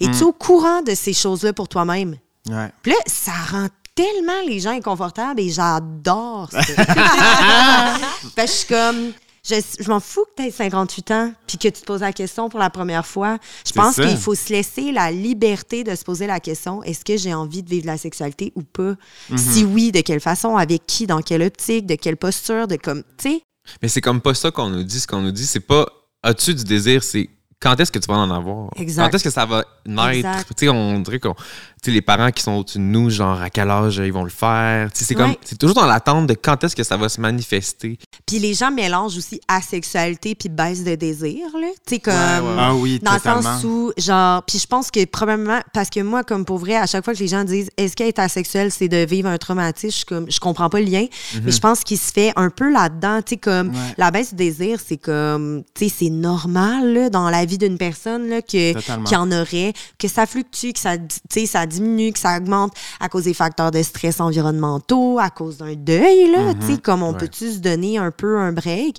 Es-tu 0.00 0.24
mm. 0.24 0.26
au 0.26 0.32
courant 0.32 0.82
de 0.82 0.94
ces 0.94 1.12
choses-là 1.12 1.52
pour 1.52 1.68
toi-même? 1.68 2.16
Ouais. 2.48 2.72
Puis 2.82 2.92
là, 2.92 2.98
ça 3.06 3.32
rend 3.50 3.68
tellement 3.94 4.40
les 4.46 4.60
gens 4.60 4.70
inconfortables 4.70 5.40
et 5.40 5.50
j'adore 5.50 6.48
ça. 6.50 6.60
je 8.38 8.46
suis 8.46 8.66
comme, 8.66 9.12
je, 9.44 9.88
m'en 9.88 9.98
fous 9.98 10.24
que 10.24 10.42
tu 10.42 10.48
aies 10.48 10.50
58 10.50 11.10
ans 11.10 11.32
puis 11.46 11.58
que 11.58 11.68
tu 11.68 11.80
te 11.80 11.84
poses 11.84 12.02
la 12.02 12.12
question 12.12 12.48
pour 12.48 12.60
la 12.60 12.70
première 12.70 13.06
fois. 13.06 13.38
Je 13.66 13.72
pense 13.72 13.96
qu'il 13.96 14.16
faut 14.16 14.34
se 14.34 14.52
laisser 14.52 14.92
la 14.92 15.10
liberté 15.10 15.82
de 15.82 15.94
se 15.94 16.04
poser 16.04 16.26
la 16.26 16.40
question 16.40 16.82
est-ce 16.84 17.04
que 17.04 17.16
j'ai 17.16 17.34
envie 17.34 17.62
de 17.62 17.68
vivre 17.68 17.86
la 17.86 17.98
sexualité 17.98 18.52
ou 18.54 18.62
pas? 18.62 18.94
Mhm. 19.30 19.38
Si 19.38 19.64
oui, 19.64 19.92
de 19.92 20.00
quelle 20.00 20.20
façon, 20.20 20.56
avec 20.56 20.86
qui, 20.86 21.06
dans 21.06 21.20
quelle 21.20 21.42
optique, 21.42 21.86
de 21.86 21.96
quelle 21.96 22.16
posture, 22.16 22.68
de 22.68 22.76
comme, 22.76 23.02
tu 23.18 23.30
sais? 23.30 23.42
Mais 23.80 23.88
c'est 23.88 24.00
comme 24.00 24.20
pas 24.20 24.34
ça 24.34 24.50
qu'on 24.50 24.70
nous 24.70 24.82
dit. 24.84 25.00
Ce 25.00 25.06
qu'on 25.06 25.22
nous 25.22 25.32
dit, 25.32 25.46
c'est 25.46 25.60
pas 25.60 25.86
as-tu 26.22 26.54
du 26.54 26.64
désir, 26.64 27.02
c'est 27.02 27.28
quand 27.60 27.78
est-ce 27.78 27.92
que 27.92 27.98
tu 27.98 28.08
vas 28.08 28.18
en 28.18 28.30
avoir? 28.30 28.70
Exact. 28.76 29.04
Quand 29.04 29.14
est-ce 29.14 29.24
que 29.24 29.30
ça 29.30 29.46
va 29.46 29.64
naître? 29.86 30.46
Tu 30.46 30.52
sais, 30.56 30.68
on 30.68 30.98
dirait 31.00 31.20
qu'on 31.20 31.36
les 31.90 32.02
parents 32.02 32.30
qui 32.30 32.42
sont 32.42 32.52
au-dessus 32.52 32.78
de 32.78 32.84
nous, 32.84 33.10
genre 33.10 33.40
à 33.40 33.50
quel 33.50 33.68
âge 33.70 34.00
ils 34.04 34.12
vont 34.12 34.24
le 34.24 34.30
faire? 34.30 34.90
C'est 34.94 35.14
comme 35.14 35.34
c'est 35.44 35.58
toujours 35.58 35.74
dans 35.74 35.86
l'attente 35.86 36.26
de 36.26 36.34
quand 36.34 36.62
est-ce 36.62 36.76
que 36.76 36.84
ça 36.84 36.96
va 36.96 37.08
se 37.08 37.20
manifester. 37.20 37.98
Puis 38.26 38.38
les 38.38 38.54
gens 38.54 38.70
mélangent 38.70 39.16
aussi 39.16 39.40
asexualité 39.48 40.34
puis 40.34 40.48
baisse 40.48 40.84
de 40.84 40.94
désir 40.94 41.46
là, 41.60 41.68
tu 41.86 41.94
sais 41.94 42.00
comme 42.00 42.14
Ah 42.58 42.74
oui, 42.74 43.00
dans 43.02 43.14
le 43.14 43.18
sens 43.18 43.64
où 43.64 43.92
genre 43.98 44.42
puis 44.44 44.58
je 44.58 44.66
pense 44.66 44.90
que 44.90 45.04
probablement 45.04 45.60
parce 45.72 45.90
que 45.90 46.00
moi 46.00 46.22
comme 46.22 46.44
pour 46.44 46.58
vrai 46.58 46.76
à 46.76 46.86
chaque 46.86 47.04
fois 47.04 47.14
que 47.14 47.18
les 47.18 47.28
gens 47.28 47.44
disent 47.44 47.70
est-ce 47.76 47.96
qu'être 47.96 48.20
asexuel 48.20 48.70
c'est 48.70 48.88
de 48.88 49.04
vivre 49.04 49.28
un 49.28 49.38
traumatisme, 49.38 49.98
je 49.98 50.04
comme 50.04 50.30
je 50.30 50.38
comprends 50.38 50.68
pas 50.68 50.78
le 50.78 50.86
lien, 50.86 51.06
mais 51.34 51.40
mhm. 51.40 51.52
je 51.52 51.58
pense 51.58 51.82
qu'il 51.82 51.98
se 51.98 52.12
fait 52.12 52.32
un 52.36 52.50
peu 52.50 52.70
là-dedans, 52.70 53.22
tu 53.22 53.30
sais 53.30 53.36
comme 53.38 53.72
la 53.98 54.10
baisse 54.10 54.32
de 54.32 54.38
désir, 54.38 54.78
c'est 54.84 54.98
comme 54.98 55.64
tu 55.74 55.88
sais 55.88 55.94
c'est 55.98 56.10
normal 56.10 56.92
là, 56.92 57.10
dans 57.10 57.28
la 57.28 57.44
vie 57.44 57.58
d'une 57.58 57.78
personne 57.78 58.28
là 58.28 58.42
que 58.42 58.72
qui 59.04 59.16
en 59.16 59.32
aurait, 59.32 59.72
que 59.98 60.08
ça 60.08 60.26
fluctue, 60.26 60.72
que 60.72 60.78
ça 60.78 60.96
tu 60.96 61.16
sais 61.30 61.46
ça 61.46 61.66
diminue, 61.72 62.12
que 62.12 62.18
ça 62.18 62.36
augmente 62.38 62.74
à 63.00 63.08
cause 63.08 63.24
des 63.24 63.34
facteurs 63.34 63.70
de 63.70 63.82
stress 63.82 64.20
environnementaux, 64.20 65.18
à 65.18 65.30
cause 65.30 65.58
d'un 65.58 65.74
deuil, 65.74 66.30
là, 66.30 66.54
tu 66.54 66.66
sais, 66.66 66.72
mhm. 66.72 66.80
comme 66.80 67.02
on 67.02 67.14
peut-tu 67.14 67.52
se 67.52 67.58
donner 67.58 67.98
un 67.98 68.10
peu 68.10 68.38
un 68.38 68.52
break? 68.52 68.96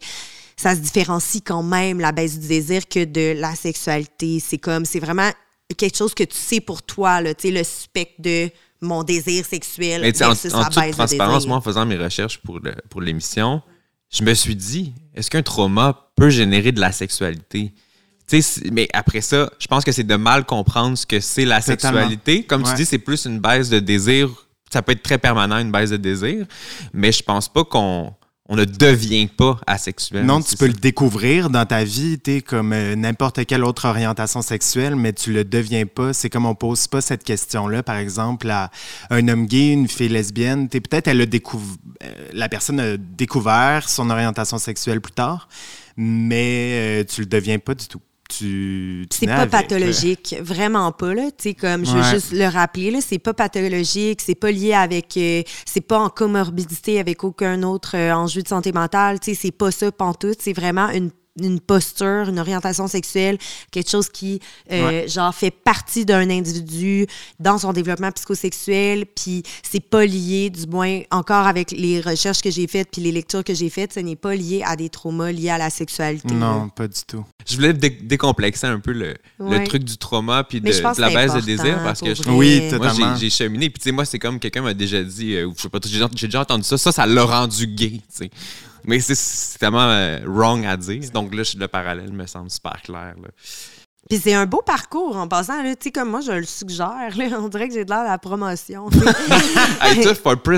Ça 0.56 0.76
se 0.76 0.80
différencie 0.80 1.42
quand 1.44 1.64
même, 1.64 2.00
la 2.00 2.12
baisse 2.12 2.40
du 2.40 2.48
désir, 2.48 2.88
que 2.88 3.04
de 3.04 3.40
la 3.40 3.56
sexualité. 3.56 4.40
C'est 4.40 4.60
comme, 4.60 4.86
c'est 4.86 5.00
vraiment 5.00 5.30
quelque 5.78 5.98
chose 5.98 6.14
que 6.14 6.24
tu 6.24 6.38
sais 6.38 6.62
pour 6.62 6.84
toi, 6.84 7.22
là, 7.22 7.34
tu 7.34 7.48
sais, 7.48 7.54
le 7.54 7.64
spectre 7.64 8.22
de 8.22 8.50
mon 8.82 9.04
désir 9.04 9.46
sexuel 9.46 10.02
versus 10.02 10.54
en, 10.54 10.62
en 10.62 10.66
toute 10.66 10.92
transparence, 10.92 11.48
moi, 11.48 11.58
en 11.58 11.62
faisant 11.62 11.86
mes 11.86 11.98
recherches 11.98 12.40
pour, 12.40 12.60
pour 12.90 13.02
l'émission, 13.02 13.62
je 14.10 14.24
me 14.24 14.34
suis 14.34 14.56
dit, 14.56 14.94
est-ce 15.16 15.32
qu'un 15.32 15.42
trauma 15.42 16.12
peut 16.16 16.30
générer 16.30 16.72
de 16.72 16.80
la 16.80 16.92
sexualité? 16.92 17.74
Mais 18.72 18.88
après 18.94 19.22
ça, 19.22 19.52
je 19.60 19.68
pense 19.68 19.84
que 19.84 19.92
c'est 19.92 20.04
de 20.04 20.16
mal 20.16 20.46
comprendre 20.46 20.98
ce 20.98 21.06
que 21.06 21.20
c'est 21.20 21.46
la 21.46 21.62
sexualité. 21.62 22.44
Comme 22.44 22.64
tu 22.64 22.74
dis, 22.74 22.86
c'est 22.86 22.98
plus 23.00 23.26
une 23.26 23.40
baisse 23.40 23.70
de 23.70 23.80
désir. 23.80 24.30
Ça 24.72 24.82
peut 24.82 24.94
être 24.94 25.04
très 25.04 25.20
permanent, 25.20 25.60
une 25.60 25.72
baisse 25.72 25.92
de 25.92 25.98
désir. 25.98 26.46
Mais 26.94 27.12
je 27.12 27.22
pense 27.22 27.48
pas 27.48 27.64
qu'on 27.64 28.14
on 28.50 28.56
ne 28.58 28.66
devient 28.66 29.28
pas 29.28 29.60
asexuel. 29.66 30.26
Non, 30.26 30.42
tu 30.42 30.58
peux 30.58 30.68
le 30.68 30.74
découvrir 30.74 31.50
dans 31.50 31.66
ta 31.66 31.84
vie, 31.84 32.20
tu 32.20 32.42
comme 32.42 32.74
euh, 32.74 32.96
n'importe 32.96 33.46
quelle 33.46 33.64
autre 33.64 33.88
orientation 33.88 34.42
sexuelle, 34.42 34.96
mais 34.96 35.14
tu 35.14 35.32
le 35.32 35.46
deviens 35.46 35.86
pas. 35.86 36.12
C'est 36.12 36.30
comme 36.30 36.46
on 36.46 36.56
pose 36.56 36.88
pas 36.88 37.00
cette 37.00 37.24
question-là, 37.24 37.84
par 37.84 37.96
exemple, 37.96 38.50
à 38.50 38.70
un 39.10 39.28
homme 39.30 39.46
gay, 39.46 39.72
une 39.72 39.88
fille 39.88 40.10
lesbienne. 40.10 40.68
Peut-être 40.68 41.08
elle 41.08 41.22
a 41.22 41.26
découvert, 41.26 41.78
euh, 42.04 42.14
la 42.34 42.50
personne 42.50 42.80
a 42.82 42.98
découvert 42.98 43.88
son 43.88 44.10
orientation 44.10 44.58
sexuelle 44.58 45.00
plus 45.00 45.14
tard, 45.14 45.48
mais 45.96 47.06
tu 47.08 47.14
euh, 47.14 47.16
tu 47.16 47.22
le 47.22 47.28
deviens 47.28 47.60
pas 47.60 47.76
du 47.76 47.88
tout 47.88 48.02
tu. 48.38 49.06
c'est 49.12 49.26
pas 49.26 49.48
pathologique, 49.48 50.36
vraiment 50.42 50.92
pas, 50.92 51.14
là. 51.14 51.32
Tu 51.38 51.50
sais, 51.50 51.54
comme, 51.54 51.86
je 51.86 51.92
veux 51.92 52.04
juste 52.04 52.32
le 52.32 52.48
rappeler, 52.48 52.92
là, 52.92 53.00
c'est 53.02 53.20
pas 53.20 53.34
pathologique, 53.34 54.22
c'est 54.22 54.36
pas 54.36 54.52
lié 54.52 54.74
avec. 54.74 55.18
Euh, 55.18 55.44
c'est 55.66 55.82
pas 55.82 56.00
en 56.00 56.10
comorbidité 56.10 57.00
avec 57.00 57.24
aucun 57.24 57.64
autre 57.64 57.96
euh, 57.96 58.14
enjeu 58.14 58.42
de 58.42 58.48
santé 58.48 58.72
mentale, 58.72 59.20
tu 59.20 59.34
sais, 59.34 59.40
c'est 59.42 59.52
pas 59.52 59.72
ça, 59.72 59.92
pantoute. 59.92 60.38
C'est 60.40 60.54
vraiment 60.54 60.90
une 60.90 61.12
une 61.42 61.60
posture, 61.60 62.30
une 62.30 62.40
orientation 62.40 62.88
sexuelle, 62.88 63.38
quelque 63.72 63.90
chose 63.90 64.10
qui, 64.10 64.40
euh, 64.72 65.08
genre, 65.08 65.34
fait 65.34 65.52
partie 65.52 66.06
d'un 66.06 66.30
individu 66.30 67.08
dans 67.40 67.58
son 67.58 67.74
développement 67.74 68.12
psychosexuel, 68.12 69.06
puis 69.06 69.44
c'est 69.64 69.80
pas 69.80 70.06
lié, 70.06 70.50
du 70.50 70.68
moins, 70.68 71.02
encore 71.12 71.48
avec 71.48 71.72
les 71.72 72.02
recherches 72.02 72.42
que 72.42 72.52
j'ai 72.52 72.68
faites 72.68 72.90
puis 72.92 73.02
les 73.02 73.12
lectures 73.12 73.44
que 73.44 73.54
j'ai 73.54 73.70
faites, 73.70 73.94
ce 73.94 74.00
n'est 74.00 74.16
pas 74.16 74.36
lié 74.36 74.64
à 74.66 74.76
des 74.76 74.90
traumas 74.90 75.32
liés 75.32 75.50
à 75.50 75.58
la 75.58 75.70
sexualité. 75.70 76.34
Non, 76.34 76.70
pas 76.70 76.88
du 76.88 77.02
tout. 77.08 77.26
Je 77.48 77.56
voulais 77.56 77.74
décomplexer 77.74 78.68
un 78.68 78.80
peu 78.80 78.92
le, 78.92 79.16
le, 79.40 79.64
truc 79.66 79.84
du 79.84 79.98
trauma 79.98 80.44
puis 80.44 80.62
de, 80.62 80.70
la 81.00 81.10
baisse 81.10 81.34
de 81.34 81.42
désir 81.42 81.82
parce 81.84 82.00
que 82.00 82.14
je, 82.14 82.24
oui, 82.30 82.62
moi, 82.78 83.16
j'ai 83.20 83.30
cheminé, 83.30 83.70
puis 83.70 83.80
tu 83.80 83.86
sais, 83.86 83.92
moi, 83.92 84.06
c'est 84.06 84.20
comme 84.20 84.40
quelqu'un 84.40 84.62
m'a 84.62 84.74
déjà 84.74 85.04
dit, 85.04 85.36
euh, 85.36 85.50
je 85.56 85.62
sais 85.64 85.70
pas, 85.70 85.80
j'ai 86.16 86.28
déjà 86.28 86.42
entendu 86.42 86.64
ça, 86.64 86.78
ça, 86.78 86.92
ça 86.92 87.06
l'a 87.06 87.24
rendu 87.24 87.68
gay, 87.68 87.92
tu 87.92 88.02
sais. 88.10 88.32
Mais 88.86 89.00
c'est 89.00 89.58
tellement 89.60 89.90
euh, 89.90 90.20
wrong 90.26 90.66
à 90.66 90.78
dire. 90.78 91.10
Donc 91.12 91.34
là, 91.34 91.44
le 91.58 91.68
parallèle 91.68 92.12
me 92.12 92.26
semble 92.26 92.50
super 92.50 92.82
clair. 92.82 93.16
Là. 93.22 93.30
Puis 94.10 94.20
c'est 94.22 94.34
un 94.34 94.46
beau 94.46 94.62
parcours 94.62 95.16
en 95.16 95.28
passant. 95.30 95.64
Tu 95.64 95.76
sais, 95.80 95.92
comme 95.92 96.10
moi, 96.10 96.20
je 96.20 96.34
le 96.34 96.44
suggère. 96.44 97.10
Là, 97.16 97.40
on 97.40 97.48
dirait 97.48 97.70
que 97.70 97.74
j'ai 97.74 97.86
de 97.86 97.90
l'air 97.90 98.00
à 98.00 98.10
la 98.10 98.18
promotion. 98.18 98.86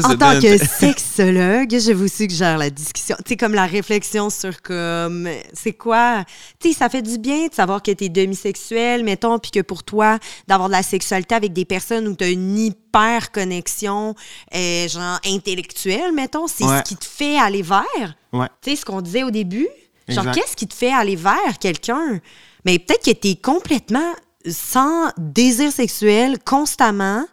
en 0.04 0.18
tant 0.18 0.40
que 0.40 0.58
sexologue, 0.58 1.70
je 1.70 1.92
vous 1.92 2.08
suggère 2.08 2.58
la 2.58 2.72
discussion. 2.72 3.16
Tu 3.24 3.30
sais, 3.30 3.38
comme 3.38 3.54
la 3.54 3.68
réflexion 3.68 4.32
sur 4.32 4.62
comme, 4.64 5.30
c'est 5.54 5.74
quoi? 5.74 6.24
Tu 6.60 6.70
sais, 6.70 6.80
ça 6.80 6.90
fait 6.90 7.04
du 7.04 7.20
bien 7.20 7.48
de 7.48 7.54
savoir 7.54 7.84
que 7.84 7.92
tu 7.92 8.06
es 8.06 8.10
demisexuel, 8.10 9.04
mettons, 9.04 9.38
puis 9.38 9.52
que 9.52 9.62
pour 9.62 9.84
toi, 9.84 10.18
d'avoir 10.48 10.68
de 10.68 10.74
la 10.74 10.84
sexualité 10.84 11.36
avec 11.36 11.54
des 11.54 11.66
personnes 11.66 12.08
où 12.08 12.16
tu 12.16 12.24
as 12.24 12.30
une 12.30 12.58
hyper 12.58 13.32
connexion, 13.32 14.16
euh, 14.56 14.88
genre 14.88 15.20
intellectuelle, 15.24 16.14
mettons, 16.14 16.48
c'est 16.48 16.64
ce 16.64 16.82
qui 16.82 16.96
te 16.96 17.06
fait 17.06 17.38
aller 17.38 17.62
vers? 17.62 18.16
Ouais. 18.34 18.48
Tu 18.62 18.72
sais, 18.72 18.76
ce 18.78 18.86
qu'on 18.86 19.02
disait 19.02 19.24
au 19.24 19.32
début. 19.32 19.68
Genre, 20.08 20.32
qu'est-ce 20.32 20.56
qui 20.56 20.68
te 20.68 20.76
fait 20.76 20.94
aller 20.94 21.16
vers 21.16 21.58
quelqu'un? 21.60 22.20
Mais 22.66 22.80
peut-être 22.80 23.06
que 23.06 23.12
tu 23.12 23.30
es 23.30 23.36
complètement 23.36 24.12
sans 24.50 25.10
désir 25.18 25.72
sexuel 25.72 26.38
constamment, 26.44 27.26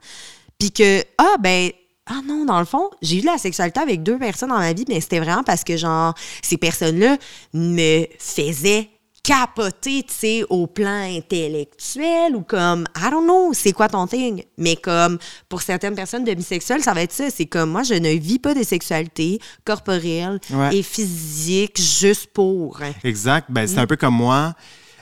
puis 0.58 0.70
que, 0.70 1.02
ah, 1.18 1.36
ben, 1.40 1.70
ah 2.06 2.20
non, 2.26 2.44
dans 2.44 2.58
le 2.58 2.64
fond, 2.64 2.90
j'ai 3.00 3.18
eu 3.18 3.20
de 3.20 3.26
la 3.26 3.38
sexualité 3.38 3.80
avec 3.80 4.02
deux 4.02 4.18
personnes 4.18 4.50
dans 4.50 4.58
ma 4.58 4.72
vie, 4.72 4.84
mais 4.88 5.00
c'était 5.00 5.20
vraiment 5.20 5.42
parce 5.42 5.64
que, 5.64 5.76
genre, 5.76 6.14
ces 6.42 6.56
personnes-là 6.56 7.16
me 7.52 8.06
faisaient 8.18 8.88
capoter, 9.22 10.02
tu 10.02 10.14
sais, 10.14 10.44
au 10.50 10.66
plan 10.66 11.04
intellectuel 11.16 12.34
ou 12.34 12.42
comme, 12.42 12.86
I 12.96 13.08
don't 13.10 13.24
know, 13.24 13.52
c'est 13.54 13.72
quoi 13.72 13.88
ton 13.88 14.06
thing? 14.06 14.42
Mais 14.58 14.74
comme, 14.74 15.18
pour 15.48 15.62
certaines 15.62 15.94
personnes 15.94 16.24
de 16.24 16.34
bisexuelles, 16.34 16.82
ça 16.82 16.92
va 16.92 17.02
être 17.02 17.12
ça. 17.12 17.30
C'est 17.30 17.46
comme, 17.46 17.70
moi, 17.70 17.84
je 17.84 17.94
ne 17.94 18.10
vis 18.10 18.40
pas 18.40 18.52
de 18.54 18.64
sexualité 18.64 19.38
corporelle 19.64 20.40
et 20.72 20.82
physique 20.82 21.80
juste 21.80 22.32
pour. 22.32 22.80
Exact. 23.04 23.46
Ben, 23.48 23.66
c'est 23.68 23.78
un 23.78 23.86
peu 23.86 23.96
comme 23.96 24.16
moi. 24.16 24.54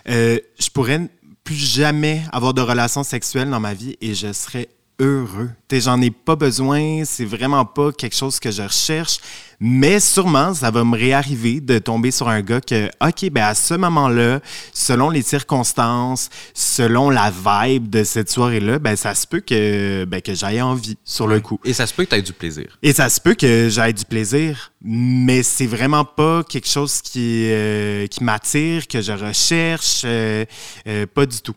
Euh, 0.09 0.39
je 0.59 0.69
pourrais 0.71 1.09
plus 1.45 1.55
jamais 1.55 2.23
avoir 2.33 2.55
de 2.55 2.61
relations 2.61 3.03
sexuelles 3.03 3.51
dans 3.51 3.61
ma 3.61 3.75
vie 3.75 3.97
et 4.01 4.15
je 4.15 4.33
serais 4.33 4.69
heureux. 5.01 5.51
J'en 5.73 6.01
ai 6.01 6.11
pas 6.11 6.37
besoin, 6.37 7.05
c'est 7.05 7.25
vraiment 7.25 7.65
pas 7.65 7.93
quelque 7.93 8.15
chose 8.15 8.39
que 8.39 8.51
je 8.51 8.63
recherche, 8.63 9.19
mais 9.61 10.01
sûrement, 10.01 10.53
ça 10.55 10.71
va 10.71 10.85
me 10.85 10.97
réarriver 10.97 11.61
de 11.61 11.79
tomber 11.79 12.11
sur 12.11 12.29
un 12.29 12.41
gars 12.41 12.61
que, 12.61 12.89
OK, 13.01 13.31
ben 13.31 13.45
à 13.45 13.55
ce 13.55 13.75
moment-là, 13.75 14.41
selon 14.73 15.11
les 15.11 15.23
circonstances, 15.23 16.29
selon 16.55 17.11
la 17.11 17.31
vibe 17.31 17.89
de 17.89 18.05
cette 18.05 18.31
soirée-là, 18.31 18.79
ben 18.79 18.97
ça 18.97 19.15
se 19.15 19.27
peut 19.27 19.41
que, 19.41 20.05
ben, 20.07 20.21
que 20.21 20.35
j'aille 20.35 20.63
envie 20.63 20.97
sur 21.05 21.27
le 21.27 21.41
coup. 21.41 21.61
Et 21.65 21.73
ça 21.73 21.87
se 21.87 21.95
peut 21.95 22.05
que 22.05 22.11
tu 22.11 22.17
aies 22.17 22.23
du 22.23 22.33
plaisir. 22.33 22.79
Et 22.83 22.93
ça 22.93 23.09
se 23.09 23.21
peut 23.21 23.35
que 23.35 23.69
j'aille 23.71 23.95
du 23.95 24.05
plaisir, 24.05 24.73
mais 24.83 25.43
c'est 25.43 25.67
vraiment 25.67 26.05
pas 26.05 26.43
quelque 26.43 26.69
chose 26.69 27.01
qui, 27.01 27.47
euh, 27.51 28.07
qui 28.07 28.25
m'attire, 28.25 28.87
que 28.89 29.01
je 29.01 29.13
recherche, 29.13 30.03
euh, 30.05 30.45
euh, 30.87 31.07
pas 31.07 31.27
du 31.27 31.41
tout. 31.41 31.55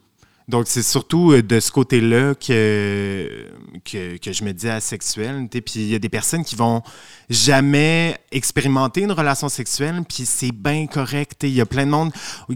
Donc, 0.50 0.66
c'est 0.68 0.84
surtout 0.84 1.32
euh, 1.32 1.42
de 1.42 1.60
ce 1.60 1.72
côté-là 1.72 2.36
que, 2.36 3.48
que, 3.86 4.18
que, 4.18 4.34
je 4.34 4.44
me 4.44 4.52
dis 4.52 4.68
asexuel. 4.68 5.48
Puis 5.50 5.62
il 5.76 5.92
y 5.92 5.96
a 5.96 6.00
des 6.00 6.10
personnes 6.10 6.44
qui 6.44 6.56
vont 6.56 6.82
jamais 7.30 8.18
expérimenter 8.32 9.02
une 9.02 9.14
relation 9.14 9.48
sexuelle, 9.48 10.02
puis 10.08 10.26
c'est 10.26 10.52
bien 10.52 10.86
correct. 10.88 11.44
Il 11.44 11.54
y 11.54 11.62
a 11.62 11.66
plein 11.66 11.86
de 11.86 11.92
monde 11.92 12.12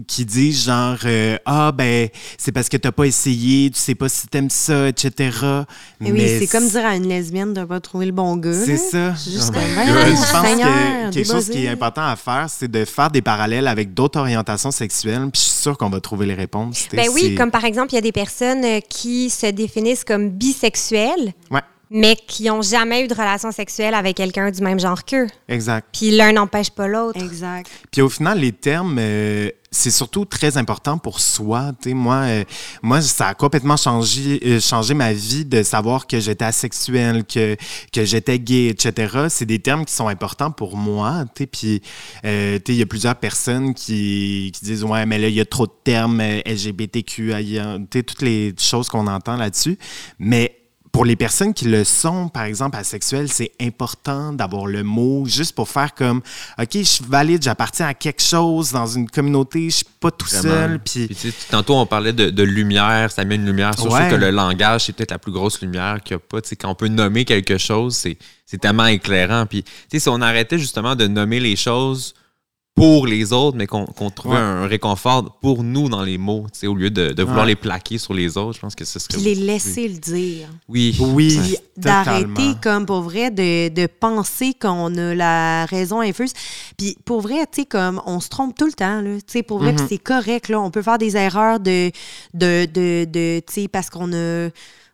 qui 0.06 0.26
disent 0.26 0.64
genre 0.64 0.98
euh, 1.06 1.38
Ah, 1.46 1.72
ben, 1.72 2.08
c'est 2.36 2.52
parce 2.52 2.68
que 2.68 2.76
t'as 2.76 2.92
pas 2.92 3.06
essayé, 3.06 3.70
tu 3.70 3.80
sais 3.80 3.94
pas 3.94 4.08
si 4.08 4.28
t'aimes 4.28 4.50
ça, 4.50 4.88
etc. 4.88 5.30
Mais 6.00 6.12
oui, 6.12 6.36
c'est 6.38 6.46
comme 6.46 6.68
dire 6.68 6.84
à 6.84 6.94
une 6.94 7.08
lesbienne 7.08 7.54
de 7.54 7.64
pas 7.64 7.80
trouver 7.80 8.06
le 8.06 8.12
bon 8.12 8.36
gars. 8.36 8.52
C'est 8.52 8.76
ça. 8.76 9.14
Juste 9.14 9.52
oh 9.54 9.58
je 9.58 10.32
pense 10.32 10.46
que 10.46 11.10
quelque 11.10 11.26
chose 11.26 11.48
qui 11.48 11.64
est 11.64 11.68
important 11.68 12.06
à 12.06 12.16
faire, 12.16 12.46
c'est 12.50 12.70
de 12.70 12.84
faire 12.84 13.10
des 13.10 13.22
parallèles 13.22 13.66
avec 13.66 13.94
d'autres 13.94 14.20
orientations 14.20 14.70
sexuelles, 14.70 15.28
puis 15.32 15.40
je 15.40 15.48
suis 15.48 15.62
sûr 15.62 15.78
qu'on 15.78 15.88
va 15.90 16.00
trouver 16.00 16.26
les 16.26 16.34
réponses. 16.34 16.86
Ben 16.92 17.08
oui, 17.14 17.34
comme 17.34 17.50
par 17.50 17.64
exemple, 17.64 17.77
il 17.86 17.94
y 17.94 17.98
a 17.98 18.02
des 18.02 18.12
personnes 18.12 18.64
euh, 18.64 18.80
qui 18.80 19.30
se 19.30 19.46
définissent 19.46 20.04
comme 20.04 20.30
bisexuelles. 20.30 21.32
Mais 21.90 22.16
qui 22.16 22.44
n'ont 22.44 22.62
jamais 22.62 23.04
eu 23.04 23.08
de 23.08 23.14
relation 23.14 23.50
sexuelle 23.50 23.94
avec 23.94 24.16
quelqu'un 24.16 24.50
du 24.50 24.60
même 24.62 24.78
genre 24.78 25.04
qu'eux. 25.04 25.26
Exact. 25.48 25.88
Puis 25.92 26.10
l'un 26.10 26.32
n'empêche 26.32 26.70
pas 26.70 26.86
l'autre. 26.86 27.18
Exact. 27.22 27.70
Puis 27.90 28.02
au 28.02 28.08
final, 28.08 28.40
les 28.40 28.52
termes, 28.52 28.98
euh, 28.98 29.50
c'est 29.70 29.90
surtout 29.90 30.24
très 30.24 30.56
important 30.58 30.98
pour 30.98 31.20
soi. 31.20 31.72
moi, 31.86 32.16
euh, 32.16 32.44
moi, 32.82 33.00
ça 33.00 33.28
a 33.28 33.34
complètement 33.34 33.76
changé, 33.76 34.40
euh, 34.44 34.60
changé 34.60 34.92
ma 34.92 35.12
vie 35.12 35.44
de 35.44 35.62
savoir 35.62 36.06
que 36.06 36.20
j'étais 36.20 36.44
asexuel, 36.44 37.24
que, 37.24 37.56
que 37.92 38.04
j'étais 38.04 38.38
gay, 38.38 38.68
etc. 38.68 39.26
C'est 39.30 39.46
des 39.46 39.58
termes 39.58 39.84
qui 39.84 39.94
sont 39.94 40.08
importants 40.08 40.50
pour 40.50 40.76
moi. 40.76 41.24
Puis 41.34 41.82
il 42.22 42.74
y 42.74 42.82
a 42.82 42.86
plusieurs 42.86 43.16
personnes 43.16 43.72
qui, 43.72 44.52
qui, 44.54 44.64
disent 44.64 44.84
Ouais, 44.84 45.06
mais 45.06 45.18
là, 45.18 45.28
il 45.28 45.34
y 45.34 45.40
a 45.40 45.46
trop 45.46 45.66
de 45.66 45.72
termes 45.84 46.22
LGBTQ, 46.44 47.32
toutes 47.90 48.22
les 48.22 48.54
choses 48.58 48.88
qu'on 48.88 49.06
entend 49.06 49.36
là-dessus. 49.36 49.78
Mais 50.18 50.58
pour 50.92 51.04
les 51.04 51.16
personnes 51.16 51.54
qui 51.54 51.66
le 51.66 51.84
sont, 51.84 52.28
par 52.28 52.44
exemple, 52.44 52.76
asexuelles, 52.76 53.30
c'est 53.30 53.52
important 53.60 54.32
d'avoir 54.32 54.66
le 54.66 54.82
mot 54.82 55.24
juste 55.26 55.54
pour 55.54 55.68
faire 55.68 55.94
comme 55.94 56.20
OK, 56.58 56.68
je 56.72 56.82
suis 56.82 57.04
valide, 57.04 57.42
j'appartiens 57.42 57.86
à 57.86 57.94
quelque 57.94 58.22
chose 58.22 58.72
dans 58.72 58.86
une 58.86 59.08
communauté, 59.08 59.70
je 59.70 59.76
suis 59.76 59.86
pas 60.00 60.10
tout 60.10 60.26
seul. 60.26 60.78
Puis... 60.80 61.08
tantôt, 61.50 61.76
on 61.76 61.86
parlait 61.86 62.12
de, 62.12 62.42
lumière, 62.42 63.10
ça 63.10 63.24
met 63.24 63.34
une 63.34 63.46
lumière. 63.46 63.74
Surtout 63.78 64.10
que 64.10 64.14
le 64.14 64.30
langage, 64.30 64.86
c'est 64.86 64.92
peut-être 64.92 65.10
la 65.10 65.18
plus 65.18 65.32
grosse 65.32 65.60
lumière 65.60 65.98
qu'il 66.02 66.16
n'y 66.16 66.22
a 66.22 66.26
pas. 66.28 66.40
quand 66.58 66.70
on 66.70 66.74
peut 66.74 66.88
nommer 66.88 67.24
quelque 67.24 67.58
chose, 67.58 67.96
c'est 67.96 68.58
tellement 68.58 68.86
éclairant. 68.86 69.46
Puis 69.46 69.64
si 69.92 70.08
on 70.08 70.20
arrêtait 70.20 70.58
justement 70.58 70.96
de 70.96 71.06
nommer 71.06 71.40
les 71.40 71.56
choses 71.56 72.14
pour 72.78 73.06
les 73.06 73.32
autres, 73.32 73.56
mais 73.56 73.66
qu'on 73.66 73.86
trouvait 74.10 74.36
un 74.36 74.66
réconfort 74.66 75.38
pour 75.40 75.62
nous 75.62 75.88
dans 75.88 76.02
les 76.02 76.18
mots, 76.18 76.46
au 76.64 76.74
lieu 76.74 76.90
de, 76.90 77.22
vouloir 77.22 77.46
les 77.46 77.56
plaquer 77.56 77.98
sur 77.98 78.14
les 78.14 78.36
autres. 78.36 78.54
Je 78.54 78.60
pense 78.60 78.74
que 78.74 78.84
ce 78.84 78.98
serait. 78.98 79.14
Puis 79.14 79.22
les 79.22 79.34
laisser 79.34 79.88
le 79.88 79.98
dire. 79.98 80.48
Oui. 80.68 80.96
Oui. 81.00 81.56
D'arrêter, 81.76 82.54
comme 82.62 82.86
pour 82.86 83.02
vrai, 83.02 83.30
de, 83.30 83.68
de 83.68 83.86
penser 83.86 84.54
qu'on 84.54 84.96
a 84.96 85.14
la 85.14 85.66
raison 85.66 86.00
infuse. 86.00 86.32
Puis 86.76 86.96
pour 87.04 87.20
vrai, 87.20 87.46
tu 87.52 87.62
sais, 87.62 87.66
comme 87.66 88.00
on 88.06 88.20
se 88.20 88.28
trompe 88.28 88.56
tout 88.56 88.66
le 88.66 88.72
temps, 88.72 89.00
là. 89.00 89.16
Tu 89.16 89.24
sais, 89.26 89.42
pour 89.42 89.58
vrai, 89.58 89.72
mm-hmm. 89.72 89.88
c'est 89.88 89.98
correct, 89.98 90.48
là. 90.48 90.60
On 90.60 90.70
peut 90.70 90.82
faire 90.82 90.98
des 90.98 91.16
erreurs 91.16 91.60
de, 91.60 91.90
de, 92.34 92.66
de, 92.66 93.04
de 93.04 93.40
tu 93.46 93.62
sais, 93.62 93.68
parce 93.68 93.90
qu'on 93.90 94.12
a 94.12 94.48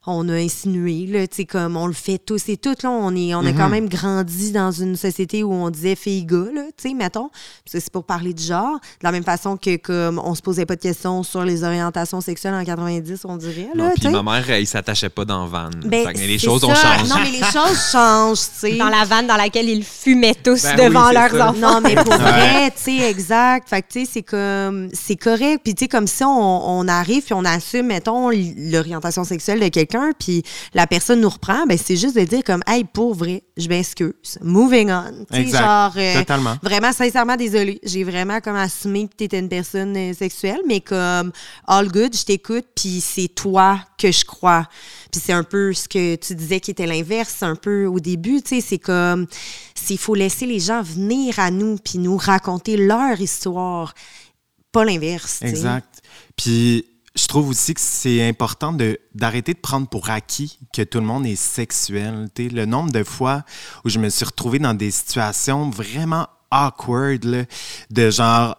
on 0.07 0.28
a 0.28 0.34
insinué, 0.34 1.07
là, 1.07 1.26
comme 1.48 1.76
on 1.76 1.86
le 1.86 1.94
fait 1.94 2.18
tous 2.18 2.48
et 2.48 2.57
toutes, 2.57 2.82
là, 2.82 2.90
on, 2.90 3.14
est, 3.16 3.34
on 3.34 3.40
a 3.40 3.52
quand 3.52 3.66
mhm. 3.66 3.70
même 3.70 3.88
grandi 3.88 4.52
dans 4.52 4.70
une 4.70 4.96
société 4.96 5.42
où 5.42 5.52
on 5.52 5.70
disait 5.70 5.96
fille-gars, 5.96 6.48
tu 6.76 6.88
sais, 6.88 6.94
mettons, 6.94 7.30
c'est 7.64 7.90
pour 7.90 8.05
parler 8.05 8.34
du 8.34 8.42
genre, 8.42 8.74
de 8.74 9.05
la 9.05 9.12
même 9.12 9.24
façon 9.24 9.57
que 9.57 9.76
comme 9.76 10.18
on 10.18 10.34
se 10.34 10.42
posait 10.42 10.66
pas 10.66 10.76
de 10.76 10.82
questions 10.82 11.22
sur 11.22 11.44
les 11.44 11.64
orientations 11.64 12.20
sexuelles 12.20 12.55
en 12.55 12.64
90, 12.64 13.24
on 13.24 13.36
dirait, 13.36 13.68
là, 13.74 13.92
puis 13.98 14.09
ma 14.11 14.22
mère, 14.22 14.50
elle 14.50 14.66
s'attachait 14.66 15.09
pas 15.09 15.24
dans 15.24 15.46
van. 15.46 15.70
Ben, 15.84 16.09
les 16.14 16.38
choses 16.38 16.64
ont 16.64 16.74
changé. 16.74 17.09
Non, 17.09 17.16
mais 17.22 17.30
les 17.30 17.44
choses 17.44 17.90
changent, 17.92 18.40
tu 18.40 18.72
sais. 18.72 18.76
Dans 18.76 18.88
la 18.88 19.05
vanne 19.05 19.26
dans 19.26 19.36
laquelle 19.36 19.68
ils 19.68 19.84
fumaient 19.84 20.34
tous 20.34 20.62
ben 20.64 20.76
devant 20.76 21.11
leurs 21.12 21.34
enfants. 21.34 21.55
Non, 21.59 21.80
mais 21.80 21.94
pour 21.94 22.14
vrai, 22.14 22.70
tu 22.72 22.82
sais, 22.82 23.11
exact. 23.11 23.68
Fait 23.68 23.82
que, 23.82 23.88
tu 23.88 24.05
sais, 24.05 24.11
c'est 24.12 24.22
comme, 24.22 24.88
c'est 24.92 25.16
correct. 25.16 25.62
Puis, 25.64 25.74
tu 25.74 25.84
sais, 25.84 25.88
comme 25.88 26.07
si 26.07 26.24
on, 26.24 26.78
on 26.78 26.88
arrive 26.88 27.22
puis 27.24 27.34
on 27.34 27.44
assume, 27.44 27.86
mettons, 27.86 28.30
l'orientation 28.30 29.24
sexuelle 29.24 29.61
de 29.61 29.68
quelqu'un 29.68 29.93
puis 30.18 30.42
la 30.72 30.86
personne 30.86 31.20
nous 31.20 31.28
reprend, 31.28 31.66
ben 31.66 31.78
c'est 31.78 31.97
juste 31.97 32.16
de 32.16 32.24
dire 32.24 32.42
comme, 32.45 32.62
hey, 32.66 32.84
pour 32.84 33.14
vrai, 33.14 33.42
je 33.57 33.68
m'excuse. 33.68 34.38
Moving 34.42 34.90
on. 34.90 35.26
Exact. 35.32 35.61
Genre, 35.61 35.92
euh, 35.97 36.18
Totalement. 36.20 36.57
Vraiment, 36.62 36.92
sincèrement, 36.92 37.36
désolé. 37.36 37.80
J'ai 37.82 38.05
vraiment 38.05 38.40
comme 38.40 38.57
assumé 38.57 39.09
que 39.09 39.14
tu 39.16 39.24
étais 39.24 39.38
une 39.38 39.49
personne 39.49 39.97
euh, 39.97 40.12
sexuelle, 40.12 40.61
mais 40.66 40.80
comme, 40.80 41.32
all 41.66 41.88
good, 41.88 42.16
je 42.16 42.24
t'écoute, 42.24 42.66
puis 42.74 43.01
c'est 43.01 43.28
toi 43.28 43.80
que 43.99 44.11
je 44.11 44.24
crois. 44.24 44.68
Puis 45.11 45.20
c'est 45.24 45.32
un 45.32 45.45
peu 45.45 45.72
ce 45.72 45.88
que 45.88 46.16
tu 46.16 46.34
disais 46.34 46.61
qui 46.61 46.70
était 46.70 46.86
l'inverse, 46.86 47.42
un 47.42 47.57
peu 47.57 47.86
au 47.86 48.01
début, 48.01 48.42
tu 48.42 48.57
sais, 48.57 48.61
c'est 48.61 48.78
comme, 48.78 49.26
s'il 49.74 49.99
faut 49.99 50.14
laisser 50.14 50.47
les 50.47 50.61
gens 50.61 50.82
venir 50.82 51.38
à 51.38 51.51
nous, 51.51 51.76
puis 51.76 51.99
nous 51.99 52.16
raconter 52.16 52.76
leur 52.76 53.20
histoire 53.20 53.95
pas 54.74 54.84
l'inverse. 54.84 55.40
Exact. 55.42 56.03
Puis 56.36 56.84
je 57.14 57.26
trouve 57.26 57.48
aussi 57.48 57.74
que 57.74 57.80
c'est 57.80 58.26
important 58.26 58.72
de, 58.72 58.98
d'arrêter 59.14 59.54
de 59.54 59.58
prendre 59.58 59.88
pour 59.88 60.10
acquis 60.10 60.58
que 60.72 60.82
tout 60.82 60.98
le 60.98 61.06
monde 61.06 61.26
est 61.26 61.36
sexuel. 61.36 62.28
le 62.36 62.64
nombre 62.64 62.90
de 62.90 63.04
fois 63.04 63.44
où 63.84 63.88
je 63.88 63.98
me 63.98 64.08
suis 64.08 64.24
retrouvé 64.24 64.58
dans 64.58 64.74
des 64.74 64.90
situations 64.90 65.70
vraiment 65.70 66.26
awkward, 66.50 67.24
là, 67.24 67.44
de 67.90 68.10
genre 68.10 68.56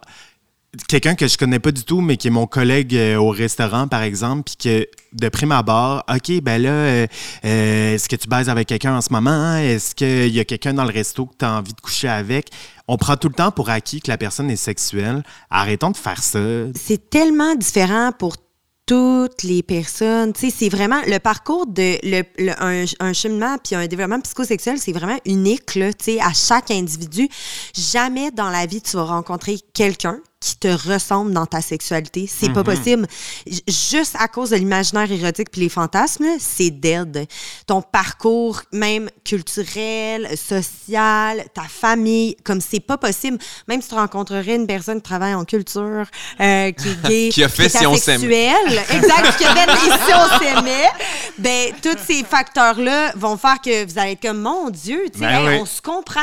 quelqu'un 0.88 1.14
que 1.14 1.26
je 1.26 1.36
connais 1.38 1.58
pas 1.58 1.72
du 1.72 1.84
tout, 1.84 2.00
mais 2.00 2.16
qui 2.16 2.28
est 2.28 2.30
mon 2.30 2.46
collègue 2.46 2.94
euh, 2.94 3.16
au 3.16 3.30
restaurant, 3.30 3.88
par 3.88 4.02
exemple, 4.02 4.42
puis 4.44 4.56
que 4.56 4.86
de 5.12 5.28
prime 5.28 5.52
abord, 5.52 6.04
OK, 6.12 6.40
ben 6.42 6.60
là, 6.60 6.70
euh, 6.70 7.06
euh, 7.44 7.94
est-ce 7.94 8.08
que 8.08 8.16
tu 8.16 8.28
baises 8.28 8.48
avec 8.48 8.68
quelqu'un 8.68 8.96
en 8.96 9.00
ce 9.00 9.12
moment? 9.12 9.56
Est-ce 9.56 9.94
qu'il 9.94 10.34
y 10.34 10.40
a 10.40 10.44
quelqu'un 10.44 10.74
dans 10.74 10.84
le 10.84 10.92
resto 10.92 11.26
que 11.26 11.34
tu 11.38 11.44
as 11.44 11.52
envie 11.52 11.72
de 11.72 11.80
coucher 11.80 12.08
avec? 12.08 12.50
On 12.88 12.96
prend 12.96 13.16
tout 13.16 13.28
le 13.28 13.34
temps 13.34 13.50
pour 13.50 13.70
acquis 13.70 14.00
que 14.00 14.10
la 14.10 14.18
personne 14.18 14.50
est 14.50 14.56
sexuelle. 14.56 15.22
Arrêtons 15.50 15.90
de 15.90 15.96
faire 15.96 16.22
ça. 16.22 16.38
C'est 16.74 17.10
tellement 17.10 17.54
différent 17.54 18.12
pour 18.16 18.36
toutes 18.86 19.42
les 19.42 19.62
personnes. 19.62 20.32
Tu 20.32 20.48
sais, 20.48 20.56
c'est 20.56 20.68
vraiment 20.68 21.00
le 21.06 21.18
parcours 21.18 21.66
de 21.66 21.98
le, 22.02 22.22
un, 22.62 22.84
un, 23.00 23.12
cheminement 23.12 23.56
puis 23.62 23.74
un 23.74 23.86
développement 23.86 24.20
psychosexuel, 24.20 24.78
c'est 24.78 24.92
vraiment 24.92 25.18
unique 25.26 25.74
là, 25.74 25.92
tu 25.92 26.04
sais, 26.04 26.20
à 26.20 26.32
chaque 26.32 26.70
individu. 26.70 27.28
Jamais 27.74 28.30
dans 28.30 28.48
la 28.48 28.66
vie 28.66 28.80
tu 28.80 28.96
vas 28.96 29.04
rencontrer 29.04 29.58
quelqu'un 29.74 30.20
qui 30.46 30.56
te 30.58 30.68
ressemble 30.68 31.32
dans 31.32 31.44
ta 31.44 31.60
sexualité. 31.60 32.28
C'est 32.32 32.52
pas 32.52 32.60
mhm. 32.60 32.64
possible. 32.64 33.06
Juste 33.66 34.14
à 34.16 34.28
cause 34.28 34.50
de 34.50 34.56
l'imaginaire 34.56 35.10
érotique 35.10 35.50
puis 35.50 35.62
les 35.62 35.68
fantasmes, 35.68 36.24
c'est 36.38 36.70
dead. 36.70 37.26
Ton 37.66 37.82
parcours, 37.82 38.62
même 38.72 39.10
culturel, 39.24 40.28
social, 40.38 41.44
ta 41.52 41.62
famille, 41.62 42.36
comme 42.44 42.60
c'est 42.60 42.78
pas 42.78 42.96
possible. 42.96 43.38
Même 43.66 43.82
si 43.82 43.88
tu 43.88 43.96
rencontrerais 43.96 44.54
une 44.54 44.68
personne 44.68 44.98
qui 44.98 45.08
travaille 45.08 45.34
en 45.34 45.44
culture, 45.44 46.06
euh, 46.40 46.70
qui 46.70 46.88
est 46.90 47.08
gay, 47.08 47.28
qui 47.32 47.42
a 47.42 47.48
fait 47.48 47.68
si 47.68 47.84
on 47.84 47.96
s'aimait. 47.96 48.52
exact, 48.90 49.36
qui 49.36 49.44
a 49.44 49.54
fait 49.54 49.72
si 49.74 50.12
on 50.14 50.38
s'aimait, 50.38 50.90
ben 51.38 51.72
tous 51.82 51.98
ces 52.06 52.22
facteurs-là 52.22 53.14
vont 53.16 53.36
faire 53.36 53.60
que 53.60 53.84
vous 53.84 53.98
allez 53.98 54.12
être 54.12 54.22
comme 54.22 54.42
mon 54.42 54.70
Dieu, 54.70 55.06
tu 55.12 55.18
sais, 55.18 55.26
ben 55.26 55.58
on 55.60 55.66
se 55.66 55.82
comprend. 55.82 56.20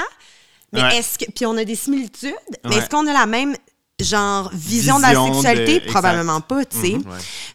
Mais 0.72 0.98
est-ce 0.98 1.20
que 1.20 1.32
puis 1.32 1.46
on 1.46 1.56
a 1.58 1.66
des 1.66 1.76
similitudes, 1.76 2.34
mais 2.66 2.78
est-ce 2.78 2.90
qu'on 2.90 3.06
a 3.08 3.14
la 3.14 3.26
même 3.26 3.56
genre 4.02 4.50
vision, 4.54 4.98
de 4.98 5.04
la 5.04 5.14
sexualité 5.14 5.80
probablement 5.82 6.42
pas 6.42 6.66
tu 6.66 6.78
sais. 6.78 6.94
Mhm, 6.94 7.04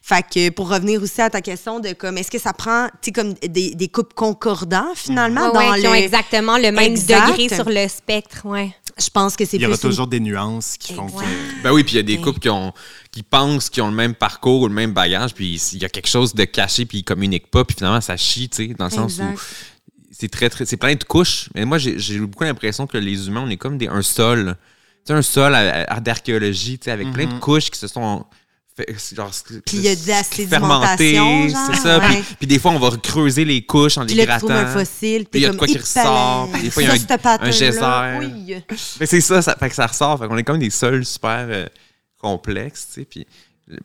fait 0.01 0.25
que 0.33 0.49
pour 0.49 0.69
revenir 0.69 1.01
aussi 1.01 1.21
à 1.21 1.29
ta 1.29 1.41
question 1.41 1.79
de 1.79 1.91
comme 1.93 2.17
est-ce 2.17 2.31
que 2.31 2.39
ça 2.39 2.53
prend 2.53 2.87
tu 3.01 3.07
sais 3.07 3.11
comme 3.11 3.33
des, 3.33 3.75
des 3.75 3.87
couples 3.89 4.13
concordants 4.15 4.93
finalement 4.95 5.51
dans 5.51 5.73
qui 5.73 5.87
ont 5.87 5.93
exactement 5.93 6.57
le 6.57 6.71
même 6.71 6.95
degré 6.95 7.49
sur 7.49 7.69
le 7.69 7.87
spectre 7.87 8.45
ouais. 8.45 8.73
Je 8.97 9.09
pense 9.09 9.35
que 9.35 9.45
c'est 9.45 9.57
il 9.57 9.63
y 9.63 9.65
aura 9.65 9.77
toujours 9.77 10.07
des 10.07 10.19
nuances 10.19 10.75
qui 10.77 10.93
font 10.93 11.07
que... 11.07 11.23
ben 11.63 11.71
oui 11.71 11.83
puis 11.83 11.93
il 11.93 11.97
y 11.97 11.99
a 11.99 12.03
des 12.03 12.17
couples 12.17 12.39
qui 12.39 12.49
ont 12.49 12.73
qui 13.11 13.23
pensent 13.23 13.69
qu'ils 13.69 13.83
ont 13.83 13.89
le 13.89 13.95
même 13.95 14.15
parcours 14.15 14.61
ou 14.61 14.67
le 14.67 14.73
même 14.73 14.93
bagage 14.93 15.33
puis 15.33 15.61
il 15.73 15.81
y 15.81 15.85
a 15.85 15.89
quelque 15.89 16.09
chose 16.09 16.33
de 16.33 16.45
caché 16.45 16.85
puis 16.85 16.99
ils 16.99 17.03
communiquent 17.03 17.51
pas 17.51 17.65
puis 17.65 17.75
finalement 17.77 18.01
ça 18.01 18.15
chie 18.15 18.49
tu 18.49 18.67
sais 18.67 18.73
dans 18.77 18.85
le 18.85 18.91
sens 18.91 19.19
où 19.19 19.39
c'est 20.11 20.29
très, 20.29 20.49
très 20.49 20.65
c'est 20.65 20.77
plein 20.77 20.95
de 20.95 21.03
couches. 21.03 21.49
Mais 21.55 21.65
moi 21.65 21.77
j'ai 21.77 22.19
beaucoup 22.19 22.43
l'impression 22.43 22.87
que 22.87 22.97
les 22.97 23.27
humains 23.27 23.43
on 23.45 23.49
est 23.49 23.57
comme 23.57 23.77
des 23.77 23.87
un 23.87 24.01
sol 24.01 24.57
un 25.13 25.21
sol 25.21 25.57
d'archéologie, 26.01 26.79
avec 26.87 27.11
plein 27.11 27.25
de 27.25 27.33
mhm. 27.33 27.39
couches 27.39 27.69
qui 27.69 27.79
se 27.79 27.87
sont 27.87 28.25
genre, 29.13 29.31
puis 29.65 29.77
il 29.77 29.81
y 29.81 29.89
a 29.89 29.95
de 29.95 30.07
la 30.07 30.23
sédimentation, 30.23 31.47
c'est 31.49 31.81
ça. 31.81 32.01
Puis, 32.37 32.47
des 32.47 32.59
fois, 32.59 32.71
on 32.71 32.79
va 32.79 32.95
creuser 32.97 33.45
les 33.45 33.61
couches 33.61 33.97
en 33.97 34.03
les 34.03 34.15
puis 34.15 34.25
grattant. 34.25 34.47
Puis 34.47 34.55
un 34.55 34.67
fossile, 34.67 35.25
puis 35.25 35.41
il 35.41 35.43
y 35.43 35.45
a 35.45 35.51
de 35.51 35.57
quoi 35.57 35.67
qui 35.67 35.77
ressort. 35.77 36.49
Puis 36.51 36.63
des 36.63 36.69
fois, 36.71 36.83
il 36.83 36.85
y 36.87 36.89
a 36.89 36.93
un, 36.93 37.51
geyser. 37.51 38.19
Oui. 38.19 38.55
Mais 38.99 39.05
c'est 39.05 39.21
ça, 39.21 39.41
ça 39.41 39.55
fait 39.55 39.69
que 39.69 39.75
ça 39.75 39.87
ressort. 39.87 40.19
Fait 40.19 40.27
qu'on 40.27 40.37
est 40.37 40.43
comme 40.43 40.59
des 40.59 40.69
sols 40.69 41.05
super 41.05 41.45
euh, 41.49 41.65
complexes, 42.17 42.87
tu 42.93 43.01
sais. 43.01 43.05
Puis, 43.05 43.27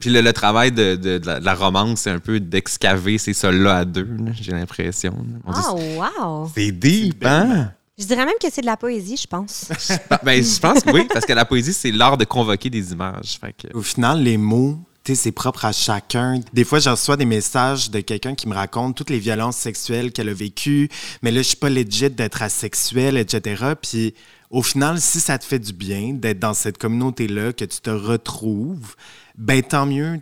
puis 0.00 0.10
le, 0.10 0.32
travail 0.32 0.72
de, 0.72 0.96
de, 0.96 1.20
la, 1.24 1.54
romance, 1.54 2.00
c'est 2.00 2.10
un 2.10 2.18
peu 2.18 2.40
d'excaver 2.40 3.18
ces 3.18 3.34
sols-là 3.34 3.78
à 3.78 3.84
deux, 3.84 4.08
j'ai 4.40 4.52
l'impression. 4.52 5.14
Oh, 5.46 5.78
wow! 5.96 6.50
C'est 6.54 6.72
deep, 6.72 7.24
hein? 7.26 7.72
Je 7.96 8.06
dirais 8.06 8.26
même 8.26 8.34
que 8.42 8.48
c'est 8.50 8.60
de 8.60 8.66
la 8.66 8.76
poésie, 8.76 9.16
je 9.16 9.26
pense. 9.26 9.68
ben, 10.24 10.42
je 10.42 10.58
pense 10.58 10.82
que 10.82 10.90
oui, 10.90 11.06
parce 11.12 11.24
que 11.24 11.32
la 11.32 11.44
poésie, 11.44 11.72
c'est 11.72 11.92
l'art 11.92 12.16
de 12.16 12.24
convoquer 12.24 12.68
des 12.68 12.92
images. 12.92 13.38
Au 13.72 13.82
final, 13.82 14.22
les 14.22 14.36
mots, 14.36 14.78
c'est 15.12 15.32
propre 15.32 15.66
à 15.66 15.72
chacun. 15.72 16.40
Des 16.52 16.64
fois, 16.64 16.78
je 16.78 16.88
reçois 16.88 17.16
des 17.16 17.26
messages 17.26 17.90
de 17.90 18.00
quelqu'un 18.00 18.34
qui 18.34 18.48
me 18.48 18.54
raconte 18.54 18.96
toutes 18.96 19.10
les 19.10 19.18
violences 19.18 19.58
sexuelles 19.58 20.12
qu'elle 20.12 20.30
a 20.30 20.34
vécues, 20.34 20.88
mais 21.22 21.30
là, 21.30 21.42
je 21.42 21.48
suis 21.48 21.56
pas 21.56 21.68
legit 21.68 22.08
d'être 22.10 22.42
asexuel, 22.42 23.18
etc. 23.18 23.74
Puis 23.80 24.14
au 24.50 24.62
final, 24.62 25.00
si 25.00 25.20
ça 25.20 25.38
te 25.38 25.44
fait 25.44 25.58
du 25.58 25.72
bien 25.72 26.14
d'être 26.14 26.38
dans 26.38 26.54
cette 26.54 26.78
communauté-là, 26.78 27.52
que 27.52 27.64
tu 27.64 27.80
te 27.80 27.90
retrouves, 27.90 28.94
ben 29.36 29.62
tant 29.62 29.84
mieux. 29.84 30.20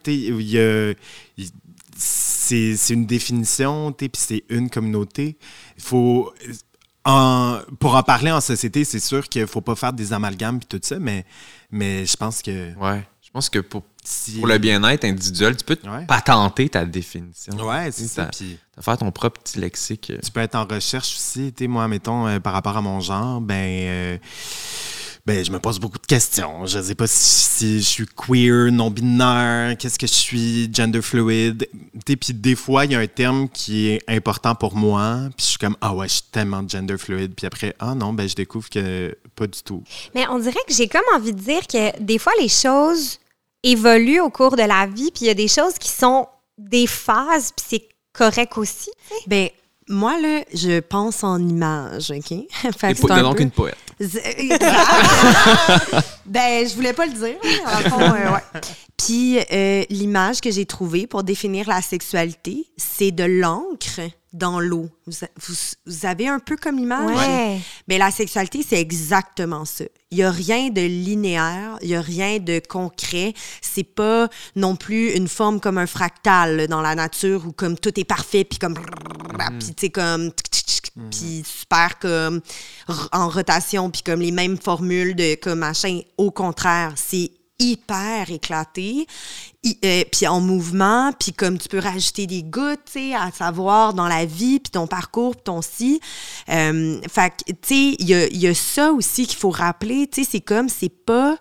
c'est 1.96 2.90
une 2.90 3.06
définition, 3.06 3.92
puis 3.92 4.10
c'est 4.16 4.44
une 4.48 4.68
communauté. 4.68 5.36
Il 5.76 5.82
pour 7.04 7.94
en 7.96 8.02
parler 8.02 8.30
en 8.30 8.40
société, 8.40 8.84
c'est 8.84 9.00
sûr 9.00 9.28
qu'il 9.28 9.42
ne 9.42 9.46
faut 9.46 9.60
pas 9.60 9.74
faire 9.74 9.92
des 9.92 10.12
amalgames 10.12 10.60
et 10.62 10.66
tout 10.66 10.80
ça, 10.82 10.98
mais, 10.98 11.24
mais 11.70 12.06
je 12.06 12.16
pense 12.16 12.42
que. 12.42 12.74
Ouais. 12.76 13.04
Je 13.22 13.30
pense 13.32 13.48
que 13.48 13.60
pour, 13.60 13.82
pour 14.36 14.46
le 14.46 14.58
bien-être 14.58 15.04
individuel, 15.06 15.56
tu 15.56 15.64
peux 15.64 15.78
patenter 16.06 16.68
ta 16.68 16.84
définition. 16.84 17.54
Ouais, 17.66 17.90
c'est 17.90 18.06
ça. 18.06 18.26
Puis, 18.26 18.58
faire 18.78 18.98
ton 18.98 19.10
propre 19.10 19.40
petit 19.40 19.58
lexique. 19.58 20.12
Tu 20.22 20.30
peux 20.30 20.40
être 20.40 20.54
en 20.54 20.66
recherche 20.66 21.14
aussi. 21.16 21.50
Tu 21.56 21.66
moi, 21.66 21.88
mettons, 21.88 22.26
euh, 22.26 22.40
par 22.40 22.52
rapport 22.52 22.76
à 22.76 22.82
mon 22.82 23.00
genre, 23.00 23.40
ben. 23.40 23.54
Euh, 23.54 24.18
ben, 25.24 25.44
je 25.44 25.52
me 25.52 25.60
pose 25.60 25.78
beaucoup 25.78 25.98
de 25.98 26.06
questions. 26.06 26.66
Je 26.66 26.78
ne 26.78 26.82
sais 26.82 26.94
pas 26.96 27.06
si, 27.06 27.78
je 27.78 27.84
suis 27.84 28.06
queer, 28.06 28.72
non-binaire, 28.72 29.76
qu'est-ce 29.78 29.98
que 29.98 30.06
je 30.06 30.12
suis, 30.12 30.70
gender 30.72 31.00
fluid. 31.00 31.68
Puis 32.04 32.34
des 32.34 32.56
fois, 32.56 32.86
il 32.86 32.92
y 32.92 32.94
a 32.96 32.98
un 32.98 33.06
terme 33.06 33.48
qui 33.48 33.88
est 33.88 34.02
important 34.08 34.56
pour 34.56 34.74
moi, 34.74 35.28
puis 35.36 35.44
je 35.44 35.50
suis 35.50 35.58
comme, 35.58 35.76
ah 35.80 35.94
ouais, 35.94 36.08
je 36.08 36.14
suis 36.14 36.24
tellement 36.32 36.66
gender 36.66 36.98
fluid. 36.98 37.34
Puis 37.36 37.46
après, 37.46 37.76
ah 37.78 37.94
non, 37.94 38.12
ben 38.12 38.28
je 38.28 38.34
découvre 38.34 38.68
que 38.68 39.16
pas 39.36 39.46
du 39.46 39.62
tout. 39.62 39.84
Mais 40.14 40.26
on 40.28 40.38
dirait 40.40 40.60
que 40.66 40.74
j'ai 40.74 40.88
comme 40.88 41.02
envie 41.14 41.32
de 41.32 41.40
dire 41.40 41.66
que 41.68 42.00
des 42.00 42.18
fois, 42.18 42.32
les 42.40 42.48
choses 42.48 43.20
évoluent 43.62 44.20
au 44.20 44.30
cours 44.30 44.56
de 44.56 44.62
la 44.62 44.86
vie, 44.86 45.12
puis 45.12 45.22
il 45.22 45.26
y 45.26 45.30
a 45.30 45.34
des 45.34 45.48
choses 45.48 45.74
qui 45.78 45.88
sont 45.88 46.26
des 46.58 46.88
phases, 46.88 47.52
puis 47.56 47.64
c'est 47.68 47.88
correct 48.12 48.58
aussi. 48.58 48.90
Ben, 49.28 49.48
moi, 49.88 50.20
là, 50.20 50.42
je 50.52 50.80
pense 50.80 51.24
en 51.24 51.38
images, 51.38 52.10
OK? 52.10 52.26
Fait 52.78 52.94
que 52.94 53.20
donc 53.22 53.40
une 53.40 53.50
poète. 53.50 53.76
ben, 56.26 56.68
je 56.68 56.74
voulais 56.74 56.92
pas 56.92 57.06
le 57.06 57.12
dire. 57.12 57.36
Euh, 57.44 58.38
Puis, 58.96 59.38
euh, 59.38 59.84
l'image 59.90 60.40
que 60.40 60.50
j'ai 60.50 60.66
trouvée 60.66 61.06
pour 61.06 61.22
définir 61.22 61.68
la 61.68 61.80
sexualité, 61.82 62.66
c'est 62.76 63.12
de 63.12 63.22
l'encre 63.24 64.00
dans 64.32 64.60
l'eau. 64.60 64.88
Vous, 65.06 66.06
avez 66.06 66.28
un 66.28 66.38
peu 66.38 66.56
comme 66.56 66.78
image? 66.78 67.16
Ouais. 67.16 67.60
Mais 67.88 67.98
la 67.98 68.10
sexualité, 68.10 68.64
c'est 68.66 68.80
exactement 68.80 69.64
ça. 69.64 69.84
Il 70.10 70.18
n'y 70.18 70.24
a 70.24 70.30
rien 70.30 70.70
de 70.70 70.80
linéaire, 70.80 71.78
il 71.82 71.88
n'y 71.88 71.94
a 71.94 72.00
rien 72.00 72.38
de 72.38 72.60
concret. 72.66 73.34
C'est 73.60 73.84
pas 73.84 74.28
non 74.56 74.76
plus 74.76 75.12
une 75.12 75.28
forme 75.28 75.60
comme 75.60 75.78
un 75.78 75.86
fractal 75.86 76.68
dans 76.68 76.80
la 76.82 76.94
nature 76.94 77.46
où 77.46 77.52
comme 77.52 77.78
tout 77.78 77.98
est 77.98 78.04
parfait, 78.04 78.44
puis 78.44 78.58
comme... 78.58 78.74
Mm. 78.74 79.58
Puis 79.58 79.74
tu 79.74 79.90
comme... 79.90 80.30
Mm. 80.94 81.10
Puis 81.10 81.42
super 81.44 81.98
comme 81.98 82.40
en 83.12 83.28
rotation, 83.28 83.90
puis 83.90 84.02
comme 84.02 84.20
les 84.20 84.32
mêmes 84.32 84.58
formules 84.58 85.14
de 85.14 85.36
comme 85.36 85.60
machin. 85.60 86.00
Au 86.18 86.30
contraire, 86.30 86.92
c'est 86.96 87.30
hyper 87.58 88.30
éclaté, 88.30 89.06
puis 89.62 90.26
en 90.26 90.40
mouvement, 90.40 91.12
puis 91.12 91.32
comme 91.32 91.56
tu 91.56 91.68
peux 91.68 91.78
rajouter 91.78 92.26
des 92.26 92.42
gouttes, 92.42 92.96
à 93.16 93.30
savoir 93.30 93.94
dans 93.94 94.08
la 94.08 94.24
vie, 94.24 94.58
puis 94.58 94.70
ton 94.72 94.86
parcours, 94.86 95.36
puis 95.36 95.44
ton 95.44 95.62
si. 95.62 96.00
Euh, 96.48 97.00
fait 97.08 97.32
tu 97.46 97.54
sais, 97.62 97.96
il 97.98 98.08
y 98.08 98.14
a, 98.14 98.26
y 98.28 98.48
a, 98.48 98.54
ça 98.54 98.92
aussi 98.92 99.26
qu'il 99.26 99.38
faut 99.38 99.50
rappeler, 99.50 100.08
tu 100.08 100.24
sais, 100.24 100.30
c'est 100.32 100.40
comme, 100.40 100.68
c'est 100.68 100.88
pas 100.88 101.36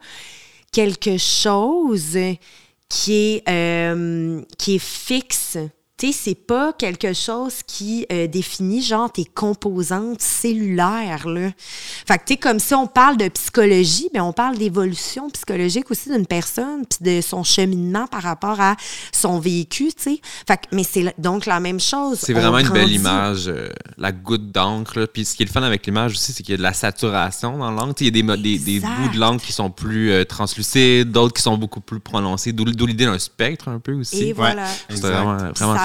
quelque 0.71 1.17
chose 1.17 2.17
qui 2.89 3.13
est, 3.13 3.49
euh, 3.49 4.41
qui 4.57 4.75
est 4.75 4.79
fixe 4.79 5.57
c'est 6.11 6.35
pas 6.35 6.73
quelque 6.73 7.13
chose 7.13 7.61
qui 7.67 8.05
euh, 8.11 8.27
définit 8.27 8.81
genre 8.81 9.11
tes 9.11 9.25
composantes 9.25 10.21
cellulaires 10.21 11.27
là. 11.27 11.51
Fait 12.07 12.17
que 12.17 12.23
tu 12.25 12.33
sais 12.33 12.37
comme 12.37 12.59
si 12.59 12.73
on 12.73 12.87
parle 12.87 13.17
de 13.17 13.27
psychologie, 13.27 14.09
mais 14.13 14.19
on 14.19 14.33
parle 14.33 14.57
d'évolution 14.57 15.29
psychologique 15.29 15.91
aussi 15.91 16.09
d'une 16.09 16.25
personne 16.25 16.85
puis 16.89 17.15
de 17.15 17.21
son 17.21 17.43
cheminement 17.43 18.07
par 18.07 18.23
rapport 18.23 18.59
à 18.59 18.75
son 19.11 19.39
vécu, 19.39 19.93
tu 19.93 20.01
sais. 20.01 20.21
Fait 20.47 20.57
que 20.57 20.75
mais 20.75 20.83
c'est 20.83 21.13
donc 21.19 21.45
la 21.45 21.59
même 21.59 21.79
chose. 21.79 22.17
C'est 22.19 22.33
vraiment 22.33 22.57
une 22.57 22.69
belle 22.69 22.91
image 22.91 23.47
euh, 23.47 23.69
la 23.97 24.11
goutte 24.11 24.51
d'encre 24.51 25.07
puis 25.13 25.25
ce 25.25 25.35
qui 25.35 25.43
est 25.43 25.45
le 25.45 25.51
fun 25.51 25.61
avec 25.61 25.85
l'image 25.85 26.13
aussi 26.13 26.33
c'est 26.33 26.41
qu'il 26.41 26.53
y 26.53 26.55
a 26.55 26.57
de 26.57 26.63
la 26.63 26.73
saturation 26.73 27.57
dans 27.57 27.71
l'encre, 27.71 28.01
il 28.01 28.05
y 28.05 28.07
a 28.07 28.37
des, 28.37 28.57
des, 28.57 28.79
bouts 28.79 29.13
de 29.13 29.19
l'encre 29.19 29.43
qui 29.43 29.51
sont 29.51 29.69
plus 29.69 30.11
euh, 30.11 30.23
translucides, 30.23 31.11
d'autres 31.11 31.33
qui 31.33 31.41
sont 31.41 31.57
beaucoup 31.57 31.81
plus 31.81 31.99
prononcés, 31.99 32.53
d'où 32.53 32.65
l'idée 32.65 33.05
d'un 33.05 33.19
spectre 33.19 33.67
un 33.69 33.79
peu 33.79 33.93
aussi. 33.93 34.29
Et 34.29 34.33
voilà. 34.33 34.65
C'est 34.89 34.99
vraiment, 34.99 35.37
vraiment 35.37 35.75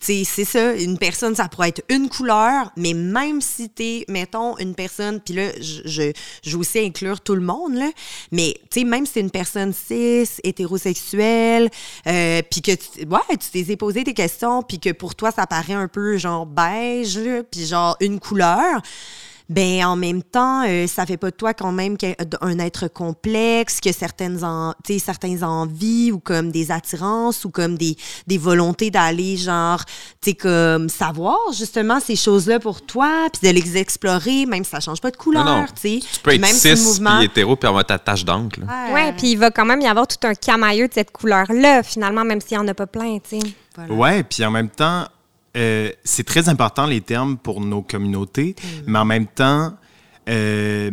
Puis, 0.00 0.24
c'est 0.24 0.44
ça, 0.44 0.74
une 0.74 0.98
personne, 0.98 1.34
ça 1.34 1.48
pourrait 1.48 1.70
être 1.70 1.82
une 1.88 2.08
couleur, 2.08 2.70
mais 2.76 2.94
même 2.94 3.40
si 3.40 3.68
t'es, 3.68 4.04
mettons, 4.08 4.56
une 4.58 4.74
personne, 4.74 5.20
puis 5.20 5.34
là, 5.34 5.50
je, 5.60 5.82
je, 5.84 6.12
je, 6.42 6.50
veux 6.50 6.58
aussi 6.58 6.78
inclure 6.78 7.20
tout 7.20 7.34
le 7.34 7.40
monde, 7.40 7.74
là, 7.74 7.90
mais, 8.32 8.54
tu 8.70 8.80
sais, 8.80 8.84
même 8.84 9.06
si 9.06 9.14
t'es 9.14 9.20
une 9.20 9.30
personne 9.30 9.72
cis, 9.72 10.28
hétérosexuelle, 10.42 11.70
euh, 12.06 12.42
puis 12.50 12.62
que, 12.62 12.72
tu, 12.72 13.06
ouais, 13.06 13.36
tu 13.38 13.64
t'es 13.64 13.76
posé 13.76 14.04
des 14.04 14.14
questions, 14.14 14.62
puis 14.62 14.78
que 14.78 14.90
pour 14.90 15.14
toi, 15.14 15.30
ça 15.30 15.46
paraît 15.46 15.74
un 15.74 15.88
peu, 15.88 16.16
genre, 16.16 16.46
beige, 16.46 17.18
puis 17.50 17.66
genre, 17.66 17.96
une 18.00 18.20
couleur, 18.20 18.80
ben 19.48 19.84
en 19.84 19.96
même 19.96 20.22
temps, 20.22 20.64
euh, 20.66 20.86
ça 20.86 21.04
fait 21.04 21.18
pas 21.18 21.30
de 21.30 21.36
toi 21.36 21.52
quand 21.52 21.72
même 21.72 21.96
un 22.40 22.58
être 22.58 22.88
complexe, 22.88 23.80
que 23.80 23.92
certaines 23.92 24.42
en, 24.42 24.74
certaines 24.98 25.44
envies 25.44 26.12
ou 26.12 26.18
comme 26.18 26.50
des 26.50 26.70
attirances 26.70 27.44
ou 27.44 27.50
comme 27.50 27.76
des, 27.76 27.96
des 28.26 28.38
volontés 28.38 28.90
d'aller 28.90 29.36
genre, 29.36 29.84
tu 30.20 30.30
sais 30.30 30.34
comme 30.34 30.88
savoir 30.88 31.38
justement 31.52 32.00
ces 32.00 32.16
choses-là 32.16 32.58
pour 32.58 32.82
toi, 32.82 33.28
puis 33.32 33.46
de 33.46 33.54
les 33.54 33.76
explorer, 33.76 34.46
même 34.46 34.64
si 34.64 34.70
ça 34.70 34.80
change 34.80 35.00
pas 35.00 35.10
de 35.10 35.16
couleur, 35.16 35.66
tu 35.74 35.80
sais. 35.80 36.00
Tu 36.00 36.20
peux 36.20 36.32
être 36.32 36.40
même 36.40 36.54
cis, 36.54 36.82
mouvement... 36.82 37.18
puis 37.18 37.26
hétéro, 37.26 37.56
puis 37.56 37.68
avoir 37.68 37.84
ta 37.84 37.98
tache 37.98 38.24
d'encre. 38.24 38.60
Ouais, 38.92 39.12
puis 39.12 39.32
il 39.32 39.38
va 39.38 39.50
quand 39.50 39.66
même 39.66 39.80
y 39.80 39.86
avoir 39.86 40.06
tout 40.06 40.26
un 40.26 40.34
camailleux 40.34 40.88
de 40.88 40.94
cette 40.94 41.10
couleur-là, 41.10 41.82
finalement, 41.82 42.24
même 42.24 42.40
s'il 42.40 42.56
y 42.56 42.58
en 42.58 42.66
a 42.68 42.74
pas 42.74 42.86
plein, 42.86 43.18
tu 43.18 43.40
sais. 43.40 43.46
Ouais, 43.90 44.22
puis 44.22 44.44
en 44.44 44.50
même 44.50 44.68
temps, 44.68 45.06
euh, 45.56 45.90
c'est 46.04 46.24
très 46.24 46.48
important 46.48 46.86
les 46.86 47.00
termes 47.00 47.36
pour 47.36 47.60
nos 47.60 47.82
communautés, 47.82 48.56
mm. 48.58 48.66
mais 48.86 48.98
en 48.98 49.04
même 49.04 49.26
temps, 49.26 49.74
euh, 50.28 50.90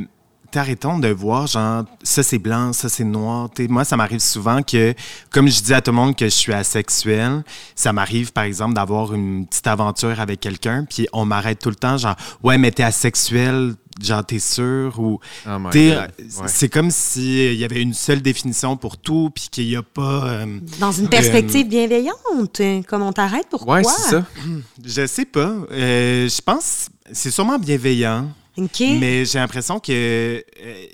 t'arrêtons 0.52 1.00
de 1.00 1.08
voir, 1.08 1.48
genre, 1.48 1.86
ça 2.04 2.24
c'est 2.24 2.38
blanc, 2.38 2.74
ça 2.74 2.90
c'est 2.90 3.04
noir. 3.04 3.50
moi, 3.70 3.86
ça 3.86 3.96
m'arrive 3.96 4.20
souvent 4.20 4.62
que, 4.62 4.94
comme 5.30 5.48
je 5.48 5.62
dis 5.62 5.74
à 5.74 5.82
tout 5.82 5.92
le 5.92 5.96
monde 5.96 6.16
que 6.16 6.26
je 6.26 6.30
suis 6.36 6.54
asexuel, 6.54 7.44
ça 7.76 7.94
m'arrive, 7.94 8.32
par 8.34 8.44
exemple, 8.44 8.74
d'avoir 8.74 9.14
une 9.14 9.48
petite 9.48 9.68
aventure 9.68 10.20
avec 10.20 10.40
quelqu'un, 10.40 10.86
puis 10.88 11.08
on 11.14 11.26
m'arrête 11.26 11.60
tout 11.60 11.70
le 11.70 11.76
temps, 11.76 11.98
genre, 11.98 12.16
ouais, 12.44 12.58
mais 12.58 12.72
t'es 12.72 12.84
asexuel, 12.84 13.76
genre, 14.02 14.26
t'es 14.26 14.40
sûr, 14.40 15.00
ou. 15.00 15.20
Oh 15.48 15.58
c'est 16.48 16.70
comme 16.70 16.92
s'il 16.92 17.56
y 17.56 17.64
avait 17.64 17.82
une 17.82 17.94
seule 17.94 18.22
définition 18.22 18.76
pour 18.76 18.98
tout, 18.98 19.32
puis 19.34 19.48
qu'il 19.50 19.68
n'y 19.68 19.76
a 19.76 19.84
pas. 19.84 20.26
Euh, 20.26 20.60
Dans 20.80 20.92
une 20.92 21.08
perspective 21.08 21.68
bienveillante, 21.68 22.60
hein, 22.60 22.82
comme 22.88 23.04
on 23.04 23.14
t'arrête, 23.14 23.48
pourquoi? 23.50 23.78
Ouais, 23.78 23.84
c'est 23.84 24.10
ça. 24.12 24.26
Je 24.86 25.08
sais 25.08 25.26
pas. 25.26 25.54
Euh, 25.72 26.28
je 26.28 26.42
pense, 26.42 26.90
c'est 27.12 27.32
sûrement 27.32 27.58
bienveillant. 27.58 28.28
Mais 29.00 29.26
j'ai 29.26 29.40
l'impression 29.40 29.80
que. 29.80 29.92
Euh, 29.92 30.86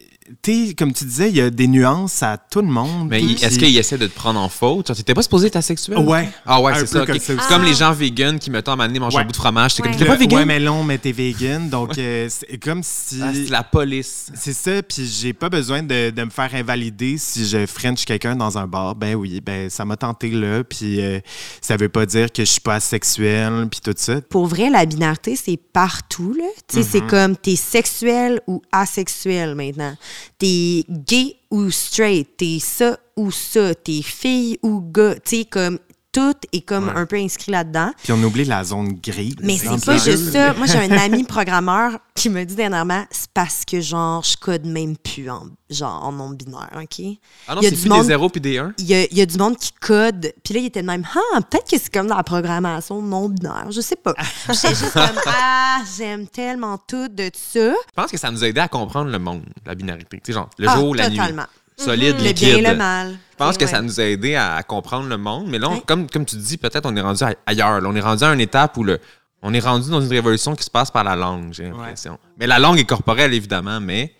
comme 0.78 0.94
tu 0.94 1.06
disais, 1.06 1.30
il 1.30 1.36
y 1.36 1.42
a 1.42 1.50
des 1.50 1.68
nuances 1.68 2.22
à 2.24 2.38
tout 2.38 2.62
le 2.62 2.68
monde. 2.68 3.10
Mais 3.10 3.22
est-ce 3.22 3.58
qu'il 3.58 3.76
essaie 3.78 3.98
de 3.98 4.08
te 4.08 4.16
prendre 4.16 4.40
en 4.40 4.50
faute? 4.50 4.88
Tu 4.88 4.92
n'étais 4.94 5.14
pas 5.14 5.22
supposé 5.22 5.48
être 5.48 5.56
asexuel? 5.56 5.98
Ouais. 6.00 6.30
Ah 6.46 6.62
ouais, 6.62 6.74
c'est 6.76 6.88
ça. 6.88 7.06
C'est 7.20 7.38
comme 7.48 7.64
les 7.64 7.74
gens 7.74 7.94
vegan 7.94 8.40
qui, 8.40 8.52
mettons, 8.52 8.74
à 8.74 8.84
un 8.84 9.00
mangent 9.00 9.16
un 9.16 9.24
bout 9.24 9.32
de 9.32 9.38
fromage. 9.38 9.76
T'es 9.76 10.06
pas 10.06 10.16
vegan? 10.16 10.40
Ouais, 10.40 10.46
mais 10.46 10.60
non, 10.60 10.84
mais 10.84 10.98
t'es 10.98 11.12
vegan. 11.12 11.70
Donc, 11.70 11.98
euh, 11.98 12.28
c'est 12.30 12.58
comme 12.58 12.82
si. 12.84 13.20
Ah, 13.22 13.32
c'est 13.34 13.50
la 13.50 13.64
police. 13.64 14.32
C'est 14.36 14.54
ça. 14.54 14.82
Puis 14.84 15.06
j'ai 15.06 15.34
pas 15.34 15.50
besoin 15.50 15.84
de, 15.84 16.10
de, 16.10 16.24
me 16.24 16.30
faire 16.30 16.54
invalider 16.54 17.18
si 17.18 17.46
je 17.46 17.66
french 17.66 18.06
quelqu'un 18.06 18.36
dans 18.36 18.58
un 18.58 18.68
bar. 18.68 18.96
Ben 18.96 19.16
oui, 19.16 19.42
ben 19.42 19.70
ça 19.70 19.86
m'a 19.86 19.98
tenté 19.98 20.30
là. 20.30 20.64
Puis 20.64 21.02
euh, 21.02 21.20
ça 21.62 21.78
veut 21.78 21.90
pas 21.90 22.06
dire 22.06 22.32
que 22.32 22.44
je 22.44 22.52
suis 22.52 22.62
pas 22.62 22.76
asexuel. 22.76 23.68
Puis 23.70 23.80
tout 23.84 23.94
ça. 23.96 24.22
Pour 24.22 24.48
vrai, 24.48 24.70
la 24.70 24.86
binarité, 24.86 25.36
c'est 25.36 25.58
partout. 25.58 26.34
Là. 26.38 26.46
Tu 26.68 26.78
sais, 26.78 26.84
c'est 26.84 27.00
mm-hmm. 27.00 27.08
comme 27.08 27.38
t'es 27.38 27.56
sexuel 27.56 28.42
ou 28.48 28.62
asexuel 28.72 29.56
maintenant 29.56 29.96
t'es 30.38 30.84
gay 30.90 31.36
ou 31.52 31.70
straight, 31.72 32.38
t'es 32.38 32.60
ça 32.60 33.00
ou 33.16 33.32
ça, 33.32 33.74
t'es 33.76 34.02
fille 34.02 34.60
ou 34.64 34.82
gars, 34.82 35.16
tu 35.20 35.46
comme 35.46 35.80
tout 36.18 36.36
est 36.52 36.62
comme 36.62 36.90
un 36.90 37.06
peu 37.06 37.16
inscrit 37.18 37.52
là-dedans. 37.52 37.92
Puis 38.04 38.12
on 38.12 38.24
oublie 38.24 38.44
la 38.44 38.64
zone 38.64 38.94
grise. 38.94 39.36
Mais 39.44 39.56
c'est 39.56 39.86
pas 39.86 39.98
juste 39.98 40.32
ça. 40.32 40.54
Moi, 40.56 40.66
j'ai 40.66 40.80
un 40.80 40.92
ami 40.98 41.24
programmeur 41.24 42.00
qui 42.16 42.30
me 42.30 42.44
dit 42.44 42.56
dernièrement, 42.56 43.06
c'est 43.12 43.30
parce 43.36 43.64
que 43.64 43.80
genre, 43.82 44.24
je 44.24 44.36
code 44.36 44.66
même 44.66 44.98
plus 44.98 45.30
en, 45.30 45.46
genre, 45.70 46.04
en 46.04 46.12
nombre 46.12 46.36
binaire, 46.36 46.72
OK? 46.74 47.06
Ah 47.48 47.54
non, 47.54 47.62
c'est 47.62 47.76
plus 47.76 47.90
des 47.90 48.04
0 48.04 48.30
puis 48.30 48.42
des 48.42 48.58
1? 48.58 48.74
Il 48.80 48.86
y, 48.86 48.96
a, 48.96 49.04
il 49.06 49.16
y 49.16 49.22
a, 49.22 49.28
du 49.28 49.38
monde 49.38 49.58
qui 49.58 49.72
code. 49.80 50.34
Puis 50.44 50.56
là, 50.56 50.60
il 50.62 50.66
était 50.66 50.82
de 50.82 50.88
même, 50.88 51.06
ah, 51.14 51.42
peut-être 51.42 51.70
que 51.70 51.78
c'est 51.78 51.94
comme 51.94 52.08
dans 52.08 52.18
la 52.18 52.24
programmation 52.24 53.00
non 53.00 53.30
binaire. 53.30 53.68
Je 53.70 53.82
sais 53.82 53.96
pas. 53.96 54.16
J'étais 54.48 54.70
juste 54.70 54.94
comme, 54.94 55.22
ah, 55.28 55.82
j'aime 55.98 56.26
tellement 56.28 56.80
tout 56.80 57.10
de 57.10 57.30
ça. 57.36 57.70
Je 57.70 57.94
pense 57.96 58.10
que 58.10 58.18
ça 58.18 58.32
nous 58.32 58.44
a 58.44 58.48
aidé 58.48 58.60
à 58.60 58.68
comprendre 58.68 59.12
le 59.12 59.20
monde, 59.20 59.44
la 59.68 59.76
binarité. 59.76 60.18
Tu 60.18 60.32
sais, 60.32 60.34
genre, 60.34 60.50
le 60.58 60.68
ah, 60.68 60.76
jour 60.76 60.90
ou 60.90 60.94
la 60.96 61.12
totalement. 61.12 61.44
nuit 61.44 61.67
solide, 61.78 62.18
mm-hmm. 62.18 62.24
liquide. 62.24 62.56
Le 62.56 62.62
bien 62.62 62.72
le 62.72 62.78
mal. 62.78 63.18
Je 63.32 63.36
pense 63.38 63.58
que 63.58 63.68
ça 63.68 63.82
nous 63.82 64.00
a 64.00 64.04
aidé 64.04 64.36
à, 64.36 64.64
comprendre 64.64 65.08
le 65.08 65.18
monde. 65.18 65.48
Mais 65.48 65.60
là, 65.60 65.70
comme, 65.86 66.10
comme 66.10 66.26
tu 66.26 66.36
dis, 66.38 66.58
peut-être 66.58 66.86
on 66.86 66.96
est 66.96 67.02
rendu 67.02 67.24
ailleurs. 67.46 67.82
on 67.84 67.96
est 67.96 68.02
rendu 68.02 68.24
à 68.24 68.34
une 68.34 68.42
étape 68.42 68.78
où 68.78 68.84
le, 68.84 69.00
on 69.42 69.54
est 69.54 69.60
rendu 69.60 69.90
dans 69.90 70.02
une 70.02 70.10
révolution 70.10 70.56
qui 70.56 70.64
se 70.64 70.72
passe 70.72 70.90
par 70.90 71.04
la 71.04 71.16
langue, 71.16 71.54
j'ai 71.54 71.66
l'impression. 71.66 72.18
Mais 72.40 72.48
la 72.48 72.60
langue 72.60 72.80
est 72.80 72.86
corporelle, 72.86 73.34
évidemment, 73.34 73.80
mais 73.80 74.14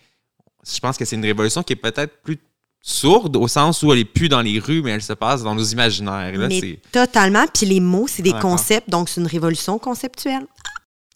je 0.72 0.78
pense 0.78 0.96
que 0.96 1.04
c'est 1.04 1.16
une 1.16 1.24
révolution 1.24 1.62
qui 1.62 1.72
est 1.72 1.76
peut-être 1.76 2.22
plus 2.22 2.38
sourde 2.80 3.36
au 3.36 3.48
sens 3.48 3.82
où 3.82 3.92
elle 3.92 3.98
est 3.98 4.04
plus 4.04 4.28
dans 4.28 4.40
les 4.40 4.58
rues, 4.58 4.82
mais 4.82 4.92
elle 4.92 5.02
se 5.02 5.12
passe 5.12 5.42
dans 5.42 5.54
nos 5.54 5.64
imaginaires. 5.64 6.32
Là, 6.36 6.48
mais 6.48 6.78
totalement. 6.92 7.44
Puis 7.52 7.66
les 7.66 7.80
mots, 7.80 8.06
c'est 8.08 8.22
des 8.22 8.32
concepts, 8.32 8.88
donc 8.88 9.08
c'est 9.08 9.20
une 9.20 9.26
révolution 9.26 9.78
conceptuelle. 9.78 10.46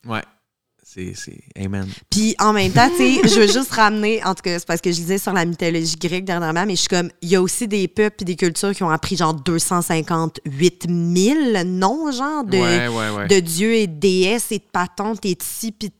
Ouais. 0.04 0.22
C'est, 0.94 1.14
Amen. 1.58 1.88
Puis 2.10 2.34
en 2.38 2.52
même 2.52 2.70
temps, 2.70 2.90
tu 2.90 2.96
sais, 2.96 3.20
je 3.26 3.40
veux 3.40 3.46
juste 3.46 3.72
ramener, 3.72 4.22
en 4.24 4.34
tout 4.34 4.42
cas, 4.42 4.58
c'est 4.58 4.66
parce 4.66 4.82
que 4.82 4.90
je 4.90 4.96
disais 4.96 5.16
sur 5.16 5.32
la 5.32 5.46
mythologie 5.46 5.96
grecque 5.96 6.26
dernièrement, 6.26 6.66
mais 6.66 6.74
je 6.74 6.80
suis 6.80 6.88
comme, 6.88 7.08
il 7.22 7.30
y 7.30 7.36
a 7.36 7.40
aussi 7.40 7.66
des 7.66 7.88
peuples 7.88 8.16
et 8.20 8.24
des 8.26 8.36
cultures 8.36 8.74
qui 8.74 8.82
ont 8.82 8.90
appris 8.90 9.16
genre 9.16 9.32
258 9.32 10.86
000 10.88 11.64
noms, 11.64 12.12
genre, 12.12 12.44
de, 12.44 13.26
de 13.26 13.40
dieux 13.40 13.74
et 13.74 13.86
de 13.86 13.98
déesses 13.98 14.52
et 14.52 14.58
de 14.58 14.64
patentes 14.70 15.24
et 15.24 15.34
de 15.34 15.42
si, 15.42 15.72
puis 15.72 15.90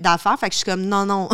d'affaires. 0.00 0.38
Fait 0.38 0.48
que 0.48 0.54
je 0.54 0.58
suis 0.58 0.64
comme, 0.64 0.86
non, 0.86 1.04
non, 1.04 1.28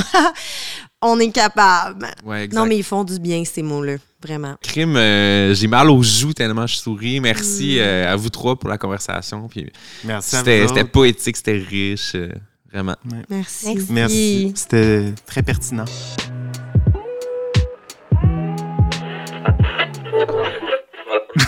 on 1.03 1.21
est 1.21 1.31
capable. 1.31 2.09
non, 2.53 2.67
mais 2.67 2.79
ils 2.79 2.85
font 2.85 3.05
du 3.05 3.21
bien, 3.21 3.45
ces 3.45 3.63
mots-là. 3.63 3.97
Vraiment. 4.23 4.57
Crime, 4.61 4.97
euh, 4.97 5.55
j'ai 5.55 5.67
mal 5.67 5.89
aux 5.89 6.03
joues 6.03 6.35
tellement 6.35 6.67
je 6.67 6.77
souris. 6.77 7.21
Merci 7.21 7.77
mm. 7.77 7.81
euh, 7.81 8.13
à 8.13 8.17
vous 8.17 8.29
trois 8.29 8.59
pour 8.59 8.69
la 8.69 8.77
conversation. 8.77 9.49
Puis 9.49 9.73
Merci 10.05 10.37
C'était 10.37 10.85
poétique, 10.85 11.39
c'était 11.39 11.57
riche. 11.57 12.13
Euh. 12.15 12.31
Vraiment. 12.73 12.97
Merci. 13.29 13.79
Merci. 13.91 14.53
C'était 14.55 15.13
très 15.27 15.43
pertinent. 15.43 15.85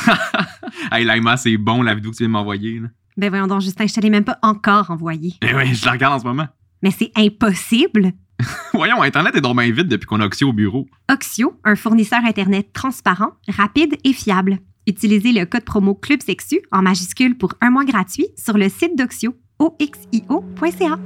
hey, 0.92 1.04
Laima, 1.04 1.36
c'est 1.36 1.56
bon 1.56 1.82
la 1.82 1.94
vidéo 1.94 2.10
que 2.10 2.16
tu 2.16 2.22
viens 2.22 2.28
de 2.28 2.32
m'envoyer. 2.32 2.82
Ben 3.16 3.28
voyons 3.28 3.46
donc, 3.46 3.60
Justin, 3.60 3.86
je 3.86 3.94
te 3.94 4.00
l'ai 4.00 4.10
même 4.10 4.24
pas 4.24 4.38
encore 4.42 4.90
envoyé. 4.90 5.34
Ben 5.40 5.54
oui, 5.56 5.74
je 5.74 5.84
la 5.84 5.92
regarde 5.92 6.14
en 6.14 6.18
ce 6.18 6.24
moment. 6.24 6.48
Mais 6.82 6.90
c'est 6.90 7.12
impossible. 7.14 8.12
Voyons, 8.74 9.02
Internet 9.02 9.36
est 9.36 9.40
donc 9.40 9.56
bien 9.56 9.70
vite 9.70 9.86
depuis 9.86 10.06
qu'on 10.06 10.20
a 10.20 10.26
Oxio 10.26 10.48
au 10.48 10.52
bureau. 10.52 10.88
Oxio, 11.08 11.60
un 11.62 11.76
fournisseur 11.76 12.24
Internet 12.24 12.72
transparent, 12.72 13.30
rapide 13.46 13.96
et 14.02 14.12
fiable. 14.12 14.58
Utilisez 14.88 15.30
le 15.30 15.44
code 15.44 15.64
promo 15.64 15.94
Club 15.94 16.20
Sexu 16.22 16.60
en 16.72 16.82
majuscule 16.82 17.38
pour 17.38 17.54
un 17.60 17.70
mois 17.70 17.84
gratuit 17.84 18.26
sur 18.36 18.58
le 18.58 18.68
site 18.68 18.98
d'Oxio 18.98 19.36
oxio.ca. 19.62 20.98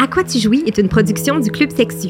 À 0.00 0.06
quoi 0.06 0.24
tu 0.24 0.38
jouis 0.38 0.62
est 0.66 0.78
une 0.78 0.88
production 0.88 1.40
du 1.40 1.50
Club 1.50 1.70
Sexu. 1.70 2.08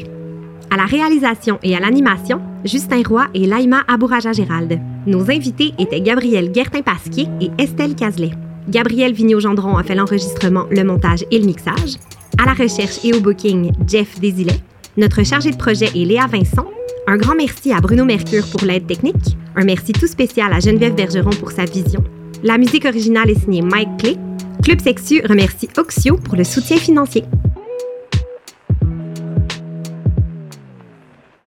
À 0.69 0.77
la 0.77 0.85
réalisation 0.85 1.57
et 1.63 1.75
à 1.75 1.79
l'animation, 1.79 2.41
Justin 2.65 3.01
Roy 3.07 3.27
et 3.33 3.47
Laïma 3.47 3.83
Abouraja-Gérald. 3.87 4.79
Nos 5.07 5.31
invités 5.31 5.73
étaient 5.79 6.01
Gabriel 6.01 6.51
Guertin-Pasquier 6.51 7.27
et 7.41 7.49
Estelle 7.57 7.95
Cazelet. 7.95 8.31
Gabriel 8.67 9.13
Vigneault-Gendron 9.13 9.77
a 9.77 9.83
fait 9.83 9.95
l'enregistrement, 9.95 10.65
le 10.69 10.83
montage 10.83 11.25
et 11.31 11.39
le 11.39 11.45
mixage. 11.45 11.95
À 12.37 12.45
la 12.45 12.53
recherche 12.53 13.03
et 13.03 13.13
au 13.13 13.21
booking, 13.21 13.71
Jeff 13.87 14.19
Désilet. 14.19 14.59
Notre 14.97 15.23
chargé 15.23 15.51
de 15.51 15.57
projet 15.57 15.87
est 15.87 16.05
Léa 16.05 16.27
Vincent 16.27 16.67
un 17.09 17.17
grand 17.17 17.33
merci 17.33 17.73
à 17.73 17.81
Bruno 17.81 18.05
Mercure 18.05 18.45
pour 18.51 18.61
l'aide 18.63 18.85
technique. 18.85 19.35
Un 19.55 19.65
merci 19.65 19.93
tout 19.93 20.05
spécial 20.05 20.53
à 20.53 20.59
Geneviève 20.59 20.93
Bergeron 20.93 21.31
pour 21.31 21.49
sa 21.49 21.65
vision. 21.65 22.03
La 22.43 22.59
musique 22.59 22.85
originale 22.85 23.31
est 23.31 23.39
signée 23.39 23.63
Mike 23.63 23.97
Clay. 23.97 24.15
Club 24.63 24.79
Sexu 24.79 25.19
remercie 25.27 25.69
Oxio 25.75 26.17
pour 26.17 26.35
le 26.35 26.43
soutien 26.43 26.77
financier. 26.77 27.23